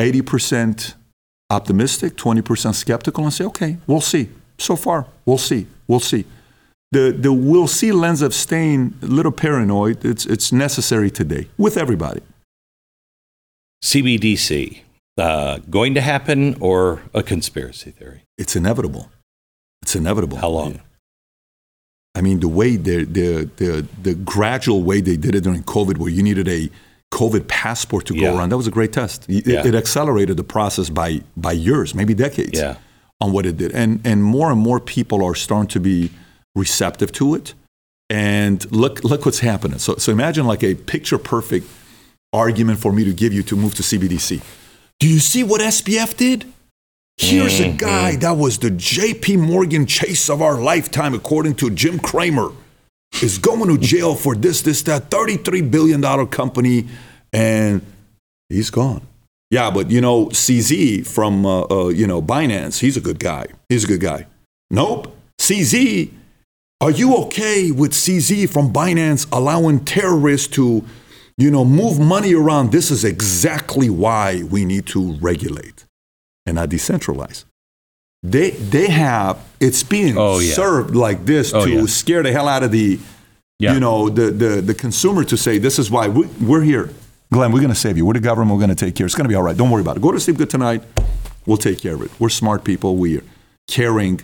80% 0.00 0.94
optimistic, 1.50 2.16
20% 2.16 2.74
skeptical, 2.74 3.24
and 3.24 3.32
say, 3.32 3.44
okay, 3.44 3.76
we'll 3.86 4.00
see. 4.00 4.28
So 4.58 4.76
far, 4.76 5.06
we'll 5.24 5.38
see. 5.38 5.66
We'll 5.86 6.00
see. 6.00 6.24
The, 6.92 7.12
the 7.16 7.32
we'll 7.32 7.68
see 7.68 7.92
lens 7.92 8.20
of 8.20 8.34
staying 8.34 8.94
a 9.02 9.06
little 9.06 9.32
paranoid, 9.32 10.04
it's, 10.04 10.26
it's 10.26 10.50
necessary 10.50 11.10
today 11.10 11.48
with 11.56 11.76
everybody. 11.76 12.22
CBDC. 13.84 14.82
Uh, 15.16 15.58
going 15.68 15.94
to 15.94 16.00
happen 16.00 16.56
or 16.60 17.02
a 17.12 17.22
conspiracy 17.22 17.90
theory? 17.90 18.22
It's 18.38 18.56
inevitable. 18.56 19.10
It's 19.82 19.94
inevitable. 19.94 20.38
How 20.38 20.48
long? 20.48 20.80
I 22.14 22.20
mean, 22.22 22.40
the 22.40 22.48
way 22.48 22.76
the, 22.76 23.04
the, 23.04 23.50
the, 23.56 23.86
the 24.02 24.14
gradual 24.14 24.82
way 24.82 25.00
they 25.00 25.16
did 25.16 25.34
it 25.34 25.42
during 25.42 25.62
COVID, 25.62 25.98
where 25.98 26.10
you 26.10 26.22
needed 26.22 26.48
a 26.48 26.68
COVID 27.12 27.46
passport 27.48 28.06
to 28.06 28.14
go 28.14 28.20
Yeah. 28.22 28.36
around, 28.36 28.48
that 28.50 28.56
was 28.56 28.66
a 28.66 28.70
great 28.70 28.92
test. 28.92 29.26
It, 29.28 29.46
Yeah. 29.46 29.66
it 29.66 29.74
accelerated 29.74 30.36
the 30.36 30.44
process 30.44 30.90
by, 30.90 31.22
by 31.36 31.52
years, 31.52 31.94
maybe 31.94 32.14
decades, 32.14 32.58
Yeah. 32.58 32.76
on 33.20 33.32
what 33.32 33.46
it 33.46 33.56
did. 33.56 33.72
And, 33.72 34.00
and 34.04 34.22
more 34.24 34.50
and 34.50 34.60
more 34.60 34.80
people 34.80 35.24
are 35.24 35.34
starting 35.34 35.68
to 35.68 35.80
be 35.80 36.10
receptive 36.56 37.12
to 37.12 37.34
it. 37.36 37.54
And 38.08 38.70
look, 38.72 39.04
look 39.04 39.24
what's 39.24 39.38
happening. 39.40 39.78
So, 39.78 39.94
so 39.96 40.10
imagine 40.10 40.46
like 40.46 40.64
a 40.64 40.74
picture 40.74 41.16
perfect 41.18 41.68
argument 42.32 42.80
for 42.80 42.92
me 42.92 43.04
to 43.04 43.12
give 43.12 43.32
you 43.32 43.42
to 43.44 43.56
move 43.56 43.74
to 43.76 43.82
CBDC. 43.84 44.40
Do 44.98 45.08
you 45.08 45.20
see 45.20 45.42
what 45.44 45.60
SPF 45.60 46.16
did? 46.16 46.44
Here's 47.22 47.60
a 47.60 47.68
guy 47.70 48.16
that 48.16 48.32
was 48.32 48.56
the 48.58 48.70
JP 48.70 49.40
Morgan 49.40 49.84
chase 49.84 50.30
of 50.30 50.40
our 50.40 50.58
lifetime, 50.58 51.12
according 51.12 51.54
to 51.56 51.68
Jim 51.68 51.98
Cramer, 51.98 52.50
is 53.22 53.36
going 53.36 53.68
to 53.68 53.76
jail 53.76 54.14
for 54.14 54.34
this, 54.34 54.62
this, 54.62 54.80
that, 54.84 55.10
$33 55.10 55.70
billion 55.70 56.26
company. 56.28 56.88
and 57.30 57.82
he's 58.48 58.70
gone. 58.70 59.06
Yeah, 59.50 59.70
but 59.70 59.90
you 59.90 60.00
know, 60.00 60.26
CZ 60.28 61.06
from 61.06 61.44
uh, 61.44 61.66
uh, 61.70 61.88
you 61.88 62.06
know 62.06 62.22
Binance, 62.22 62.80
he's 62.80 62.96
a 62.96 63.02
good 63.02 63.18
guy. 63.18 63.46
He's 63.68 63.84
a 63.84 63.86
good 63.86 64.00
guy. 64.00 64.26
Nope, 64.70 65.14
CZ. 65.38 66.10
Are 66.80 66.90
you 66.90 67.14
okay 67.24 67.70
with 67.70 67.92
CZ 67.92 68.48
from 68.48 68.72
Binance 68.72 69.26
allowing 69.30 69.84
terrorists 69.84 70.48
to, 70.54 70.82
you 71.36 71.50
know, 71.50 71.66
move 71.66 72.00
money 72.00 72.34
around? 72.34 72.72
This 72.72 72.90
is 72.90 73.04
exactly 73.04 73.90
why 73.90 74.44
we 74.44 74.64
need 74.64 74.86
to 74.86 75.12
regulate 75.16 75.84
and 76.46 76.58
I 76.58 76.66
decentralize. 76.66 77.44
They 78.22 78.50
they 78.50 78.88
have 78.88 79.38
it's 79.60 79.82
being 79.82 80.16
Oh, 80.18 80.38
yeah. 80.40 80.52
served 80.52 80.94
like 80.94 81.24
this 81.24 81.54
Oh, 81.54 81.64
to 81.64 81.70
yeah. 81.70 81.86
scare 81.86 82.22
the 82.22 82.32
hell 82.32 82.48
out 82.48 82.62
of 82.62 82.70
the 82.70 82.98
Yeah. 83.58 83.72
you 83.74 83.80
know 83.80 84.08
the, 84.10 84.30
the 84.30 84.60
the 84.60 84.74
consumer 84.74 85.24
to 85.24 85.36
say 85.36 85.58
this 85.58 85.78
is 85.78 85.90
why 85.90 86.08
we, 86.08 86.26
we're 86.40 86.62
here. 86.62 86.90
Glenn, 87.32 87.52
we're 87.52 87.60
going 87.60 87.72
to 87.72 87.78
save 87.78 87.96
you. 87.96 88.04
We're 88.04 88.14
the 88.14 88.20
government. 88.20 88.50
We're 88.58 88.66
going 88.66 88.76
to 88.76 88.84
take 88.86 88.96
care. 88.96 89.06
It's 89.06 89.14
going 89.14 89.24
to 89.24 89.28
be 89.28 89.36
all 89.36 89.42
right. 89.44 89.56
Don't 89.56 89.70
worry 89.70 89.82
about 89.82 89.96
it. 89.96 90.02
Go 90.02 90.10
to 90.10 90.18
sleep 90.18 90.36
good 90.36 90.50
tonight. 90.50 90.82
We'll 91.46 91.56
take 91.58 91.78
care 91.80 91.94
of 91.94 92.02
it. 92.02 92.10
We're 92.18 92.28
smart 92.28 92.64
people. 92.64 92.96
We're 92.96 93.22
caring. 93.68 94.20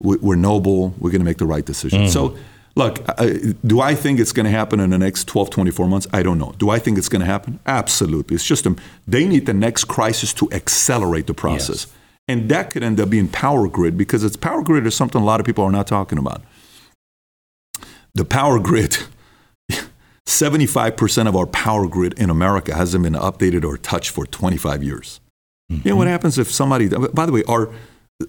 we- 0.00 0.16
We're 0.16 0.36
noble. 0.36 0.94
We're 0.98 1.10
going 1.10 1.20
to 1.20 1.24
make 1.26 1.36
the 1.36 1.44
right 1.46 1.64
decision. 1.64 2.00
Mm-hmm. 2.04 2.10
So, 2.12 2.36
look, 2.76 3.00
I- 3.18 3.54
do 3.64 3.80
I 3.80 3.94
think 3.94 4.20
it's 4.20 4.32
going 4.32 4.44
to 4.44 4.50
happen 4.50 4.78
in 4.78 4.90
the 4.90 4.98
next 4.98 5.26
12, 5.26 5.50
24 5.50 5.88
months? 5.88 6.06
I 6.12 6.22
don't 6.22 6.38
know. 6.38 6.54
Do 6.58 6.70
I 6.70 6.78
think 6.78 6.98
it's 6.98 7.08
going 7.08 7.20
to 7.20 7.26
happen? 7.26 7.58
Absolutely. 7.66 8.36
It's 8.36 8.44
just 8.44 8.66
a, 8.66 8.76
they 9.08 9.26
need 9.26 9.46
the 9.46 9.54
next 9.54 9.84
crisis 9.84 10.32
to 10.34 10.48
accelerate 10.52 11.26
the 11.26 11.34
process. 11.34 11.86
And 12.28 12.48
that 12.48 12.70
could 12.70 12.82
end 12.82 13.00
up 13.00 13.10
being 13.10 13.28
power 13.28 13.68
grid 13.68 13.96
because 13.96 14.22
it's 14.24 14.36
power 14.36 14.62
grid 14.62 14.86
is 14.86 14.94
something 14.94 15.20
a 15.20 15.24
lot 15.24 15.40
of 15.40 15.46
people 15.46 15.64
are 15.64 15.72
not 15.72 15.86
talking 15.86 16.18
about. 16.18 16.42
The 18.14 18.24
power 18.24 18.58
grid, 18.58 18.98
75% 20.26 21.28
of 21.28 21.36
our 21.36 21.46
power 21.46 21.86
grid 21.86 22.18
in 22.18 22.30
America 22.30 22.74
hasn't 22.74 23.04
been 23.04 23.14
updated 23.14 23.64
or 23.64 23.76
touched 23.76 24.10
for 24.10 24.26
25 24.26 24.82
years. 24.82 25.20
You 25.68 25.80
know 25.84 25.96
what 25.96 26.04
mm-hmm. 26.04 26.12
happens 26.12 26.38
if 26.38 26.50
somebody, 26.50 26.88
by 26.88 27.26
the 27.26 27.32
way, 27.32 27.42
our 27.48 27.72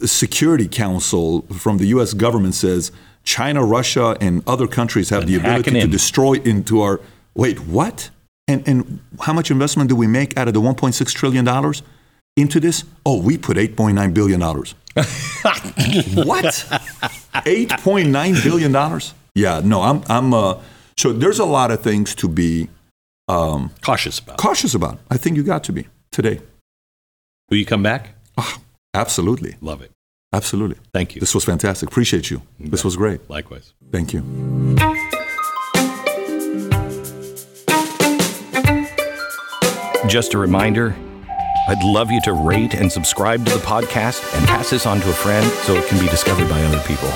Security 0.03 0.67
Council 0.67 1.43
from 1.43 1.77
the 1.77 1.85
US 1.87 2.13
government 2.13 2.55
says 2.55 2.91
China, 3.27 3.61
Russia, 3.65 4.15
and 4.21 4.41
other 4.47 4.67
countries 4.67 5.09
have 5.09 5.25
Been 5.25 5.33
the 5.33 5.39
ability 5.39 5.71
to 5.71 5.79
in. 5.79 5.89
destroy 5.91 6.33
into 6.35 6.81
our. 6.81 7.01
Wait, 7.35 7.59
what? 7.59 8.09
And, 8.47 8.65
and 8.65 8.99
how 9.19 9.33
much 9.33 9.51
investment 9.51 9.89
do 9.89 9.97
we 9.97 10.07
make 10.07 10.37
out 10.37 10.47
of 10.47 10.53
the 10.53 10.61
$1.6 10.61 11.13
trillion 11.13 11.45
into 12.37 12.59
this? 12.61 12.85
Oh, 13.05 13.21
we 13.21 13.37
put 13.37 13.57
$8.9 13.57 14.13
billion. 14.13 14.39
what? 16.25 16.45
$8.9 17.43 18.43
billion? 18.43 19.01
Yeah, 19.35 19.61
no, 19.61 19.81
I'm, 19.81 20.01
I'm, 20.07 20.33
uh, 20.33 20.59
so 20.97 21.11
there's 21.11 21.39
a 21.39 21.45
lot 21.45 21.69
of 21.69 21.81
things 21.81 22.15
to 22.15 22.29
be 22.29 22.69
um, 23.27 23.71
Cautious 23.81 24.19
about. 24.19 24.37
cautious 24.37 24.73
about. 24.73 24.99
I 25.11 25.17
think 25.17 25.35
you 25.35 25.43
got 25.43 25.65
to 25.65 25.73
be 25.73 25.87
today. 26.13 26.39
Will 27.49 27.57
you 27.57 27.65
come 27.65 27.83
back? 27.83 28.15
Absolutely. 28.93 29.57
Love 29.59 29.81
it. 29.81 29.91
Absolutely. 30.33 30.77
Thank 30.93 31.15
you. 31.15 31.19
This 31.21 31.33
was 31.33 31.45
fantastic. 31.45 31.89
Appreciate 31.89 32.29
you. 32.29 32.41
This 32.59 32.83
was 32.83 32.95
great. 32.95 33.29
Likewise. 33.29 33.73
Thank 33.91 34.13
you. 34.13 34.21
Just 40.07 40.33
a 40.33 40.37
reminder 40.37 40.95
I'd 41.69 41.83
love 41.83 42.11
you 42.11 42.21
to 42.21 42.31
rate 42.31 42.75
and 42.75 42.89
subscribe 42.89 43.45
to 43.45 43.53
the 43.53 43.59
podcast 43.59 44.23
and 44.37 44.47
pass 44.47 44.69
this 44.69 44.85
on 44.85 45.01
to 45.01 45.09
a 45.09 45.13
friend 45.13 45.45
so 45.63 45.75
it 45.75 45.85
can 45.87 45.99
be 45.99 46.07
discovered 46.07 46.49
by 46.49 46.61
other 46.63 46.79
people. 46.87 47.09